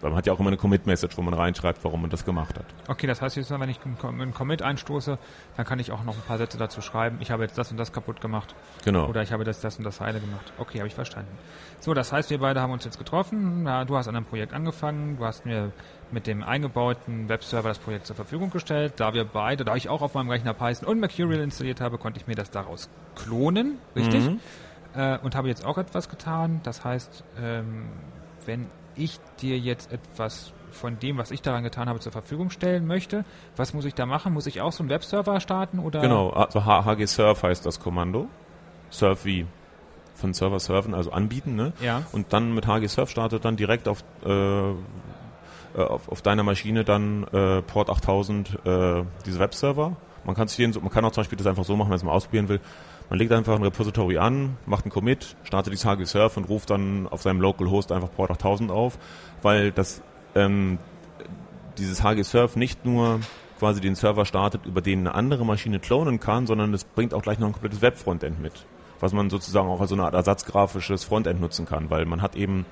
Weil 0.02 0.10
man 0.10 0.18
hat 0.18 0.26
ja 0.26 0.34
auch 0.34 0.40
immer 0.40 0.50
eine 0.50 0.58
Commit-Message, 0.58 1.18
wo 1.18 1.22
man 1.22 1.34
reinschreibt, 1.34 1.84
warum 1.84 2.02
man 2.02 2.10
das 2.10 2.26
gemacht 2.26 2.58
hat. 2.58 2.66
Okay, 2.88 3.08
das 3.08 3.22
heißt 3.22 3.36
jetzt, 3.36 3.52
wenn 3.52 3.70
ich 3.70 3.80
einen 3.84 4.34
Commit 4.34 4.62
einstoße, 4.62 5.18
dann 5.58 5.66
kann 5.66 5.80
ich 5.80 5.92
auch 5.92 6.04
noch 6.04 6.16
ein 6.16 6.22
paar 6.22 6.38
Sätze 6.38 6.58
dazu 6.58 6.82
schreiben. 6.82 7.18
Ich 7.22 7.32
habe 7.32 7.44
jetzt 7.44 7.58
das 7.58 7.72
und 7.72 7.78
das 7.78 7.94
kaputt 7.94 8.20
gemacht. 8.20 8.56
Genau. 8.84 9.08
Oder 9.08 9.22
ich 9.22 9.32
habe 9.32 9.44
das, 9.44 9.62
das 9.62 9.78
und 9.78 9.84
das 9.84 10.02
heile 10.02 10.20
gemacht. 10.20 10.52
Okay, 10.58 10.80
habe 10.80 10.88
ich 10.88 10.96
verstanden. 10.96 11.38
So, 11.80 11.94
das 11.94 12.12
heißt, 12.12 12.30
wir 12.30 12.40
beide 12.40 12.62
haben 12.62 12.72
uns 12.72 12.84
jetzt 12.84 12.98
getroffen. 12.98 13.66
Ja, 13.66 13.86
du 13.86 13.96
hast 13.96 14.08
an 14.08 14.16
einem 14.16 14.26
Projekt 14.26 14.54
angefangen. 14.54 15.18
Du 15.18 15.26
hast 15.26 15.46
mir 15.46 15.72
mit 16.12 16.28
dem 16.28 16.44
eingebauten 16.44 17.30
Webserver 17.30 17.70
das 17.70 17.80
Projekt 17.80 18.06
zur 18.06 18.16
Verfügung 18.16 18.50
gestellt. 18.50 18.94
Da 18.98 19.14
wir 19.14 19.24
beide, 19.24 19.64
da 19.66 19.76
ich 19.76 19.90
auch 19.90 20.02
auf 20.02 20.14
meinem 20.14 20.30
Rechner 20.30 20.54
Python 20.54 20.88
und 20.88 21.00
Mercurial 21.00 21.42
installiert 21.42 21.80
habe, 21.80 21.98
konnte 21.98 22.20
ich 22.20 22.28
mir 22.28 22.36
das 22.36 22.52
daraus 22.52 22.90
klonen. 23.16 23.78
Richtig? 23.96 24.30
Mhm. 24.30 24.40
Äh, 24.94 25.18
und 25.20 25.36
habe 25.36 25.48
jetzt 25.48 25.66
auch 25.66 25.78
etwas 25.78 26.10
getan. 26.10 26.60
Das 26.64 26.84
heißt, 26.84 27.24
ähm, 27.40 27.86
wenn 28.46 28.68
ich 28.96 29.20
dir 29.42 29.58
jetzt 29.58 29.92
etwas 29.92 30.54
von 30.72 31.00
dem, 31.00 31.18
was 31.18 31.32
ich 31.32 31.42
daran 31.42 31.64
getan 31.64 31.90
habe, 31.90 32.00
zur 32.00 32.12
Verfügung 32.12 32.50
stellen 32.50 32.88
möchte, 32.88 33.26
was 33.56 33.74
muss 33.74 33.86
ich 33.86 33.94
da 33.94 34.06
machen? 34.06 34.34
Muss 34.34 34.48
ich 34.48 34.62
auch 34.62 34.72
so 34.72 34.84
einen 34.84 34.90
Webserver 34.90 35.40
starten 35.40 35.80
oder? 35.80 36.02
Genau, 36.02 36.30
also 36.30 36.66
HG 36.66 37.06
Surf 37.06 37.44
heißt 37.44 37.66
das 37.66 37.80
Kommando. 37.80 38.28
Surf 38.90 39.26
wie 39.26 39.46
von 40.16 40.34
Server 40.34 40.60
surfen, 40.60 40.94
also 40.94 41.12
anbieten, 41.12 41.56
ne? 41.56 41.74
Ja. 41.82 42.04
Und 42.12 42.32
dann 42.32 42.54
mit 42.54 42.68
HG 42.68 42.88
Surf 42.88 43.10
startet 43.10 43.44
dann 43.44 43.58
direkt 43.58 43.88
auf, 43.88 44.04
äh, 44.24 45.82
auf, 45.82 46.10
auf 46.10 46.22
deiner 46.22 46.44
Maschine 46.44 46.84
dann 46.84 47.24
äh, 47.34 47.62
Port 47.64 47.90
8000 47.90 48.60
äh, 48.66 49.04
diese 49.26 49.40
Webserver. 49.40 49.98
Man 50.24 50.36
kann 50.36 50.48
sich 50.48 50.60
man 50.76 50.90
kann 50.92 51.04
auch 51.04 51.12
zum 51.12 51.22
Beispiel 51.22 51.38
das 51.38 51.48
einfach 51.48 51.66
so 51.66 51.76
machen, 51.76 51.88
wenn 51.88 51.94
man 51.94 51.98
es 51.98 52.04
mal 52.04 52.12
ausprobieren 52.12 52.48
will. 52.48 52.60
Man 53.12 53.20
legt 53.20 53.34
einfach 53.34 53.58
ein 53.58 53.62
Repository 53.62 54.20
an, 54.20 54.56
macht 54.66 54.86
einen 54.86 54.92
Commit, 54.94 55.36
startet 55.44 55.74
die 55.74 55.78
HG 55.78 56.06
Surf 56.06 56.38
und 56.38 56.48
ruft 56.48 56.70
dann 56.70 57.08
auf 57.08 57.22
seinem 57.22 57.42
Local 57.42 57.70
Host 57.70 57.92
einfach 57.92 58.10
Port 58.10 58.32
8000 58.32 58.72
auf, 58.72 58.98
weil 59.42 59.74
das 59.74 60.02
ähm, 60.34 60.78
dieses 61.78 62.06
HG 62.06 62.24
Surf 62.24 62.56
nicht 62.56 62.86
nur 62.86 63.20
quasi 63.60 63.82
den 63.82 63.96
Server 63.96 64.24
startet, 64.24 64.66
über 64.66 64.80
den 64.80 65.00
eine 65.00 65.14
andere 65.14 65.46
Maschine 65.46 65.82
klonen 65.82 66.22
kann, 66.22 66.48
sondern 66.48 66.74
es 66.74 66.86
bringt 66.86 67.14
auch 67.14 67.22
gleich 67.22 67.38
noch 67.38 67.48
ein 67.48 67.52
komplettes 67.52 67.82
Web-Frontend 67.82 68.42
mit, 68.42 68.54
was 69.02 69.12
man 69.12 69.30
sozusagen 69.30 69.68
auch 69.68 69.82
als 69.82 69.90
so 69.90 69.96
eine 69.96 70.06
Art 70.06 70.14
ersatzgrafisches 70.14 71.04
Frontend 71.04 71.42
nutzen 71.42 71.66
kann, 71.66 71.90
weil 71.90 72.06
man 72.06 72.22
hat 72.22 72.38
eben 72.38 72.66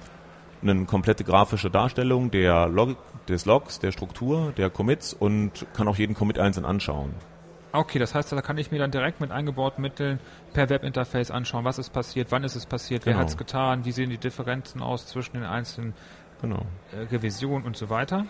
eine 0.62 0.86
komplette 0.86 1.26
grafische 1.26 1.70
Darstellung 1.70 2.32
der 2.32 2.70
Log 2.70 2.96
des 3.28 3.44
Logs, 3.44 3.80
der 3.80 3.92
Struktur, 3.92 4.54
der 4.56 4.70
Commits 4.70 5.12
und 5.12 5.66
kann 5.74 5.90
auch 5.90 5.98
jeden 5.98 6.16
Commit 6.16 6.40
einzeln 6.40 6.64
anschauen. 6.64 7.14
Okay, 7.72 8.00
das 8.00 8.16
heißt, 8.16 8.32
da 8.32 8.42
kann 8.42 8.58
ich 8.58 8.72
mir 8.72 8.80
dann 8.80 8.92
direkt 8.92 9.22
mit 9.22 9.32
eingebauten 9.32 9.82
Mitteln 9.82 10.20
per 10.54 10.70
Webinterface 10.70 11.30
anschauen, 11.32 11.66
was 11.66 11.78
ist 11.78 11.92
passiert, 11.92 12.32
wann 12.32 12.44
ist 12.44 12.56
es 12.56 12.66
passiert, 12.66 13.06
wer 13.06 13.14
Genau. 13.14 13.22
hat 13.22 13.30
es 13.30 13.38
getan, 13.38 13.86
wie 13.86 13.92
sehen 13.92 14.10
die 14.10 14.18
Differenzen 14.18 14.82
aus 14.82 15.06
zwischen 15.08 15.34
den 15.36 15.44
einzelnen 15.46 15.94
Genau. 16.42 16.66
äh, 16.92 17.02
Revisionen 17.12 17.66
und 17.68 17.78
so 17.78 17.90
weiter. 17.90 18.26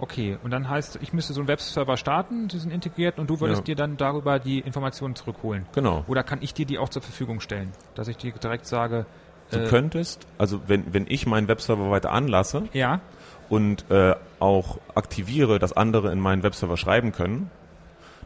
Okay, 0.00 0.38
und 0.44 0.52
dann 0.52 0.68
heißt, 0.70 1.00
ich 1.02 1.12
müsste 1.12 1.32
so 1.32 1.40
einen 1.40 1.48
Webserver 1.48 1.96
starten, 1.96 2.46
die 2.48 2.58
sind 2.58 2.72
integriert 2.72 3.18
und 3.18 3.28
du 3.28 3.40
würdest 3.40 3.62
Ja. 3.62 3.64
dir 3.64 3.76
dann 3.76 3.96
darüber 3.96 4.38
die 4.38 4.60
Informationen 4.60 5.16
zurückholen. 5.16 5.66
Genau. 5.74 6.04
Oder 6.06 6.22
kann 6.22 6.38
ich 6.40 6.54
dir 6.54 6.66
die 6.66 6.78
auch 6.78 6.88
zur 6.88 7.02
Verfügung 7.02 7.40
stellen, 7.40 7.72
dass 7.94 8.06
ich 8.08 8.16
dir 8.16 8.32
direkt 8.32 8.66
sage, 8.66 9.06
Du 9.50 9.58
äh, 9.60 9.64
könntest, 9.66 10.26
also 10.36 10.60
wenn, 10.68 10.92
wenn 10.92 11.06
ich 11.08 11.26
meinen 11.26 11.48
Webserver 11.48 11.90
weiter 11.90 12.12
anlasse 12.12 12.64
ja, 12.74 13.00
und 13.48 13.90
äh, 13.90 14.14
auch 14.40 14.78
aktiviere, 14.94 15.58
dass 15.58 15.72
andere 15.72 16.12
in 16.12 16.20
meinen 16.20 16.42
Webserver 16.42 16.76
schreiben 16.76 17.12
können, 17.12 17.50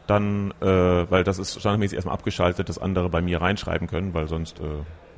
dann, 0.07 0.51
äh, 0.61 0.65
weil 0.65 1.23
das 1.23 1.39
ist 1.39 1.59
standardmäßig 1.59 1.95
erstmal 1.95 2.15
abgeschaltet, 2.15 2.69
dass 2.69 2.77
andere 2.77 3.09
bei 3.09 3.21
mir 3.21 3.41
reinschreiben 3.41 3.87
können, 3.87 4.13
weil 4.13 4.27
sonst 4.27 4.59
äh, 4.59 4.63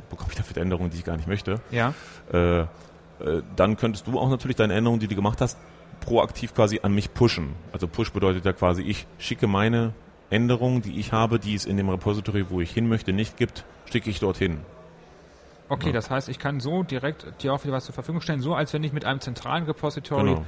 bekomme 0.09 0.29
ich 0.31 0.35
dafür 0.37 0.61
Änderungen, 0.61 0.89
die 0.91 0.97
ich 0.97 1.03
gar 1.03 1.17
nicht 1.17 1.27
möchte. 1.27 1.59
ja, 1.71 1.93
Äh, 2.31 2.61
äh, 2.61 2.67
dann 3.55 3.77
könntest 3.77 4.07
du 4.07 4.19
auch 4.19 4.29
natürlich 4.29 4.57
deine 4.57 4.73
Änderungen, 4.73 4.99
die 4.99 5.07
du 5.07 5.15
gemacht 5.15 5.39
hast, 5.41 5.57
proaktiv 6.01 6.53
quasi 6.53 6.81
an 6.83 6.93
mich 6.93 7.13
pushen. 7.13 7.53
Also 7.71 7.87
Push 7.87 8.11
bedeutet 8.11 8.45
ja 8.45 8.53
quasi, 8.53 8.81
ich 8.83 9.07
schicke 9.17 9.47
meine 9.47 9.93
Änderungen, 10.29 10.81
die 10.81 10.99
ich 10.99 11.13
habe, 11.13 11.39
die 11.39 11.55
es 11.55 11.65
in 11.65 11.77
dem 11.77 11.89
Repository, 11.89 12.49
wo 12.49 12.59
ich 12.61 12.71
hin 12.71 12.87
möchte, 12.89 13.13
nicht 13.13 13.37
gibt, 13.37 13.63
schicke 13.89 14.09
ich 14.09 14.19
dorthin. 14.19 14.59
okay, 15.69 15.87
Ja. 15.87 15.93
das 15.93 16.09
heißt, 16.11 16.29
ich 16.29 16.39
kann 16.39 16.59
so 16.59 16.83
direkt 16.83 17.25
dir 17.41 17.53
auch 17.53 17.63
wieder 17.63 17.73
was 17.73 17.85
zur 17.85 17.93
Verfügung 17.93 18.21
stellen, 18.21 18.41
so 18.41 18.53
als 18.53 18.73
wenn 18.73 18.83
ich 18.83 18.93
mit 18.93 19.05
einem 19.05 19.19
zentralen 19.21 19.63
Repository 19.63 20.23
Genau. 20.29 20.45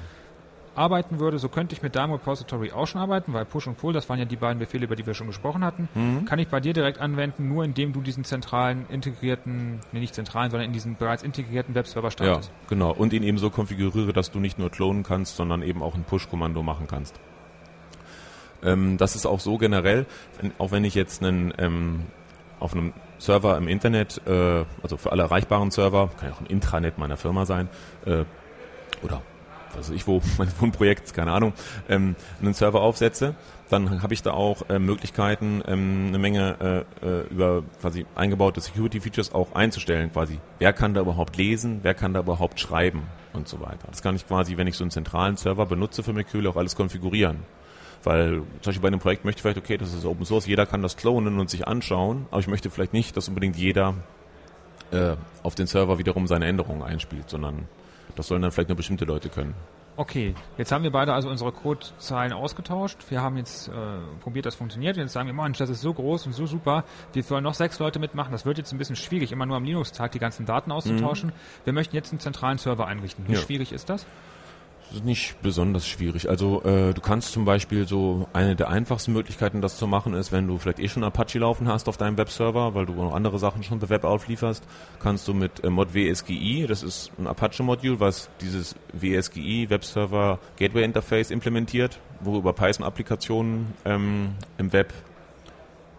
Arbeiten 0.77 1.19
würde, 1.19 1.39
so 1.39 1.49
könnte 1.49 1.73
ich 1.75 1.81
mit 1.81 1.95
deinem 1.95 2.11
Repository 2.13 2.71
auch 2.71 2.85
schon 2.87 3.01
arbeiten, 3.01 3.33
weil 3.33 3.45
Push 3.45 3.67
und 3.67 3.77
Pull, 3.77 3.93
das 3.93 4.07
waren 4.09 4.19
ja 4.19 4.25
die 4.25 4.35
beiden 4.35 4.59
Befehle, 4.59 4.85
über 4.85 4.95
die 4.95 5.05
wir 5.05 5.13
schon 5.13 5.27
gesprochen 5.27 5.63
hatten, 5.63 5.89
Mhm. 5.95 6.25
kann 6.25 6.39
ich 6.39 6.47
bei 6.47 6.59
dir 6.59 6.73
direkt 6.73 6.99
anwenden, 6.99 7.47
nur 7.47 7.63
indem 7.63 7.93
du 7.93 8.01
diesen 8.01 8.23
zentralen, 8.23 8.85
integrierten, 8.89 9.79
nee, 9.91 9.99
nicht 9.99 10.13
zentralen, 10.15 10.51
sondern 10.51 10.67
in 10.67 10.73
diesen 10.73 10.95
bereits 10.95 11.23
integrierten 11.23 11.75
Webserver 11.75 12.07
Ja, 12.07 12.11
startest. 12.11 12.51
genau. 12.69 12.91
Und 12.93 13.13
ihn 13.13 13.23
eben 13.23 13.37
so 13.37 13.49
konfiguriere, 13.49 14.13
dass 14.13 14.31
du 14.31 14.39
nicht 14.39 14.59
nur 14.59 14.69
klonen 14.69 15.03
kannst, 15.03 15.35
sondern 15.35 15.61
eben 15.63 15.81
auch 15.81 15.95
ein 15.95 16.03
Push-Kommando 16.03 16.63
machen 16.63 16.87
kannst. 16.87 17.19
Ähm, 18.63 18.97
das 18.97 19.15
ist 19.15 19.25
auch 19.25 19.39
so 19.39 19.57
generell, 19.57 20.05
auch 20.57 20.71
wenn 20.71 20.83
ich 20.83 20.95
jetzt 20.95 21.23
einen 21.23 21.53
ähm, 21.57 22.01
auf 22.59 22.73
einem 22.73 22.93
Server 23.19 23.55
im 23.57 23.67
Internet, 23.67 24.21
äh, 24.25 24.65
also 24.81 24.97
für 24.97 25.11
alle 25.11 25.23
erreichbaren 25.23 25.69
Server, 25.71 26.09
kann 26.19 26.29
ja 26.29 26.35
auch 26.35 26.41
ein 26.41 26.47
Intranet 26.47 26.97
meiner 26.97 27.17
Firma 27.17 27.45
sein, 27.45 27.69
äh, 28.05 28.23
oder 29.03 29.21
weiß 29.77 29.89
ich 29.91 30.07
wo, 30.07 30.21
mein 30.37 30.49
Wohnprojekt, 30.59 31.13
keine 31.13 31.31
Ahnung, 31.31 31.53
ähm, 31.89 32.15
einen 32.41 32.53
Server 32.53 32.81
aufsetze, 32.81 33.35
dann 33.69 34.01
habe 34.01 34.13
ich 34.13 34.23
da 34.23 34.31
auch 34.31 34.69
äh, 34.69 34.79
Möglichkeiten, 34.79 35.61
ähm, 35.67 36.05
eine 36.07 36.17
Menge 36.17 36.85
äh, 37.01 37.05
äh, 37.05 37.27
über 37.29 37.63
quasi 37.81 38.05
eingebaute 38.15 38.61
Security-Features 38.61 39.33
auch 39.33 39.53
einzustellen, 39.53 40.11
quasi. 40.11 40.39
Wer 40.59 40.73
kann 40.73 40.93
da 40.93 41.01
überhaupt 41.01 41.37
lesen, 41.37 41.79
wer 41.83 41.93
kann 41.93 42.13
da 42.13 42.21
überhaupt 42.21 42.59
schreiben 42.59 43.03
und 43.33 43.47
so 43.47 43.59
weiter. 43.59 43.87
Das 43.89 44.01
kann 44.01 44.15
ich 44.15 44.27
quasi, 44.27 44.57
wenn 44.57 44.67
ich 44.67 44.75
so 44.75 44.83
einen 44.83 44.91
zentralen 44.91 45.37
Server 45.37 45.65
benutze 45.65 46.03
für 46.03 46.13
Mercurial, 46.13 46.51
auch 46.51 46.57
alles 46.57 46.75
konfigurieren. 46.75 47.39
Weil 48.03 48.43
zum 48.61 48.65
Beispiel 48.65 48.81
bei 48.81 48.87
einem 48.87 48.99
Projekt 48.99 49.25
möchte 49.25 49.39
ich 49.39 49.41
vielleicht, 49.41 49.57
okay, 49.57 49.77
das 49.77 49.93
ist 49.93 50.05
Open 50.05 50.25
Source, 50.25 50.45
jeder 50.45 50.65
kann 50.65 50.81
das 50.81 50.97
klonen 50.97 51.39
und 51.39 51.49
sich 51.49 51.67
anschauen, 51.67 52.27
aber 52.31 52.39
ich 52.39 52.47
möchte 52.47 52.69
vielleicht 52.69 52.93
nicht, 52.93 53.17
dass 53.17 53.27
unbedingt 53.27 53.57
jeder 53.57 53.95
äh, 54.91 55.15
auf 55.43 55.55
den 55.55 55.67
Server 55.67 55.97
wiederum 55.97 56.27
seine 56.27 56.45
Änderungen 56.45 56.83
einspielt, 56.83 57.29
sondern 57.29 57.67
das 58.15 58.27
sollen 58.27 58.41
dann 58.41 58.51
vielleicht 58.51 58.69
nur 58.69 58.75
bestimmte 58.77 59.05
Leute 59.05 59.29
können. 59.29 59.55
Okay, 59.99 60.35
jetzt 60.59 60.71
haben 60.71 60.83
wir 60.83 60.91
beide 60.91 61.11
also 61.13 61.27
unsere 61.27 61.51
Codezeilen 61.51 62.31
ausgetauscht. 62.31 62.99
Wir 63.09 63.21
haben 63.23 63.35
jetzt 63.35 63.67
äh, 63.67 63.71
probiert, 64.21 64.45
das 64.45 64.53
funktioniert. 64.53 64.95
Jetzt 64.95 65.13
sagen 65.13 65.25
wir, 65.27 65.33
Mensch, 65.33 65.57
das 65.57 65.71
ist 65.71 65.81
so 65.81 65.91
groß 65.91 66.27
und 66.27 66.33
so 66.33 66.45
super. 66.45 66.83
Wir 67.13 67.23
sollen 67.23 67.43
noch 67.43 67.55
sechs 67.55 67.79
Leute 67.79 67.97
mitmachen. 67.97 68.31
Das 68.31 68.45
wird 68.45 68.59
jetzt 68.59 68.71
ein 68.71 68.77
bisschen 68.77 68.95
schwierig, 68.95 69.31
immer 69.31 69.47
nur 69.47 69.57
am 69.57 69.63
Linux-Tag 69.63 70.11
die 70.11 70.19
ganzen 70.19 70.45
Daten 70.45 70.71
auszutauschen. 70.71 71.31
Wir 71.63 71.73
möchten 71.73 71.95
jetzt 71.95 72.11
einen 72.11 72.19
zentralen 72.19 72.59
Server 72.59 72.85
einrichten. 72.85 73.27
Wie 73.27 73.33
Ja. 73.33 73.39
schwierig 73.39 73.71
ist 73.71 73.89
das? 73.89 74.05
Das 74.89 74.99
ist 74.99 75.05
nicht 75.05 75.41
besonders 75.41 75.85
schwierig. 75.85 76.29
Also 76.29 76.63
äh, 76.63 76.93
du 76.93 77.01
kannst 77.01 77.33
zum 77.33 77.43
Beispiel 77.43 77.85
so 77.85 78.27
eine 78.31 78.55
der 78.55 78.69
einfachsten 78.69 79.11
Möglichkeiten, 79.11 79.61
das 79.61 79.77
zu 79.77 79.85
machen, 79.85 80.13
ist, 80.13 80.31
wenn 80.31 80.47
du 80.47 80.57
vielleicht 80.57 80.79
eh 80.79 80.87
schon 80.87 81.03
Apache 81.03 81.39
laufen 81.39 81.67
hast 81.67 81.89
auf 81.89 81.97
deinem 81.97 82.17
Webserver, 82.17 82.73
weil 82.73 82.85
du 82.85 82.93
noch 82.93 83.13
andere 83.13 83.37
Sachen 83.37 83.63
schon 83.63 83.79
per 83.79 83.89
Web 83.89 84.05
auflieferst, 84.05 84.63
kannst 84.99 85.27
du 85.27 85.33
mit 85.33 85.61
äh, 85.63 85.69
Mod 85.69 85.93
WSGI, 85.93 86.67
das 86.67 86.83
ist 86.83 87.11
ein 87.19 87.27
Apache-Modul, 87.27 87.99
was 87.99 88.29
dieses 88.39 88.75
WSGI 88.93 89.69
Webserver 89.69 90.39
Gateway 90.55 90.85
Interface 90.85 91.31
implementiert, 91.31 91.99
worüber 92.21 92.53
Python-Applikationen 92.53 93.73
ähm, 93.83 94.35
im 94.57 94.71
Web, 94.71 94.93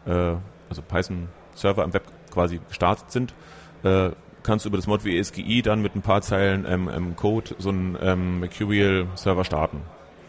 äh, 0.06 0.10
also 0.70 0.80
Python-Server 0.88 1.84
im 1.84 1.92
Web 1.92 2.04
quasi 2.30 2.58
gestartet 2.66 3.10
sind. 3.10 3.34
Äh, 3.82 4.12
kannst 4.42 4.64
du 4.64 4.68
über 4.68 4.78
das 4.78 4.86
Mod 4.86 5.04
WSGI 5.04 5.62
dann 5.62 5.82
mit 5.82 5.94
ein 5.94 6.02
paar 6.02 6.22
Zeilen 6.22 6.66
ähm, 6.68 6.90
ähm, 6.92 7.16
Code 7.16 7.54
so 7.58 7.68
einen 7.70 7.96
ähm, 8.00 8.40
Mercurial-Server 8.40 9.44
starten. 9.44 9.82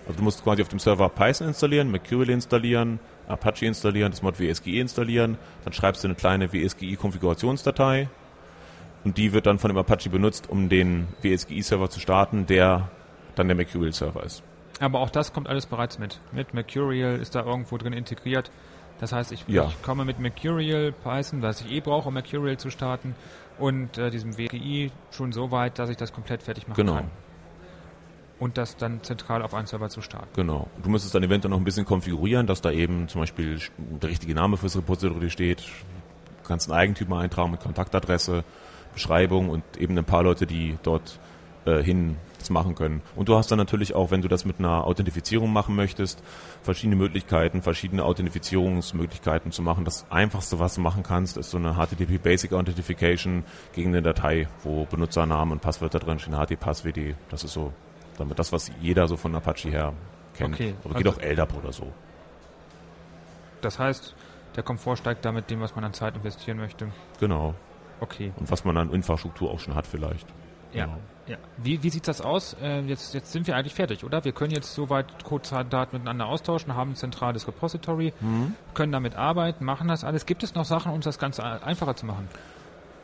Also 0.08 0.18
du 0.18 0.24
musst 0.24 0.44
quasi 0.44 0.62
auf 0.62 0.70
dem 0.70 0.80
Server 0.80 1.10
Python 1.10 1.48
installieren, 1.48 1.92
Mercurial 1.92 2.32
installieren, 2.32 3.00
Apache 3.28 3.66
installieren, 3.66 4.12
das 4.12 4.24
Mod 4.24 4.40
WSGI 4.40 4.80
installieren, 4.80 5.38
dann 5.64 5.74
schreibst 5.74 6.04
du 6.04 6.08
eine 6.08 6.16
kleine 6.16 6.52
WSGI-Konfigurationsdatei 6.52 8.10
und 9.04 9.18
die 9.18 9.34
wird 9.34 9.46
dann 9.46 9.60
von 9.60 9.70
dem 9.70 9.78
Apache 9.78 10.10
benutzt, 10.10 10.50
um 10.50 10.68
den 10.68 11.08
WSGI-Server 11.22 11.90
zu 11.90 12.00
starten, 12.00 12.48
der 12.48 12.90
dann 13.36 13.48
der 13.48 13.56
Mercurial-Server 13.56 14.24
ist. 14.24 14.44
Aber 14.80 15.00
auch 15.00 15.10
das 15.10 15.34
kommt 15.34 15.48
alles 15.48 15.66
bereits 15.66 16.00
mit. 16.00 16.20
Mit 16.32 16.54
Mercurial 16.54 17.20
ist 17.20 17.36
da 17.36 17.46
irgendwo 17.46 17.78
drin 17.78 17.94
integriert. 17.94 18.50
Das 19.00 19.12
heißt, 19.14 19.32
ich, 19.32 19.46
Ja. 19.48 19.66
ich 19.66 19.82
komme 19.82 20.04
mit 20.06 20.20
Mercurial, 20.20 20.92
Python, 20.92 21.42
was 21.42 21.62
ich 21.62 21.72
eh 21.72 21.80
brauche, 21.80 22.08
um 22.10 22.14
Mercurial 22.14 22.58
zu 22.58 22.70
starten, 22.70 23.16
und 23.58 23.98
äh, 23.98 24.10
diesem 24.10 24.38
WGI 24.38 24.92
schon 25.12 25.32
so 25.34 25.52
weit, 25.52 25.80
dass 25.80 25.90
ich 25.90 25.98
das 25.98 26.14
komplett 26.14 26.44
fertig 26.44 26.68
machen 26.68 26.78
Genau. 26.78 26.96
kann. 26.96 27.12
Und 28.40 28.58
das 28.58 28.78
dann 28.78 29.04
zentral 29.04 29.42
auf 29.42 29.54
einen 29.54 29.68
Server 29.68 29.90
zu 29.90 30.02
starten. 30.02 30.30
Genau. 30.34 30.68
Du 30.82 30.90
müsstest 30.90 31.14
dann 31.14 31.24
eventuell 31.24 31.50
noch 31.50 31.58
ein 31.58 31.66
bisschen 31.66 31.86
konfigurieren, 31.86 32.48
dass 32.48 32.62
da 32.62 32.72
eben 32.72 33.10
zum 33.10 33.20
Beispiel 33.22 33.60
der 33.78 34.10
richtige 34.10 34.34
Name 34.34 34.56
fürs 34.56 34.78
Repository 34.78 35.30
steht. 35.30 35.60
Du 35.60 36.48
kannst 36.48 36.70
einen 36.72 36.80
Eigentümer 36.80 37.20
eintragen 37.20 37.52
mit 37.52 37.60
Kontaktadresse, 37.60 38.46
Beschreibung 38.94 39.50
und 39.50 39.64
eben 39.78 39.98
ein 39.98 40.06
paar 40.06 40.24
Leute, 40.24 40.46
die 40.48 40.78
dort 40.84 41.20
äh, 41.66 41.84
hin 41.84 42.16
das 42.40 42.50
machen 42.50 42.76
können. 42.76 43.02
Und 43.16 43.30
du 43.30 43.36
hast 43.36 43.52
dann 43.52 43.58
natürlich 43.58 43.94
auch, 43.94 44.12
wenn 44.12 44.22
du 44.22 44.28
das 44.28 44.46
mit 44.46 44.60
einer 44.60 44.86
Authentifizierung 44.86 45.52
machen 45.54 45.76
möchtest, 45.76 46.24
verschiedene 46.62 46.96
Möglichkeiten, 46.96 47.62
verschiedene 47.62 48.04
Authentifizierungsmöglichkeiten 48.04 49.52
zu 49.52 49.62
machen. 49.62 49.86
Das 49.86 50.06
einfachste, 50.10 50.60
was 50.60 50.76
du 50.76 50.82
machen 50.82 51.04
kannst, 51.04 51.38
ist 51.38 51.52
so 51.52 51.58
eine 51.58 51.74
HTTP 51.76 52.18
Basic 52.22 52.54
Authentification 52.54 53.44
gegen 53.74 53.90
eine 53.90 54.02
Datei, 54.02 54.48
wo 54.64 54.86
Benutzernamen 54.86 55.52
und 55.54 55.62
Passwörter 55.62 56.00
drin 56.00 56.20
stehen, 56.20 56.36
HTPasswd. 56.36 57.16
Das 57.30 57.44
ist 57.44 57.54
so 57.54 57.74
damit. 58.18 58.40
Das, 58.40 58.52
was 58.52 58.72
jeder 58.82 59.08
so 59.08 59.18
von 59.18 59.36
Apache 59.36 59.70
her 59.70 59.94
kennt. 60.34 60.56
Okay, 60.56 60.74
Aber 60.84 60.96
geht 60.96 61.08
also- 61.08 61.20
auch 61.20 61.24
LDAP 61.24 61.54
oder 61.58 61.72
so. 61.72 61.92
Das 63.62 63.78
heißt, 63.78 64.16
der 64.56 64.64
Komfort 64.64 64.98
steigt 64.98 65.26
da 65.26 65.32
mit 65.32 65.50
dem, 65.50 65.60
was 65.62 65.76
man 65.76 65.84
an 65.84 65.94
Zeit 65.94 66.16
investieren 66.16 66.58
möchte. 66.58 66.88
Genau. 67.20 67.56
Okay. 68.00 68.32
Und 68.38 68.50
was 68.50 68.64
man 68.64 68.78
an 68.78 68.92
Infrastruktur 68.92 69.52
auch 69.52 69.60
schon 69.60 69.76
hat 69.76 69.86
vielleicht. 69.86 70.28
Ja. 70.74 70.86
Genau. 70.86 70.98
Ja. 71.30 71.38
Wie, 71.58 71.82
wie 71.84 71.90
sieht 71.90 72.08
das 72.08 72.22
aus? 72.22 72.56
Äh, 72.62 72.82
jetzt, 72.82 73.14
jetzt 73.14 73.32
sind 73.32 73.48
wir 73.48 73.56
eigentlich 73.56 73.76
fertig, 73.76 74.04
oder? 74.04 74.26
Wir 74.26 74.32
können 74.32 74.52
jetzt 74.52 74.74
soweit 74.74 75.24
Codedaten 75.24 75.98
miteinander 75.98 76.26
austauschen, 76.26 76.76
haben 76.76 76.92
ein 76.92 76.96
zentrales 76.96 77.48
Repository, 77.48 78.14
Mhm. 78.20 78.56
können 78.74 78.92
damit 78.92 79.16
arbeiten, 79.16 79.64
machen 79.64 79.88
das 79.88 80.04
alles. 80.04 80.26
Gibt 80.26 80.44
es 80.44 80.56
noch 80.56 80.66
Sachen, 80.66 80.92
um 80.92 81.02
das 81.02 81.20
Ganze 81.20 81.44
einfacher 81.44 81.96
zu 81.96 82.06
machen? 82.06 82.28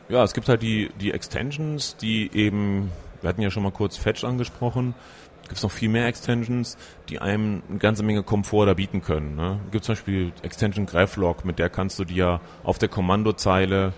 Ja, 0.08 0.22
es 0.22 0.34
gibt 0.34 0.48
halt 0.48 0.62
die, 0.62 0.90
die 1.00 1.12
Extensions, 1.12 1.96
die 1.96 2.30
eben, 2.32 2.90
wir 3.22 3.28
hatten 3.28 3.42
ja 3.42 3.50
schon 3.50 3.62
mal 3.62 3.72
kurz 3.72 3.96
Fetch 3.96 4.24
angesprochen, 4.24 4.94
gibt 5.42 5.56
es 5.56 5.62
noch 5.62 5.70
viel 5.70 5.88
mehr 5.88 6.06
Extensions, 6.06 6.76
die 7.08 7.20
einem 7.20 7.62
eine 7.68 7.78
ganze 7.78 8.02
Menge 8.02 8.22
Komfort 8.24 8.66
da 8.66 8.74
bieten 8.74 9.00
können. 9.02 9.36
Ne? 9.36 9.60
Gibt 9.70 9.84
zum 9.84 9.94
Beispiel 9.94 10.32
Extension 10.42 10.86
GraphLog, 10.86 11.44
mit 11.44 11.58
der 11.58 11.70
kannst 11.70 11.98
du 11.98 12.04
dir 12.04 12.40
auf 12.64 12.78
der 12.78 12.88
Kommandozeile 12.88 13.92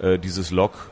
äh, 0.00 0.18
dieses 0.18 0.50
Log 0.52 0.90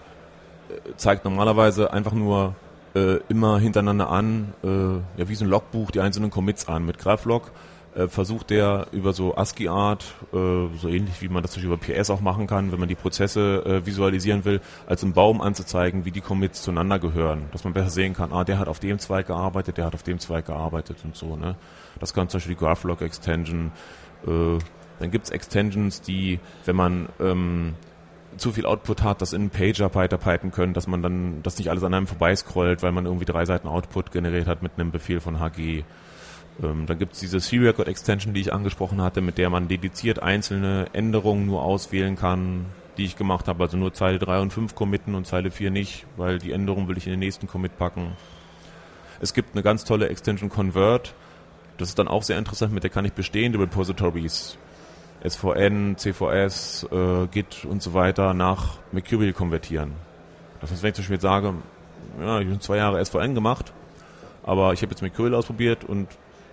äh, 0.69 0.97
zeigt 0.97 1.25
normalerweise 1.25 1.93
einfach 1.93 2.13
nur 2.13 2.55
äh, 2.95 3.17
immer 3.29 3.59
hintereinander 3.59 4.11
an, 4.11 4.55
äh, 4.63 5.21
ja 5.21 5.29
wie 5.29 5.35
so 5.35 5.45
ein 5.45 5.51
Logbuch, 5.51 5.91
die 5.91 6.01
einzelnen 6.01 6.31
Commits 6.31 6.69
an. 6.69 6.85
Mit 6.87 6.99
GraphLog 6.99 7.53
äh, 7.95 8.09
versucht 8.09 8.51
der 8.51 8.87
über 8.93 9.13
so 9.13 9.37
ASCII-Art, 9.37 10.05
äh, 10.33 10.37
so 10.77 10.89
ähnlich 10.89 11.21
wie 11.21 11.29
man 11.29 11.43
das 11.43 11.57
über 11.57 11.77
PS 11.77 12.11
auch 12.11 12.21
machen 12.21 12.47
kann, 12.47 12.73
wenn 12.73 12.79
man 12.79 12.89
die 12.89 12.95
Prozesse 12.95 13.65
äh, 13.65 13.87
visualisieren 13.87 14.45
will, 14.45 14.61
als 14.87 15.03
einen 15.03 15.13
Baum 15.13 15.41
anzuzeigen, 15.41 16.05
wie 16.05 16.11
die 16.11 16.21
Commits 16.21 16.63
zueinander 16.63 16.99
gehören. 16.99 17.49
Dass 17.53 17.65
man 17.65 17.73
besser 17.73 17.91
sehen 17.91 18.15
kann, 18.15 18.33
ah, 18.33 18.45
der 18.45 18.59
hat 18.59 18.69
auf 18.69 18.81
dem 18.81 18.99
Zweig 18.99 19.27
gearbeitet, 19.27 19.77
der 19.77 19.87
hat 19.87 19.95
auf 19.95 20.03
dem 20.03 20.19
Zweig 20.19 20.47
gearbeitet 20.47 20.99
und 21.05 21.17
so. 21.17 21.37
Ne? 21.37 21.57
Das 21.99 22.15
kann 22.15 22.29
zum 22.29 22.39
Beispiel 22.39 22.55
die 22.55 22.61
GraphLog-Extension. 22.61 23.73
Äh, 24.27 24.59
dann 25.01 25.11
gibt's 25.11 25.31
Extensions, 25.31 26.03
die, 26.03 26.39
wenn 26.67 26.77
man 26.77 27.09
ähm, 27.19 27.75
zu 28.37 28.53
viel 28.53 28.67
Output 28.67 29.03
hat, 29.03 29.23
das 29.23 29.33
in 29.33 29.43
einen 29.43 29.51
Pager 29.51 29.95
weiterpipen 29.95 30.51
können, 30.51 30.75
dass 30.75 30.87
man 30.87 31.03
dann 31.03 31.43
das 31.43 31.59
nicht 31.59 31.71
alles 31.71 31.83
an 31.83 31.95
einem 31.95 32.07
vorbeiscrollt, 32.07 32.83
weil 32.83 32.93
man 32.93 33.07
irgendwie 33.07 33.25
drei 33.25 33.45
Seiten 33.45 33.69
Output 33.69 34.13
generiert 34.13 34.47
hat 34.47 34.63
mit 34.63 34.73
einem 34.77 34.91
Befehl 34.91 35.21
von 35.21 35.41
HG. 35.41 35.83
Ähm, 36.63 36.87
dann 36.87 36.99
gibt's 36.99 37.21
diese 37.21 37.41
C-Record 37.41 37.89
Extension, 37.89 38.35
die 38.35 38.41
ich 38.41 38.53
angesprochen 38.53 39.01
hatte, 39.01 39.21
mit 39.21 39.39
der 39.39 39.51
man 39.51 39.69
dediziert 39.69 40.23
einzelne 40.23 40.87
Änderungen 40.93 41.47
nur 41.47 41.63
auswählen 41.63 42.17
kann, 42.17 42.67
die 42.97 43.05
ich 43.05 43.17
gemacht 43.17 43.49
habe. 43.49 43.63
Also 43.63 43.77
nur 43.77 43.93
Zeile 43.95 44.19
3 44.19 44.41
und 44.41 44.53
5 44.53 44.75
committen 44.75 45.15
und 45.15 45.27
Zeile 45.27 45.51
4 45.51 45.71
nicht, 45.71 46.07
weil 46.17 46.39
die 46.39 46.53
Änderung 46.53 46.89
will 46.89 46.99
ich 46.99 47.07
in 47.07 47.13
den 47.13 47.21
nächsten 47.21 47.47
Commit 47.47 47.79
packen. 47.79 48.13
Es 49.21 49.35
gibt 49.35 49.55
eine 49.55 49.63
ganz 49.63 49.85
tolle 49.85 50.09
Extension 50.09 50.51
Convert. 50.51 51.15
Das 51.79 51.89
ist 51.89 51.99
dann 51.99 52.09
auch 52.09 52.23
sehr 52.23 52.39
interessant, 52.39 52.73
mit 52.73 52.83
der 52.83 52.91
kann 52.91 53.05
ich 53.05 53.13
bestehende 53.13 53.59
Repositories 53.59 54.59
SVN, 55.23 55.97
CVS, 55.97 56.87
äh, 56.91 57.27
Git 57.27 57.65
und 57.65 57.83
so 57.83 57.95
weiter 57.95 58.35
nach 58.35 58.79
Mercurial 58.93 59.33
konvertieren. 59.33 59.93
Das 60.61 60.71
heißt, 60.71 60.83
wenn 60.83 60.91
ich 60.91 60.95
zum 60.95 61.03
Beispiel 61.03 61.17
jetzt 61.17 61.23
sage, 61.23 61.55
ja, 62.21 62.41
ich 62.41 62.49
habe 62.49 62.59
zwei 62.61 62.77
Jahre 62.77 63.05
SVN 63.05 63.35
gemacht, 63.35 63.73
aber 64.43 64.73
ich 64.73 64.83
habe 64.83 64.93
jetzt 64.93 65.03
Mercurial 65.03 65.35
ausprobiert 65.35 65.85
und 65.85 66.09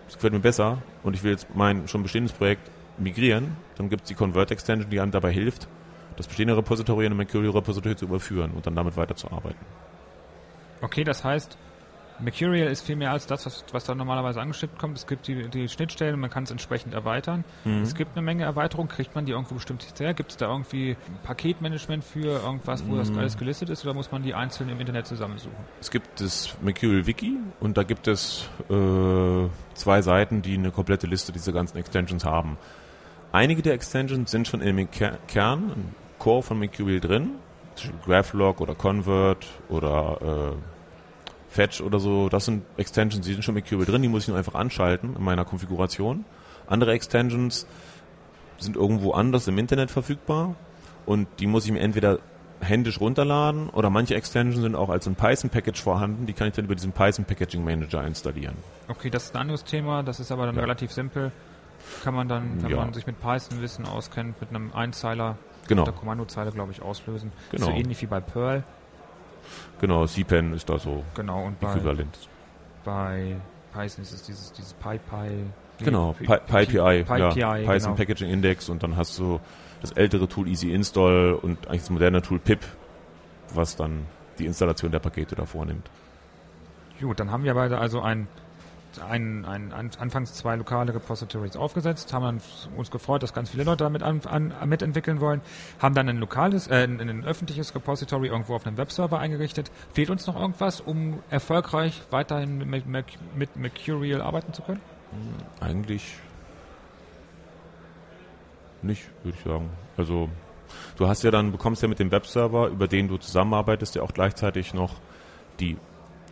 es 0.07 0.15
gefällt 0.15 0.33
mir 0.33 0.39
besser 0.39 0.79
und 1.03 1.15
ich 1.15 1.23
will 1.23 1.31
jetzt 1.31 1.47
mein 1.55 1.87
schon 1.87 2.03
bestehendes 2.03 2.33
Projekt 2.33 2.69
migrieren, 2.97 3.55
dann 3.77 3.89
gibt 3.89 4.03
es 4.03 4.07
die 4.07 4.15
Convert-Extension, 4.15 4.89
die 4.89 4.99
einem 4.99 5.11
dabei 5.11 5.31
hilft, 5.31 5.67
das 6.15 6.27
bestehende 6.27 6.57
Repository 6.57 7.05
in 7.05 7.13
ein 7.13 7.17
Mercurial-Repository 7.17 7.95
zu 7.95 8.05
überführen 8.05 8.51
und 8.51 8.65
dann 8.65 8.75
damit 8.75 8.97
weiterzuarbeiten. 8.97 9.65
Okay, 10.81 11.03
das 11.03 11.23
heißt, 11.23 11.57
Mercurial 12.19 12.67
ist 12.67 12.85
viel 12.85 12.95
mehr 12.95 13.11
als 13.11 13.27
das, 13.27 13.45
was, 13.45 13.63
was 13.71 13.83
da 13.85 13.93
normalerweise 13.95 14.41
angeschickt 14.41 14.77
kommt. 14.79 14.97
Es 14.97 15.05
gibt 15.07 15.27
die, 15.27 15.47
die 15.49 15.67
Schnittstellen, 15.69 16.19
man 16.19 16.29
kann 16.29 16.43
es 16.43 16.51
entsprechend 16.51 16.93
erweitern. 16.93 17.43
Mhm. 17.65 17.81
Es 17.83 17.93
gibt 17.95 18.15
eine 18.15 18.23
Menge 18.23 18.43
Erweiterungen. 18.43 18.89
Kriegt 18.89 19.13
man 19.15 19.25
die 19.25 19.33
irgendwo 19.33 19.55
bestimmt 19.55 19.85
her? 19.99 20.13
Gibt 20.13 20.31
es 20.31 20.37
da 20.37 20.47
irgendwie 20.51 20.97
Paketmanagement 21.23 22.03
für 22.03 22.41
irgendwas, 22.41 22.87
wo 22.87 22.95
das 22.95 23.11
Mhm. 23.11 23.19
alles 23.19 23.37
gelistet 23.37 23.69
ist, 23.69 23.83
oder 23.85 23.93
muss 23.93 24.11
man 24.11 24.23
die 24.23 24.33
einzeln 24.33 24.69
im 24.69 24.79
Internet 24.79 25.07
zusammensuchen? 25.07 25.55
Es 25.79 25.91
gibt 25.91 26.19
das 26.19 26.55
Mercurial 26.61 27.05
Wiki 27.05 27.37
und 27.59 27.77
da 27.77 27.83
gibt 27.83 28.07
es 28.07 28.49
äh, 28.69 29.47
zwei 29.75 30.01
Seiten, 30.01 30.41
die 30.41 30.55
eine 30.55 30.71
komplette 30.71 31.07
Liste 31.07 31.31
dieser 31.31 31.51
ganzen 31.51 31.77
Extensions 31.77 32.25
haben. 32.25 32.57
Einige 33.31 33.61
der 33.61 33.73
Extensions 33.73 34.31
sind 34.31 34.47
schon 34.47 34.61
im 34.61 34.89
Ker 34.89 35.17
Kern, 35.27 35.71
im 35.75 35.95
Core 36.17 36.41
von 36.43 36.57
Mercurial 36.59 36.99
drin. 36.99 37.31
Zum 37.75 37.91
Beispiel 37.91 38.05
GraphLog 38.13 38.61
oder 38.61 38.73
Convert 38.73 39.45
oder 39.69 40.53
äh, 40.55 40.76
Fetch 41.57 41.81
oder 41.81 41.99
so. 41.99 42.29
Das 42.29 42.45
sind 42.45 42.63
Extensions, 42.77 43.25
die 43.25 43.33
sind 43.33 43.43
schon 43.43 43.55
im 43.55 43.61
Mercurial 43.63 43.85
drin, 43.85 44.01
die 44.03 44.07
muss 44.07 44.23
ich 44.23 44.27
nur 44.29 44.37
einfach 44.37 44.53
anschalten 44.53 45.15
in 45.17 45.23
meiner 45.23 45.43
Konfiguration. 45.43 46.23
Andere 46.67 46.91
Extensions 46.93 47.65
sind 48.59 48.75
irgendwo 48.75 49.11
anders 49.13 49.47
im 49.47 49.57
Internet 49.57 49.89
verfügbar 49.89 50.55
und 51.07 51.27
die 51.39 51.47
muss 51.47 51.65
ich 51.65 51.71
mir 51.71 51.79
entweder 51.79 52.19
händisch 52.59 52.99
runterladen 52.99 53.69
oder 53.69 53.89
manche 53.89 54.13
Extensions 54.15 54.61
sind 54.63 54.75
auch 54.75 54.89
als 54.89 55.07
ein 55.07 55.15
Python-Package 55.15 55.81
vorhanden, 55.81 56.25
die 56.27 56.33
kann 56.33 56.47
ich 56.47 56.53
dann 56.53 56.65
über 56.65 56.75
diesen 56.75 56.91
Python 56.91 57.25
Packaging 57.25 57.63
Manager 57.63 58.05
installieren. 58.05 58.55
Okay, 58.87 59.09
das 59.09 59.25
ist 59.25 59.35
ein 59.35 59.41
anderes 59.41 59.63
Thema. 59.63 60.03
Das 60.03 60.19
ist 60.19 60.31
aber 60.31 60.45
dann 60.45 60.55
Ja. 60.55 60.61
relativ 60.61 60.91
simpel. 60.91 61.31
Kann 62.03 62.13
man 62.15 62.27
dann, 62.27 62.61
wenn 62.61 62.69
Ja. 62.71 62.77
man 62.77 62.93
sich 62.93 63.05
mit 63.07 63.19
Python-Wissen 63.19 63.85
auskennt, 63.85 64.39
mit 64.41 64.49
einem 64.49 64.73
Einzeiler 64.73 65.37
Genau, 65.67 65.81
mit 65.83 65.87
der 65.87 65.93
Kommandozeile, 65.99 66.51
glaube 66.51 66.71
ich, 66.71 66.81
auslösen. 66.81 67.31
Genau. 67.51 67.67
So 67.67 67.71
ähnlich 67.71 68.01
wie 68.01 68.07
bei 68.07 68.19
Perl. 68.19 68.63
Genau, 69.79 70.05
CPAN 70.05 70.53
ist 70.53 70.69
da 70.69 70.77
so 70.79 71.03
Genau, 71.15 71.45
und 71.45 71.59
bei, 71.59 71.73
äquivalent. 71.73 72.29
bei 72.83 73.35
Python 73.73 74.03
ist 74.03 74.11
es 74.13 74.23
dieses, 74.23 74.51
dieses 74.53 74.73
PyPy. 74.73 75.45
Genau, 75.79 76.15
Py- 76.19 76.25
PyPI, 76.39 77.03
PyPI, 77.03 77.39
ja, 77.39 77.53
Python 77.53 77.79
genau. 77.79 77.93
Packaging 77.95 78.29
Index 78.29 78.69
und 78.69 78.81
dann 78.81 78.95
hast 78.97 79.19
du 79.19 79.39
das 79.81 79.91
ältere 79.91 80.27
Tool 80.27 80.47
Easy 80.47 80.71
Install 80.71 81.33
und 81.41 81.67
eigentlich 81.67 81.81
das 81.81 81.89
moderne 81.91 82.21
Tool 82.23 82.39
pip, 82.39 82.61
was 83.53 83.75
dann 83.75 84.05
die 84.39 84.45
Installation 84.47 84.91
der 84.91 84.99
Pakete 84.99 85.35
da 85.35 85.45
vornimmt. 85.45 85.87
Gut, 86.99 87.19
dann 87.19 87.29
haben 87.31 87.43
wir 87.43 87.53
beide 87.53 87.77
also 87.77 88.01
ein, 88.01 88.27
ein, 88.99 89.45
ein, 89.45 89.71
an, 89.73 89.91
anfangs 89.99 90.33
zwei 90.33 90.55
lokale 90.55 90.93
Repositories 90.93 91.55
aufgesetzt, 91.55 92.13
haben 92.13 92.41
uns 92.75 92.91
gefreut, 92.91 93.23
dass 93.23 93.33
ganz 93.33 93.49
viele 93.49 93.63
Leute 93.63 93.83
damit 93.83 94.03
an, 94.03 94.21
an, 94.25 94.53
mitentwickeln 94.65 95.19
wollen, 95.19 95.41
haben 95.79 95.95
dann 95.95 96.09
ein 96.09 96.17
lokales, 96.17 96.67
äh, 96.67 96.83
ein, 96.83 96.99
ein 96.99 97.25
öffentliches 97.25 97.73
Repository 97.75 98.27
irgendwo 98.27 98.55
auf 98.55 98.65
einem 98.65 98.77
Webserver 98.77 99.19
eingerichtet. 99.19 99.71
Fehlt 99.93 100.09
uns 100.09 100.27
noch 100.27 100.39
irgendwas, 100.39 100.81
um 100.81 101.21
erfolgreich 101.29 102.01
weiterhin 102.09 102.57
mit, 102.69 102.85
mit, 102.87 103.05
mit 103.35 103.55
Mercurial 103.55 104.21
arbeiten 104.21 104.53
zu 104.53 104.61
können? 104.61 104.81
Eigentlich 105.59 106.17
nicht, 108.81 109.09
würde 109.23 109.37
ich 109.37 109.43
sagen. 109.43 109.69
Also 109.95 110.29
du 110.97 111.07
hast 111.07 111.23
ja 111.23 111.31
dann, 111.31 111.51
bekommst 111.51 111.81
ja 111.81 111.87
mit 111.87 111.99
dem 111.99 112.11
Webserver, 112.11 112.67
über 112.67 112.87
den 112.87 113.07
du 113.07 113.17
zusammenarbeitest, 113.17 113.95
ja 113.95 114.01
auch 114.01 114.13
gleichzeitig 114.13 114.73
noch 114.73 114.95
die 115.59 115.77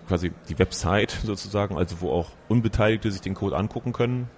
quasi 0.08 0.32
die 0.50 0.58
Website 0.60 1.12
sozusagen, 1.24 1.78
also 1.78 2.02
wo 2.02 2.12
auch 2.12 2.30
Unbeteiligte 2.48 3.12
sich 3.12 3.22
den 3.22 3.34
Code 3.34 3.56
angucken 3.58 3.94
können. 3.94 4.30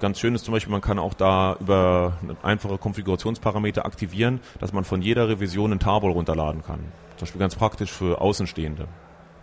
Ganz 0.00 0.18
schön 0.18 0.34
ist 0.34 0.46
zum 0.46 0.52
Beispiel, 0.54 0.72
man 0.72 0.80
kann 0.80 0.98
auch 0.98 1.12
da 1.12 1.56
über 1.60 2.14
einfache 2.42 2.78
Konfigurationsparameter 2.78 3.84
aktivieren, 3.84 4.40
dass 4.58 4.72
man 4.72 4.84
von 4.84 5.02
jeder 5.02 5.28
Revision 5.28 5.72
einen 5.72 5.78
Tarball 5.80 6.12
runterladen 6.12 6.62
kann. 6.64 6.78
Zum 7.16 7.26
Beispiel 7.26 7.38
ganz 7.38 7.54
praktisch 7.54 7.90
für 7.92 8.18
Außenstehende, 8.18 8.88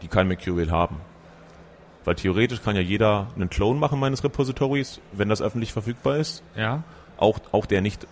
die 0.01 0.07
kein 0.07 0.27
Mercurial 0.27 0.71
haben. 0.71 0.97
Weil 2.05 2.15
theoretisch 2.15 2.63
kann 2.63 2.75
ja 2.75 2.81
jeder 2.81 3.27
einen 3.35 3.51
Clone 3.51 3.79
machen 3.79 3.99
meines 3.99 4.23
Repositories, 4.23 4.99
wenn 5.11 5.29
das 5.29 5.43
öffentlich 5.43 5.73
verfügbar 5.73 6.17
ist. 6.17 6.41
Ja. 6.55 6.81
Auch, 7.17 7.37
auch 7.51 7.67
der 7.67 7.81
nicht 7.81 8.07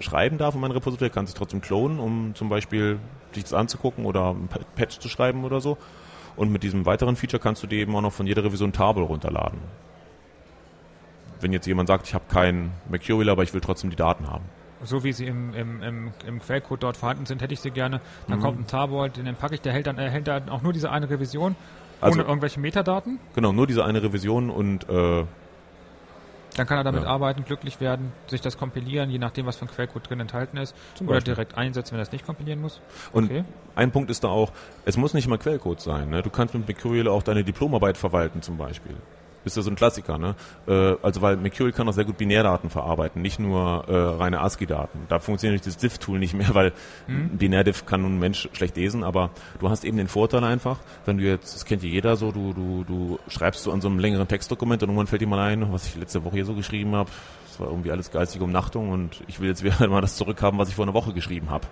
schreiben 0.00 0.38
darf 0.38 0.54
in 0.54 0.62
mein 0.62 0.70
Repository, 0.70 1.10
kann 1.10 1.26
sich 1.26 1.34
trotzdem 1.34 1.60
klonen, 1.60 1.98
um 1.98 2.34
zum 2.34 2.48
Beispiel 2.48 2.98
sich 3.32 3.42
das 3.44 3.52
anzugucken 3.52 4.06
oder 4.06 4.30
ein 4.30 4.48
Pa- 4.48 4.60
Patch 4.76 4.98
zu 4.98 5.10
schreiben 5.10 5.44
oder 5.44 5.60
so. 5.60 5.76
Und 6.36 6.52
mit 6.52 6.62
diesem 6.62 6.84
weiteren 6.86 7.16
Feature 7.16 7.40
kannst 7.42 7.62
du 7.62 7.66
dir 7.66 7.78
eben 7.78 7.94
auch 7.96 8.02
noch 8.02 8.12
von 8.12 8.26
jeder 8.26 8.44
Revision 8.44 8.72
Table 8.72 9.02
runterladen. 9.04 9.58
Wenn 11.40 11.52
jetzt 11.52 11.66
jemand 11.66 11.88
sagt, 11.88 12.06
ich 12.06 12.14
habe 12.14 12.24
kein 12.28 12.72
Mercurial, 12.88 13.30
aber 13.30 13.42
ich 13.42 13.52
will 13.54 13.60
trotzdem 13.60 13.90
die 13.90 13.96
Daten 13.96 14.26
haben. 14.28 14.44
So 14.82 15.04
wie 15.04 15.12
sie 15.12 15.26
im, 15.26 15.54
im, 15.54 15.82
im, 15.82 16.12
im 16.26 16.40
Quellcode 16.40 16.82
dort 16.82 16.96
vorhanden 16.96 17.24
sind, 17.26 17.40
hätte 17.42 17.54
ich 17.54 17.60
sie 17.60 17.70
gerne. 17.70 18.00
Dann 18.28 18.38
Mhm. 18.38 18.42
kommt 18.42 18.60
ein 18.60 18.66
Tarball, 18.66 19.10
den 19.10 19.34
packe 19.34 19.54
ich, 19.54 19.60
der 19.62 19.72
hält 19.72 19.86
dann, 19.86 19.98
er 19.98 20.10
hält 20.10 20.28
dann 20.28 20.48
auch 20.50 20.62
nur 20.62 20.72
diese 20.72 20.90
eine 20.90 21.08
Revision, 21.08 21.56
Also- 22.00 22.18
ohne 22.20 22.28
irgendwelche 22.28 22.60
Metadaten. 22.60 23.18
Genau, 23.34 23.52
nur 23.52 23.66
diese 23.66 23.84
eine 23.84 24.02
Revision 24.02 24.50
und 24.50 24.88
äh, 24.88 25.24
Dann 26.56 26.66
kann 26.66 26.78
er 26.78 26.84
damit 26.84 27.02
Ja. 27.02 27.08
arbeiten, 27.08 27.44
glücklich 27.44 27.80
werden, 27.80 28.12
sich 28.28 28.40
das 28.40 28.56
kompilieren, 28.58 29.10
je 29.10 29.18
nachdem, 29.18 29.46
was 29.46 29.56
für 29.56 29.66
ein 29.66 29.68
Quellcode 29.70 30.08
drin 30.08 30.20
enthalten 30.20 30.56
ist. 30.56 30.74
Zum 30.94 31.06
oder 31.06 31.16
Beispiel. 31.16 31.34
direkt 31.34 31.56
einsetzen, 31.58 31.92
wenn 31.92 32.00
er 32.00 32.04
es 32.04 32.12
nicht 32.12 32.24
kompilieren 32.26 32.60
muss. 32.60 32.80
Und 33.12 33.26
Okay. 33.26 33.44
ein 33.74 33.90
Punkt 33.92 34.10
ist 34.10 34.24
da 34.24 34.28
auch, 34.28 34.52
es 34.84 34.96
muss 34.96 35.12
nicht 35.14 35.28
mal 35.28 35.38
Quellcode 35.38 35.80
sein. 35.80 36.08
Ne? 36.10 36.22
Du 36.22 36.30
kannst 36.30 36.54
mit 36.54 36.66
Mercurial 36.66 37.08
auch 37.08 37.22
deine 37.22 37.44
Diplomarbeit 37.44 37.96
verwalten 37.98 38.42
zum 38.42 38.56
Beispiel. 38.56 38.96
Ist 39.46 39.56
ja 39.56 39.62
so 39.62 39.70
ein 39.70 39.76
Klassiker. 39.76 40.18
Ne? 40.18 40.34
Äh, 40.66 40.96
also 41.02 41.22
weil 41.22 41.36
Mercurial 41.36 41.72
kann 41.72 41.88
auch 41.88 41.92
sehr 41.92 42.04
gut 42.04 42.18
Binärdaten 42.18 42.70
verarbeiten, 42.70 43.22
nicht 43.22 43.38
nur 43.38 43.84
äh, 43.88 43.94
reine 43.94 44.40
ASCII-Daten. 44.40 45.06
Da 45.08 45.18
funktioniert 45.18 45.66
das 45.66 45.76
Diff-Tool 45.76 46.18
nicht 46.18 46.34
mehr, 46.34 46.48
weil 46.54 46.72
hm. 47.06 47.38
Binärdiff 47.38 47.86
kann 47.86 48.04
ein 48.04 48.18
Mensch 48.18 48.48
schlecht 48.52 48.76
lesen, 48.76 49.04
aber 49.04 49.30
du 49.60 49.70
hast 49.70 49.84
eben 49.84 49.96
den 49.96 50.08
Vorteil 50.08 50.44
einfach, 50.44 50.78
wenn 51.04 51.18
du 51.18 51.24
jetzt, 51.24 51.54
das 51.54 51.64
kennt 51.64 51.82
ja 51.82 51.88
jeder 51.88 52.16
so, 52.16 52.32
du, 52.32 52.52
du, 52.52 52.84
du 52.84 53.18
schreibst 53.28 53.62
so 53.62 53.72
an 53.72 53.80
so 53.80 53.88
einem 53.88 53.98
längeren 53.98 54.28
Textdokument 54.28 54.82
und 54.82 54.90
irgendwann 54.90 55.06
fällt 55.06 55.22
dir 55.22 55.28
mal 55.28 55.40
ein, 55.40 55.72
was 55.72 55.86
ich 55.86 55.96
letzte 55.96 56.24
Woche 56.24 56.36
hier 56.36 56.44
so 56.44 56.54
geschrieben 56.54 56.94
habe, 56.94 57.10
das 57.48 57.60
war 57.60 57.68
irgendwie 57.68 57.90
alles 57.90 58.10
geistige 58.10 58.44
Umnachtung 58.44 58.90
und 58.90 59.22
ich 59.26 59.40
will 59.40 59.48
jetzt 59.48 59.62
wieder 59.64 59.88
mal 59.88 60.00
das 60.00 60.16
zurückhaben, 60.16 60.58
was 60.58 60.68
ich 60.68 60.74
vor 60.74 60.84
einer 60.84 60.94
Woche 60.94 61.12
geschrieben 61.12 61.50
habe 61.50 61.66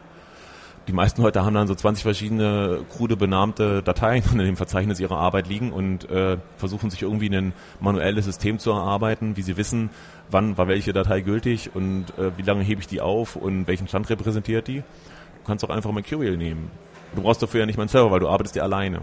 die 0.86 0.92
meisten 0.92 1.22
heute 1.22 1.44
haben 1.44 1.54
dann 1.54 1.66
so 1.66 1.74
20 1.74 2.02
verschiedene 2.02 2.84
krude 2.90 3.16
benahmte 3.16 3.82
Dateien 3.82 4.22
in 4.32 4.38
dem 4.38 4.56
Verzeichnis 4.56 5.00
ihrer 5.00 5.16
Arbeit 5.16 5.48
liegen 5.48 5.72
und 5.72 6.10
äh, 6.10 6.36
versuchen 6.56 6.90
sich 6.90 7.02
irgendwie 7.02 7.34
ein 7.34 7.52
manuelles 7.80 8.26
System 8.26 8.58
zu 8.58 8.70
erarbeiten, 8.70 9.36
wie 9.36 9.42
sie 9.42 9.56
wissen, 9.56 9.90
wann 10.30 10.58
war 10.58 10.68
welche 10.68 10.92
Datei 10.92 11.20
gültig 11.20 11.74
und 11.74 12.06
äh, 12.18 12.36
wie 12.36 12.42
lange 12.42 12.62
hebe 12.62 12.80
ich 12.80 12.86
die 12.86 13.00
auf 13.00 13.36
und 13.36 13.66
welchen 13.66 13.88
Stand 13.88 14.10
repräsentiert 14.10 14.68
die. 14.68 14.78
Du 14.80 15.46
kannst 15.46 15.64
auch 15.64 15.70
einfach 15.70 15.92
Mercurial 15.92 16.36
nehmen. 16.36 16.70
Du 17.14 17.22
brauchst 17.22 17.42
dafür 17.42 17.60
ja 17.60 17.66
nicht 17.66 17.76
mal 17.76 17.82
einen 17.82 17.88
Server, 17.88 18.10
weil 18.10 18.20
du 18.20 18.28
arbeitest 18.28 18.56
ja 18.56 18.64
alleine. 18.64 19.00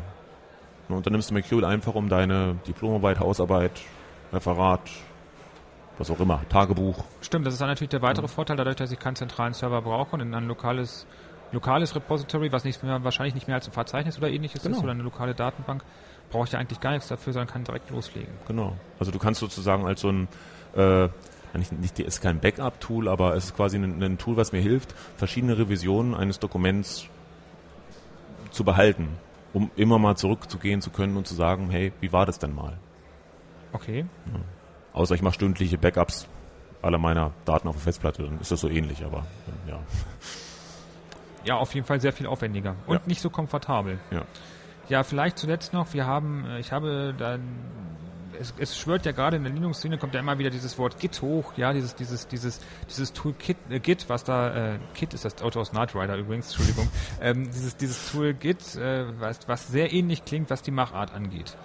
Und 0.90 1.06
dann 1.06 1.14
nimmst 1.14 1.30
du 1.30 1.34
Mercurial 1.34 1.72
einfach 1.72 1.96
um 1.96 2.10
deine 2.10 2.58
Diplomarbeit, 2.68 3.20
Hausarbeit, 3.20 3.72
Referat, 4.34 4.82
was 5.98 6.12
auch 6.12 6.20
immer, 6.20 6.42
Tagebuch. 6.50 7.04
Stimmt, 7.22 7.46
das 7.46 7.54
ist 7.54 7.62
dann 7.62 7.70
natürlich 7.70 7.90
der 7.90 8.02
weitere 8.02 8.28
Vorteil, 8.28 8.58
dadurch, 8.58 8.76
dass 8.76 8.92
ich 8.92 9.00
keinen 9.00 9.16
zentralen 9.16 9.54
Server 9.54 9.82
brauche 9.82 10.16
und 10.16 10.22
in 10.22 10.34
ein 10.34 10.48
lokales 10.48 11.06
lokales 11.52 11.96
Repository, 11.96 12.52
was 12.52 12.64
nicht 12.64 12.82
mehr, 12.84 13.04
wahrscheinlich 13.04 13.36
nicht 13.36 13.48
mehr 13.48 13.56
als 13.56 13.68
ein 13.68 13.74
Verzeichnis 13.74 14.18
oder 14.18 14.30
ähnliches 14.30 14.64
genau. 14.64 14.78
ist 14.78 14.84
oder 14.84 14.92
eine 14.92 15.04
lokale 15.04 15.34
Datenbank, 15.34 15.84
brauche 16.30 16.46
ich 16.46 16.52
ja 16.52 16.60
eigentlich 16.60 16.80
gar 16.80 16.92
nichts 16.92 17.08
dafür, 17.08 17.34
sondern 17.34 17.50
kann 17.50 17.64
direkt 17.64 17.90
loslegen. 17.90 18.34
Genau. 18.48 18.76
Also 19.00 19.12
du 19.12 19.20
kannst 19.20 19.40
sozusagen 19.40 19.86
als 19.86 20.02
so 20.02 20.10
ein 20.10 20.28
äh, 20.76 21.10
nicht, 21.58 21.74
nicht, 21.74 22.00
ist 22.00 22.22
kein 22.22 22.40
Backup-Tool, 22.40 23.08
aber 23.08 23.36
es 23.36 23.46
ist 23.46 23.56
quasi 23.56 23.78
ein, 23.78 24.02
ein, 24.02 24.18
Tool, 24.18 24.38
was 24.38 24.52
mir 24.52 24.62
hilft, 24.62 24.94
verschiedene 25.18 25.58
Revisionen 25.58 26.16
eines 26.16 26.40
Dokuments 26.40 27.08
zu 28.52 28.64
behalten, 28.64 29.10
um 29.54 29.70
immer 29.76 30.00
mal 30.00 30.16
zurückzugehen 30.16 30.82
zu 30.82 30.92
können 30.92 31.18
und 31.18 31.28
zu 31.28 31.36
sagen, 31.36 31.70
hey, 31.70 31.92
wie 32.00 32.14
war 32.14 32.26
das 32.26 32.40
denn 32.40 32.56
mal? 32.56 32.78
Okay. 33.74 34.06
Ja. 34.28 34.40
Außer 34.94 35.16
ich 35.16 35.22
mache 35.22 35.36
stündliche 35.36 35.78
Backups 35.78 36.28
aller 36.82 36.98
meiner 36.98 37.32
Daten 37.46 37.68
auf 37.68 37.76
der 37.76 37.84
Festplatte, 37.84 38.24
dann 38.24 38.40
ist 38.40 38.52
das 38.52 38.62
so 38.62 38.70
ähnlich, 38.70 39.04
aber 39.06 39.26
ja. 39.68 39.80
Ja, 41.44 41.56
auf 41.56 41.74
jeden 41.74 41.86
Fall 41.86 42.00
sehr 42.02 42.14
viel 42.14 42.28
aufwendiger 42.28 42.76
und 42.86 42.96
ja. 42.96 43.02
nicht 43.06 43.22
so 43.22 43.30
komfortabel. 43.30 44.00
Ja. 44.12 44.24
Ja, 44.90 45.04
vielleicht 45.04 45.38
zuletzt 45.38 45.74
noch, 45.74 45.94
wir 45.94 46.06
haben, 46.06 46.46
äh, 46.46 46.60
ich 46.60 46.72
habe 46.72 47.16
dann 47.18 47.42
es, 48.42 48.54
es 48.58 48.78
schwört 48.78 49.06
ja 49.06 49.12
gerade 49.12 49.38
in 49.38 49.44
der 49.44 49.54
Linux-Szene 49.54 49.98
kommt 49.98 50.14
ja 50.14 50.20
immer 50.20 50.38
wieder 50.40 50.50
dieses 50.50 50.78
Wort 50.78 51.00
Git 51.00 51.22
hoch, 51.22 51.54
ja, 51.58 51.74
dieses, 51.74 51.96
dieses, 51.96 52.28
dieses, 52.28 52.60
dieses 52.90 53.14
Tool 53.14 53.34
Kit, 53.34 53.58
äh, 53.70 53.80
Git, 53.80 54.10
was 54.10 54.24
da, 54.24 54.74
äh, 54.74 54.80
Kit 54.94 55.14
ist 55.14 55.26
das 55.26 55.42
Auto 55.42 55.60
aus 55.60 55.72
Knight 55.72 55.96
Rider 55.96 56.18
übrigens, 56.18 56.48
Entschuldigung, 56.48 56.90
ähm, 57.22 57.46
dieses, 57.46 57.78
dieses 57.78 58.12
Tool 58.12 58.34
Git, 58.34 58.76
äh, 58.76 59.06
was, 59.20 59.48
was 59.48 59.68
sehr 59.68 59.94
ähnlich 59.94 60.26
klingt, 60.26 60.50
was 60.50 60.62
die 60.62 60.72
Machart 60.72 61.14
angeht. 61.14 61.56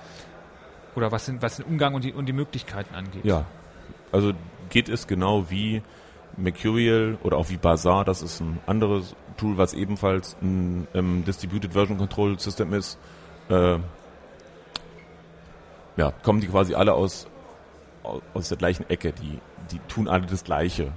Oder 0.95 1.13
was, 1.13 1.27
sind, 1.27 1.43
was 1.43 1.57
den 1.57 1.67
Umgang 1.67 1.95
und 1.95 2.05
die, 2.05 2.13
und 2.13 2.27
die 2.27 2.33
Möglichkeiten 2.33 2.95
angeht. 2.95 3.25
Ja, 3.25 3.45
also 4.13 4.33
Git 4.71 4.89
ist 4.89 5.09
genau 5.09 5.51
wie 5.51 5.83
Mercurial 6.37 7.19
oder 7.23 7.39
auch 7.39 7.51
wie 7.51 7.57
Bazaar, 7.57 8.05
das 8.05 8.23
ist 8.23 8.41
ein 8.41 8.59
anderes 8.67 9.15
Tool, 9.37 9.59
was 9.59 9.75
ebenfalls 9.75 10.37
ein 10.43 10.87
ähm, 10.95 11.25
Distributed 11.25 11.73
Version 11.73 11.99
Control 11.99 12.39
System 12.39 12.73
ist. 12.73 12.99
Äh, 13.49 13.79
ja, 15.97 16.13
kommen 16.23 16.41
die 16.41 16.49
quasi 16.49 16.75
alle 16.75 16.95
aus, 16.95 17.27
aus 18.35 18.49
der 18.49 18.59
gleichen 18.59 18.89
Ecke. 18.91 19.13
Die, 19.13 19.39
die 19.71 19.79
tun 19.89 20.09
alle 20.09 20.27
das 20.27 20.45
Gleiche. 20.45 20.93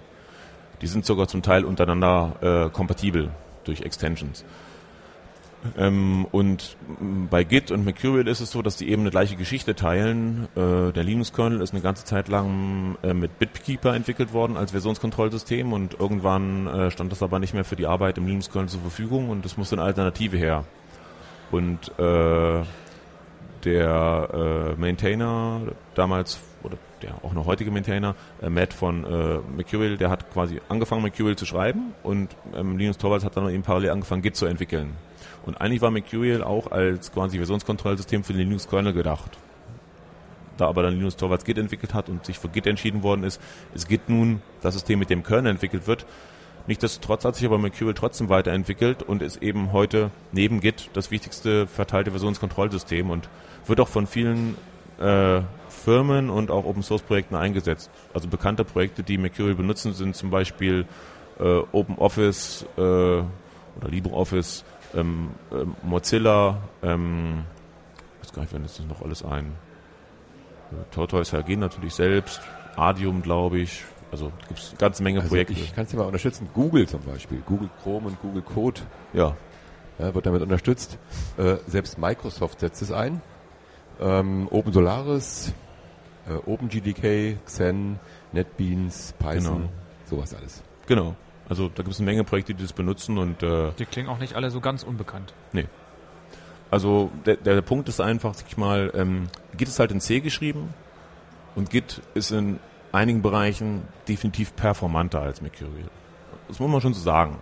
Die 0.81 0.87
sind 0.87 1.05
sogar 1.05 1.27
zum 1.27 1.41
Teil 1.41 1.65
untereinander 1.65 2.67
äh, 2.67 2.69
kompatibel 2.69 3.29
durch 3.63 3.81
Extensions. 3.81 4.45
Ähm, 5.77 6.25
und 6.31 6.77
bei 7.29 7.43
Git 7.43 7.71
und 7.71 7.83
Mercurial 7.83 8.27
ist 8.27 8.39
es 8.39 8.51
so, 8.51 8.61
dass 8.61 8.77
die 8.77 8.89
eben 8.89 9.01
eine 9.01 9.11
gleiche 9.11 9.35
Geschichte 9.35 9.75
teilen. 9.75 10.47
Äh, 10.55 10.93
der 10.93 11.03
Linux-Kernel 11.03 11.61
ist 11.61 11.73
eine 11.73 11.81
ganze 11.81 12.05
Zeit 12.05 12.27
lang 12.29 12.97
äh, 13.03 13.13
mit 13.13 13.39
Bitkeeper 13.39 13.93
entwickelt 13.93 14.31
worden 14.33 14.55
als 14.55 14.71
Versionskontrollsystem 14.71 15.73
und 15.73 15.99
irgendwann 15.99 16.67
äh, 16.67 16.91
stand 16.91 17.11
das 17.11 17.21
aber 17.21 17.39
nicht 17.39 17.53
mehr 17.53 17.65
für 17.65 17.75
die 17.75 17.87
Arbeit 17.87 18.17
im 18.17 18.25
Linux-Kernel 18.25 18.69
zur 18.69 18.81
Verfügung 18.81 19.29
und 19.29 19.45
es 19.45 19.57
musste 19.57 19.75
eine 19.75 19.83
Alternative 19.83 20.37
her. 20.37 20.63
Und 21.51 21.91
äh, 21.99 22.63
der 23.65 24.75
äh, 24.77 24.79
Maintainer 24.79 25.61
damals 25.93 26.39
oder 26.63 26.77
der 27.01 27.15
auch 27.23 27.33
noch 27.33 27.45
heutige 27.45 27.71
Maintainer, 27.71 28.15
äh, 28.41 28.49
Matt 28.49 28.73
von 28.73 29.03
äh, 29.03 29.39
Mercurial, 29.55 29.97
der 29.97 30.09
hat 30.09 30.31
quasi 30.31 30.61
angefangen 30.69 31.01
Mercurial 31.01 31.35
zu 31.35 31.45
schreiben 31.45 31.93
und 32.03 32.29
ähm, 32.55 32.77
Linus 32.77 32.97
Torvalds 32.97 33.25
hat 33.25 33.35
dann 33.35 33.49
eben 33.49 33.63
parallel 33.63 33.91
angefangen 33.91 34.21
Git 34.21 34.35
zu 34.35 34.45
entwickeln. 34.45 34.95
Und 35.49 35.59
eigentlich 35.59 35.81
war 35.81 35.89
Mercurial 35.89 36.43
auch 36.43 36.69
als 36.69 37.11
quasi 37.11 37.37
Versionskontrollsystem 37.37 38.23
für 38.23 38.33
den 38.33 38.41
Linux-Kernel 38.41 38.93
gedacht. 38.93 39.31
Da 40.57 40.67
aber 40.67 40.83
dann 40.83 40.93
Linus 40.93 41.15
Torvalds 41.15 41.43
Git 41.43 41.57
entwickelt 41.57 41.95
hat 41.95 42.07
und 42.07 42.23
sich 42.23 42.37
für 42.37 42.49
Git 42.49 42.67
entschieden 42.67 43.01
worden 43.01 43.23
ist, 43.23 43.41
ist 43.73 43.89
Git 43.89 44.09
nun 44.09 44.43
das 44.61 44.75
System, 44.75 44.99
mit 44.99 45.09
dem 45.09 45.23
Kernel 45.23 45.49
entwickelt 45.49 45.87
wird. 45.87 46.05
Nichtsdestotrotz 46.67 47.25
hat 47.25 47.35
sich 47.35 47.47
aber 47.47 47.57
Mercurial 47.57 47.95
trotzdem 47.95 48.29
weiterentwickelt 48.29 49.01
und 49.01 49.23
ist 49.23 49.41
eben 49.41 49.71
heute 49.71 50.11
neben 50.31 50.59
Git 50.59 50.91
das 50.93 51.09
wichtigste 51.09 51.65
verteilte 51.65 52.11
Versionskontrollsystem 52.11 53.09
und 53.09 53.27
wird 53.65 53.79
auch 53.79 53.87
von 53.87 54.05
vielen 54.05 54.55
äh, 54.99 55.41
Firmen 55.67 56.29
und 56.29 56.51
auch 56.51 56.65
Open 56.65 56.83
Source 56.83 57.01
Projekten 57.01 57.33
eingesetzt. 57.33 57.89
Also 58.13 58.27
bekannte 58.27 58.65
Projekte, 58.65 59.01
die 59.01 59.17
Mercurial 59.17 59.55
benutzen, 59.55 59.93
sind 59.93 60.15
zum 60.15 60.29
Beispiel 60.29 60.85
äh, 61.39 61.61
OpenOffice 61.71 62.67
äh, 62.77 62.81
oder 62.81 63.89
LibreOffice, 63.89 64.63
ähm, 64.95 65.31
äh, 65.51 65.65
Mozilla, 65.83 66.57
ähm, 66.81 67.43
ich 68.21 68.27
weiß 68.27 68.33
gar 68.33 68.41
nicht, 68.43 68.53
wenn 68.53 68.63
das 68.63 68.79
noch 68.79 69.01
alles 69.01 69.23
ein. 69.23 69.53
Äh, 70.71 70.75
Tortoise 70.91 71.37
HG 71.37 71.55
natürlich 71.55 71.93
selbst, 71.93 72.41
Adium, 72.75 73.21
glaube 73.21 73.59
ich. 73.59 73.83
Also 74.11 74.31
gibt 74.47 74.59
es 74.59 74.69
eine 74.69 74.77
ganze 74.77 75.03
Menge 75.03 75.19
also 75.19 75.29
Projekte. 75.29 75.53
Ich 75.53 75.75
kann 75.75 75.85
es 75.85 75.91
dir 75.91 75.97
mal 75.97 76.05
unterstützen. 76.05 76.49
Google 76.53 76.87
zum 76.87 77.01
Beispiel, 77.01 77.41
Google 77.45 77.69
Chrome 77.83 78.07
und 78.07 78.21
Google 78.21 78.41
Code. 78.41 78.81
Ja. 79.13 79.35
ja 79.99 80.15
wird 80.15 80.25
damit 80.25 80.41
unterstützt. 80.41 80.97
Äh, 81.37 81.57
selbst 81.67 81.97
Microsoft 81.99 82.59
setzt 82.59 82.81
es 82.81 82.91
ein. 82.91 83.21
Ähm, 83.99 84.47
Open 84.49 84.73
Solaris, 84.73 85.53
äh, 86.27 86.33
OpenGDK, 86.49 87.37
Xen, 87.45 87.99
NetBeans, 88.31 89.13
Python, 89.19 89.57
genau. 89.57 89.69
sowas 90.09 90.33
alles. 90.33 90.63
Genau. 90.87 91.15
Also 91.49 91.67
da 91.67 91.81
gibt 91.81 91.93
es 91.93 91.99
eine 91.99 92.05
Menge 92.05 92.23
Projekte, 92.23 92.53
die 92.53 92.61
das 92.61 92.73
benutzen 92.73 93.17
und 93.17 93.41
äh, 93.41 93.71
die 93.79 93.85
klingen 93.85 94.07
auch 94.07 94.19
nicht 94.19 94.35
alle 94.35 94.51
so 94.51 94.61
ganz 94.61 94.83
unbekannt. 94.83 95.33
Nee. 95.51 95.65
Also 96.69 97.09
der, 97.25 97.37
der 97.37 97.61
Punkt 97.61 97.89
ist 97.89 97.99
einfach, 97.99 98.35
sag 98.35 98.47
ich 98.47 98.57
mal, 98.57 98.91
ähm, 98.95 99.27
Git 99.57 99.67
ist 99.67 99.79
halt 99.79 99.91
in 99.91 99.99
C 99.99 100.19
geschrieben 100.19 100.71
und 101.55 101.71
Git 101.71 102.01
ist 102.13 102.31
in 102.31 102.59
einigen 102.91 103.23
Bereichen 103.23 103.81
definitiv 104.07 104.55
performanter 104.55 105.21
als 105.21 105.41
Mercurial. 105.41 105.89
Das 106.47 106.59
muss 106.59 106.69
man 106.69 106.81
schon 106.81 106.93
so 106.93 107.01
sagen. 107.01 107.39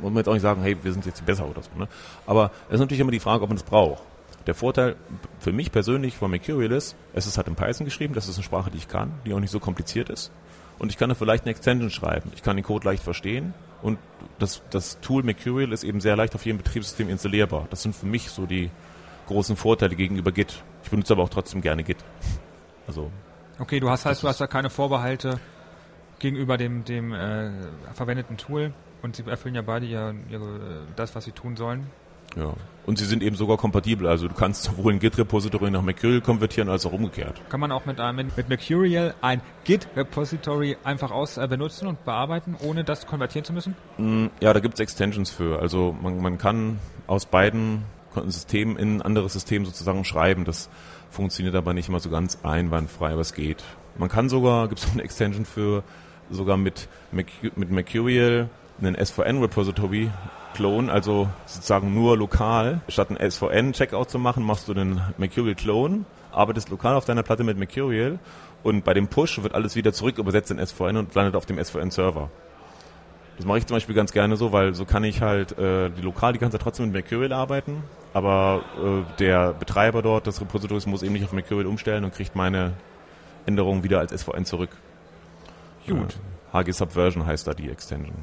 Muss 0.00 0.10
man 0.10 0.16
jetzt 0.16 0.28
auch 0.28 0.34
nicht 0.34 0.42
sagen, 0.42 0.62
hey, 0.62 0.76
wir 0.82 0.92
sind 0.92 1.06
jetzt 1.06 1.24
besser 1.24 1.48
oder 1.48 1.62
so. 1.62 1.70
Ne? 1.78 1.88
Aber 2.26 2.50
es 2.68 2.74
ist 2.74 2.80
natürlich 2.80 3.00
immer 3.00 3.12
die 3.12 3.20
Frage, 3.20 3.44
ob 3.44 3.50
man 3.50 3.56
es 3.56 3.62
braucht. 3.62 4.02
Der 4.46 4.54
Vorteil 4.54 4.96
für 5.38 5.52
mich 5.52 5.70
persönlich 5.70 6.16
von 6.16 6.30
Mercurial 6.30 6.72
ist, 6.72 6.96
es 7.12 7.26
ist 7.26 7.36
halt 7.36 7.46
in 7.46 7.54
Python 7.54 7.84
geschrieben, 7.84 8.14
das 8.14 8.28
ist 8.28 8.36
eine 8.36 8.44
Sprache, 8.44 8.70
die 8.70 8.78
ich 8.78 8.88
kann, 8.88 9.12
die 9.24 9.34
auch 9.34 9.40
nicht 9.40 9.50
so 9.50 9.60
kompliziert 9.60 10.10
ist 10.10 10.32
und 10.78 10.90
ich 10.90 10.98
kann 10.98 11.08
da 11.08 11.14
vielleicht 11.14 11.44
eine 11.44 11.50
Extension 11.50 11.90
schreiben. 11.90 12.30
Ich 12.34 12.42
kann 12.42 12.56
den 12.56 12.64
Code 12.64 12.86
leicht 12.86 13.02
verstehen 13.02 13.54
und 13.82 13.98
das, 14.38 14.62
das 14.70 15.00
Tool 15.00 15.22
Mercurial 15.22 15.72
ist 15.72 15.84
eben 15.84 16.00
sehr 16.00 16.16
leicht 16.16 16.34
auf 16.34 16.44
jedem 16.44 16.58
Betriebssystem 16.58 17.08
installierbar. 17.08 17.66
Das 17.70 17.82
sind 17.82 17.94
für 17.94 18.06
mich 18.06 18.30
so 18.30 18.46
die 18.46 18.70
großen 19.26 19.56
Vorteile 19.56 19.94
gegenüber 19.94 20.32
Git. 20.32 20.62
Ich 20.84 20.90
benutze 20.90 21.12
aber 21.12 21.22
auch 21.22 21.28
trotzdem 21.28 21.60
gerne 21.60 21.84
Git. 21.84 21.98
Also. 22.86 23.10
Okay, 23.58 23.80
du 23.80 23.90
hast 23.90 24.06
heißt, 24.06 24.22
du 24.22 24.28
hast 24.28 24.40
da 24.40 24.46
keine 24.46 24.70
Vorbehalte 24.70 25.38
gegenüber 26.18 26.56
dem, 26.56 26.84
dem 26.84 27.12
äh, 27.12 27.50
verwendeten 27.94 28.36
Tool 28.36 28.72
und 29.02 29.16
sie 29.16 29.24
erfüllen 29.26 29.54
ja 29.54 29.62
beide 29.62 29.86
ihr, 29.86 30.14
ihre, 30.30 30.86
das, 30.96 31.14
was 31.14 31.24
sie 31.24 31.32
tun 31.32 31.56
sollen. 31.56 31.86
Ja. 32.36 32.54
Und 32.86 32.98
sie 32.98 33.04
sind 33.04 33.22
eben 33.22 33.36
sogar 33.36 33.58
kompatibel. 33.58 34.06
Also 34.06 34.28
du 34.28 34.34
kannst 34.34 34.64
sowohl 34.64 34.94
ein 34.94 34.98
Git-Repository 34.98 35.70
nach 35.70 35.82
Mercurial 35.82 36.22
konvertieren 36.22 36.70
als 36.70 36.86
auch 36.86 36.92
umgekehrt. 36.92 37.38
Kann 37.50 37.60
man 37.60 37.70
auch 37.70 37.84
mit, 37.84 37.98
äh, 37.98 38.12
mit, 38.14 38.48
Mercurial 38.48 39.14
ein 39.20 39.42
Git-Repository 39.64 40.78
einfach 40.84 41.10
aus 41.10 41.36
äh, 41.36 41.46
benutzen 41.46 41.86
und 41.86 42.04
bearbeiten, 42.06 42.56
ohne 42.58 42.84
das 42.84 43.06
konvertieren 43.06 43.44
zu 43.44 43.52
müssen? 43.52 43.76
Mm, 43.98 44.28
ja, 44.40 44.54
da 44.54 44.60
gibt 44.60 44.74
es 44.74 44.80
Extensions 44.80 45.30
für. 45.30 45.60
Also 45.60 45.94
man, 46.00 46.22
man 46.22 46.38
kann 46.38 46.78
aus 47.06 47.26
beiden 47.26 47.82
Systemen 48.26 48.78
in 48.78 48.96
ein 48.96 49.02
anderes 49.02 49.34
System 49.34 49.66
sozusagen 49.66 50.06
schreiben. 50.06 50.46
Das 50.46 50.70
funktioniert 51.10 51.56
aber 51.56 51.74
nicht 51.74 51.90
immer 51.90 52.00
so 52.00 52.08
ganz 52.08 52.38
einwandfrei, 52.42 53.12
aber 53.12 53.20
es 53.20 53.34
geht. 53.34 53.64
Man 53.98 54.08
kann 54.08 54.30
sogar, 54.30 54.68
gibt 54.68 54.80
es 54.80 54.86
auch 54.86 54.92
eine 54.92 55.02
Extension 55.02 55.44
für, 55.44 55.82
sogar 56.30 56.56
mit, 56.56 56.88
mit 57.12 57.70
Mercurial 57.70 58.48
einen 58.80 58.94
SVN-Repository 58.94 60.10
Clone, 60.58 60.92
also 60.92 61.28
sozusagen 61.46 61.94
nur 61.94 62.18
lokal. 62.18 62.80
Statt 62.88 63.10
einen 63.10 63.30
SVN-Checkout 63.30 64.10
zu 64.10 64.18
machen, 64.18 64.42
machst 64.42 64.68
du 64.68 64.74
den 64.74 65.00
Mercurial 65.16 65.54
Clone 65.54 66.04
arbeitest 66.32 66.68
lokal 66.70 66.94
auf 66.94 67.04
deiner 67.04 67.22
Platte 67.22 67.44
mit 67.44 67.58
Mercurial 67.58 68.18
und 68.62 68.84
bei 68.84 68.94
dem 68.94 69.08
Push 69.08 69.42
wird 69.42 69.54
alles 69.54 69.76
wieder 69.76 69.92
zurück 69.92 70.18
übersetzt 70.18 70.50
in 70.50 70.64
SVN 70.64 70.96
und 70.96 71.14
landet 71.14 71.36
auf 71.36 71.46
dem 71.46 71.62
SVN-Server. 71.62 72.30
Das 73.36 73.46
mache 73.46 73.58
ich 73.58 73.66
zum 73.66 73.76
Beispiel 73.76 73.94
ganz 73.94 74.12
gerne 74.12 74.36
so, 74.36 74.52
weil 74.52 74.74
so 74.74 74.84
kann 74.84 75.04
ich 75.04 75.22
halt 75.22 75.56
äh, 75.58 75.90
die 75.90 76.02
lokal 76.02 76.32
die 76.32 76.40
ganze 76.40 76.58
Zeit 76.58 76.64
trotzdem 76.64 76.86
mit 76.86 76.92
Mercurial 76.92 77.32
arbeiten, 77.32 77.84
aber 78.12 78.62
äh, 78.82 79.18
der 79.18 79.52
Betreiber 79.52 80.02
dort 80.02 80.26
des 80.26 80.40
Repositoriums 80.40 80.86
muss 80.86 81.02
eben 81.02 81.12
nicht 81.12 81.24
auf 81.24 81.32
Mercurial 81.32 81.66
umstellen 81.66 82.04
und 82.04 82.12
kriegt 82.12 82.34
meine 82.34 82.74
Änderungen 83.46 83.84
wieder 83.84 84.00
als 84.00 84.12
SVN 84.12 84.44
zurück. 84.44 84.70
Gut. 85.86 86.16
Äh, 86.52 86.64
HG 86.64 86.72
Subversion 86.72 87.26
heißt 87.26 87.46
da 87.46 87.54
die 87.54 87.70
Extension. 87.70 88.16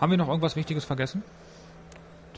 Haben 0.00 0.10
wir 0.12 0.18
noch 0.18 0.28
irgendwas 0.28 0.56
Wichtiges 0.56 0.84
vergessen? 0.84 1.22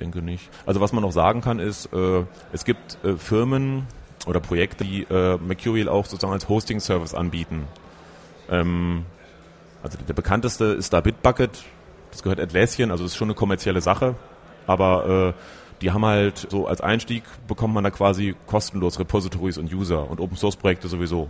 Denke 0.00 0.22
nicht. 0.22 0.48
Also 0.66 0.80
was 0.80 0.92
man 0.92 1.02
noch 1.02 1.12
sagen 1.12 1.40
kann 1.40 1.58
ist, 1.58 1.92
äh, 1.92 2.24
es 2.52 2.64
gibt 2.64 2.98
äh, 3.04 3.16
Firmen 3.16 3.86
oder 4.26 4.40
Projekte, 4.40 4.84
die 4.84 5.02
äh, 5.04 5.38
Mercurial 5.38 5.88
auch 5.88 6.06
sozusagen 6.06 6.32
als 6.32 6.48
Hosting-Service 6.48 7.14
anbieten. 7.14 7.66
Ähm, 8.50 9.04
also 9.82 9.98
der 10.06 10.14
bekannteste 10.14 10.64
ist 10.64 10.92
da 10.92 11.00
Bitbucket. 11.00 11.62
Das 12.10 12.22
gehört 12.22 12.40
Atlassian, 12.40 12.90
also 12.90 13.04
das 13.04 13.12
ist 13.12 13.16
schon 13.16 13.28
eine 13.28 13.34
kommerzielle 13.34 13.80
Sache. 13.80 14.16
Aber 14.66 15.34
äh, 15.36 15.80
die 15.80 15.90
haben 15.92 16.04
halt 16.04 16.46
so 16.50 16.66
als 16.66 16.80
Einstieg 16.80 17.22
bekommt 17.48 17.74
man 17.74 17.84
da 17.84 17.90
quasi 17.90 18.34
kostenlos 18.46 18.98
Repositories 18.98 19.58
und 19.58 19.72
User 19.72 20.10
und 20.10 20.20
Open 20.20 20.36
Source 20.36 20.56
Projekte 20.56 20.88
sowieso. 20.88 21.28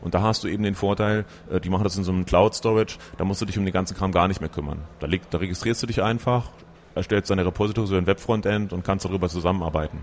Und 0.00 0.14
da 0.14 0.22
hast 0.22 0.44
du 0.44 0.48
eben 0.48 0.62
den 0.62 0.74
Vorteil, 0.74 1.24
äh, 1.50 1.60
die 1.60 1.70
machen 1.70 1.84
das 1.84 1.96
in 1.96 2.04
so 2.04 2.12
einem 2.12 2.26
Cloud 2.26 2.54
Storage, 2.54 2.96
da 3.16 3.24
musst 3.24 3.40
du 3.40 3.46
dich 3.46 3.58
um 3.58 3.64
den 3.64 3.72
ganzen 3.72 3.96
Kram 3.96 4.12
gar 4.12 4.28
nicht 4.28 4.40
mehr 4.40 4.50
kümmern. 4.50 4.80
Da, 4.98 5.06
liegt, 5.06 5.32
da 5.32 5.38
registrierst 5.38 5.82
du 5.82 5.86
dich 5.86 6.02
einfach, 6.02 6.50
erstellst 6.94 7.30
deine 7.30 7.44
Repositories 7.46 7.90
über 7.90 7.98
ein 7.98 8.06
Webfrontend 8.06 8.72
und 8.72 8.84
kannst 8.84 9.04
darüber 9.04 9.28
zusammenarbeiten. 9.28 9.98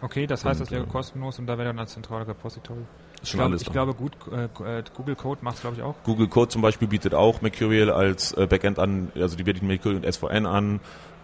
Okay, 0.00 0.26
das 0.26 0.44
heißt, 0.44 0.60
Und, 0.60 0.66
das 0.66 0.70
wäre 0.72 0.84
äh, 0.84 0.88
kostenlos 0.88 1.38
und 1.38 1.46
da 1.46 1.56
wäre 1.58 1.68
dann 1.68 1.78
ein 1.78 1.86
zentraler 1.86 2.26
Repository. 2.26 2.80
Ist 3.22 3.34
Ich 3.34 3.40
alles 3.40 3.60
ich 3.62 3.68
da. 3.68 3.72
glaube 3.72 3.94
gut, 3.94 4.12
äh, 4.32 4.78
äh, 4.78 4.82
Google 4.96 5.14
Code 5.14 5.40
macht 5.44 5.56
es, 5.56 5.60
glaube 5.60 5.76
ich, 5.76 5.82
auch. 5.82 5.94
Google 6.02 6.26
Code 6.26 6.48
zum 6.48 6.60
Beispiel 6.60 6.88
bietet 6.88 7.14
auch 7.14 7.40
Mercurial 7.40 7.90
als 7.90 8.32
äh, 8.32 8.46
Backend 8.48 8.80
an, 8.80 9.12
also 9.14 9.36
die 9.36 9.44
bieten 9.44 9.66
Mercurial 9.68 10.02
und 10.04 10.12
SVN 10.12 10.44
an. 10.46 10.80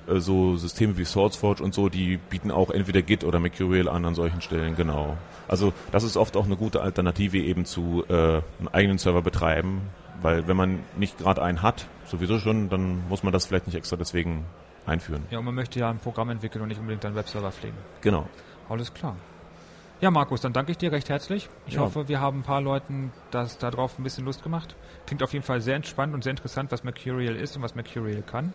Äh, 0.08 0.20
so 0.20 0.56
Systeme 0.56 0.96
wie 0.96 1.04
SourceForge 1.04 1.62
und 1.62 1.74
so, 1.74 1.88
die 1.88 2.18
bieten 2.18 2.52
auch 2.52 2.70
entweder 2.70 3.02
Git 3.02 3.24
oder 3.24 3.40
Mercurial 3.40 3.88
an 3.88 4.04
an 4.04 4.14
solchen 4.14 4.40
Stellen, 4.40 4.76
genau. 4.76 5.16
Also 5.48 5.72
das 5.90 6.04
ist 6.04 6.16
oft 6.16 6.36
auch 6.36 6.46
eine 6.46 6.56
gute 6.56 6.80
Alternative 6.80 7.38
eben 7.38 7.64
zu 7.64 8.04
äh, 8.08 8.12
einem 8.12 8.68
eigenen 8.70 8.98
Server 8.98 9.22
betreiben, 9.22 9.82
weil 10.22 10.46
wenn 10.46 10.56
man 10.56 10.80
nicht 10.96 11.18
gerade 11.18 11.42
einen 11.42 11.62
hat, 11.62 11.86
sowieso 12.06 12.38
schon, 12.38 12.68
dann 12.68 13.08
muss 13.08 13.24
man 13.24 13.32
das 13.32 13.46
vielleicht 13.46 13.66
nicht 13.66 13.76
extra 13.76 13.96
deswegen 13.96 14.44
einführen. 14.88 15.24
Ja, 15.30 15.38
und 15.38 15.44
man 15.44 15.54
möchte 15.54 15.78
ja 15.78 15.90
ein 15.90 15.98
Programm 15.98 16.30
entwickeln 16.30 16.62
und 16.62 16.68
nicht 16.68 16.80
unbedingt 16.80 17.04
einen 17.04 17.14
Webserver 17.14 17.52
pflegen. 17.52 17.76
Genau. 18.00 18.26
Alles 18.68 18.92
klar. 18.92 19.16
Ja, 20.00 20.10
Markus, 20.12 20.40
dann 20.40 20.52
danke 20.52 20.70
ich 20.70 20.78
dir 20.78 20.92
recht 20.92 21.08
herzlich. 21.08 21.48
Ich 21.66 21.74
Ja. 21.74 21.80
hoffe, 21.80 22.06
wir 22.08 22.20
haben 22.20 22.40
ein 22.40 22.42
paar 22.44 22.60
Leuten 22.60 23.10
das 23.32 23.58
darauf 23.58 23.98
ein 23.98 24.04
bisschen 24.04 24.24
Lust 24.24 24.42
gemacht. 24.44 24.76
Klingt 25.06 25.22
auf 25.22 25.32
jeden 25.32 25.44
Fall 25.44 25.60
sehr 25.60 25.74
entspannt 25.74 26.14
und 26.14 26.22
sehr 26.22 26.30
interessant, 26.30 26.70
was 26.70 26.84
Mercurial 26.84 27.34
ist 27.34 27.56
und 27.56 27.62
was 27.62 27.74
Mercurial 27.74 28.22
kann. 28.22 28.52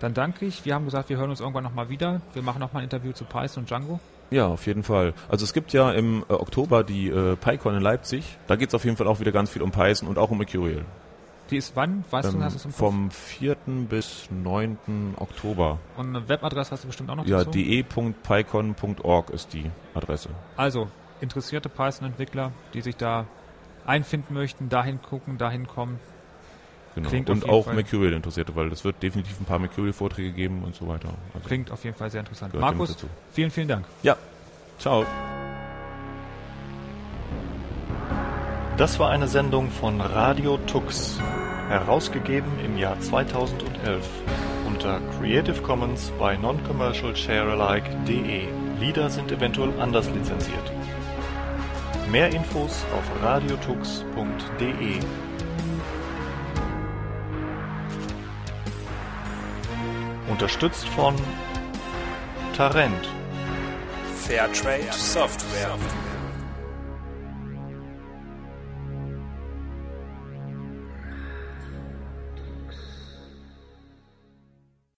Dann 0.00 0.14
danke 0.14 0.46
ich. 0.46 0.64
Wir 0.64 0.74
haben 0.74 0.86
gesagt, 0.86 1.08
wir 1.10 1.18
hören 1.18 1.30
uns 1.30 1.40
irgendwann 1.40 1.64
nochmal 1.64 1.88
wieder. 1.88 2.20
Wir 2.32 2.42
machen 2.42 2.60
nochmal 2.60 2.80
ein 2.82 2.84
Interview 2.84 3.12
zu 3.12 3.24
Python 3.24 3.62
und 3.62 3.70
Django. 3.70 4.00
Ja, 4.30 4.46
auf 4.46 4.66
jeden 4.66 4.82
Fall. 4.82 5.12
Also 5.28 5.44
es 5.44 5.52
gibt 5.52 5.72
ja 5.74 5.92
im 5.92 6.24
äh, 6.28 6.32
Oktober 6.32 6.82
die 6.82 7.08
äh, 7.10 7.36
PyCon 7.36 7.74
in 7.76 7.82
Leipzig. 7.82 8.38
Da 8.46 8.56
geht 8.56 8.68
es 8.68 8.74
auf 8.74 8.84
jeden 8.84 8.96
Fall 8.96 9.06
auch 9.06 9.20
wieder 9.20 9.32
ganz 9.32 9.50
viel 9.50 9.62
um 9.62 9.70
Python 9.70 10.08
und 10.08 10.18
auch 10.18 10.30
um 10.30 10.38
Mercurial. 10.38 10.84
Die 11.50 11.56
ist 11.58 11.76
wann? 11.76 12.04
Weißt 12.10 12.32
du, 12.32 12.36
Ähm, 12.38 12.44
hast 12.44 12.64
du 12.64 12.68
im 12.68 12.72
Kopf? 12.72 12.78
vom 12.78 13.10
4. 13.10 13.56
bis 13.88 14.28
9. 14.30 15.14
Oktober. 15.18 15.78
Und 15.96 16.08
eine 16.16 16.28
Webadresse 16.28 16.70
hast 16.72 16.84
du 16.84 16.88
bestimmt 16.88 17.10
auch 17.10 17.16
noch 17.16 17.26
Ja, 17.26 17.44
de.pycon.org 17.44 19.30
ist 19.30 19.52
die 19.52 19.70
Adresse. 19.94 20.30
Also, 20.56 20.88
interessierte 21.20 21.68
Python-Entwickler, 21.68 22.52
die 22.72 22.80
sich 22.80 22.96
da 22.96 23.26
einfinden 23.86 24.32
möchten, 24.34 24.68
dahin 24.70 25.02
gucken, 25.02 25.36
dahin 25.36 25.66
kommen. 25.66 26.00
Genau. 26.94 27.08
Klingt 27.08 27.28
und 27.28 27.48
auch 27.48 27.64
Fall- 27.66 27.74
Mercurial 27.74 28.12
Interessierte, 28.14 28.54
weil 28.56 28.70
es 28.72 28.84
wird 28.84 29.02
definitiv 29.02 29.38
ein 29.40 29.44
paar 29.44 29.58
Mercurial-Vorträge 29.58 30.30
geben 30.32 30.62
und 30.64 30.74
so 30.74 30.86
weiter. 30.88 31.10
Also 31.34 31.46
Klingt 31.46 31.70
auf 31.72 31.82
jeden 31.84 31.96
Fall 31.96 32.10
sehr 32.10 32.20
interessant. 32.20 32.54
Markus, 32.54 32.96
vielen, 33.32 33.50
vielen 33.50 33.68
Dank. 33.68 33.84
Ja, 34.02 34.16
ciao. 34.78 35.04
Das 38.76 38.98
war 38.98 39.10
eine 39.10 39.28
Sendung 39.28 39.70
von 39.70 40.00
Radio 40.00 40.58
Tux, 40.66 41.20
herausgegeben 41.68 42.58
im 42.58 42.76
Jahr 42.76 42.98
2011 42.98 44.04
unter 44.66 45.00
Creative 45.16 45.62
Commons 45.62 46.12
bei 46.18 46.36
Non-Commercial 46.36 47.14
Sharealike.de. 47.14 48.48
Lieder 48.80 49.08
sind 49.10 49.30
eventuell 49.30 49.80
anders 49.80 50.10
lizenziert. 50.10 50.72
Mehr 52.10 52.34
Infos 52.34 52.84
auf 52.96 53.22
radiotux.de. 53.22 54.98
Unterstützt 60.28 60.88
von 60.88 61.14
Tarent. 62.56 63.08
Fairtrade 64.16 64.92
Software. 64.92 65.78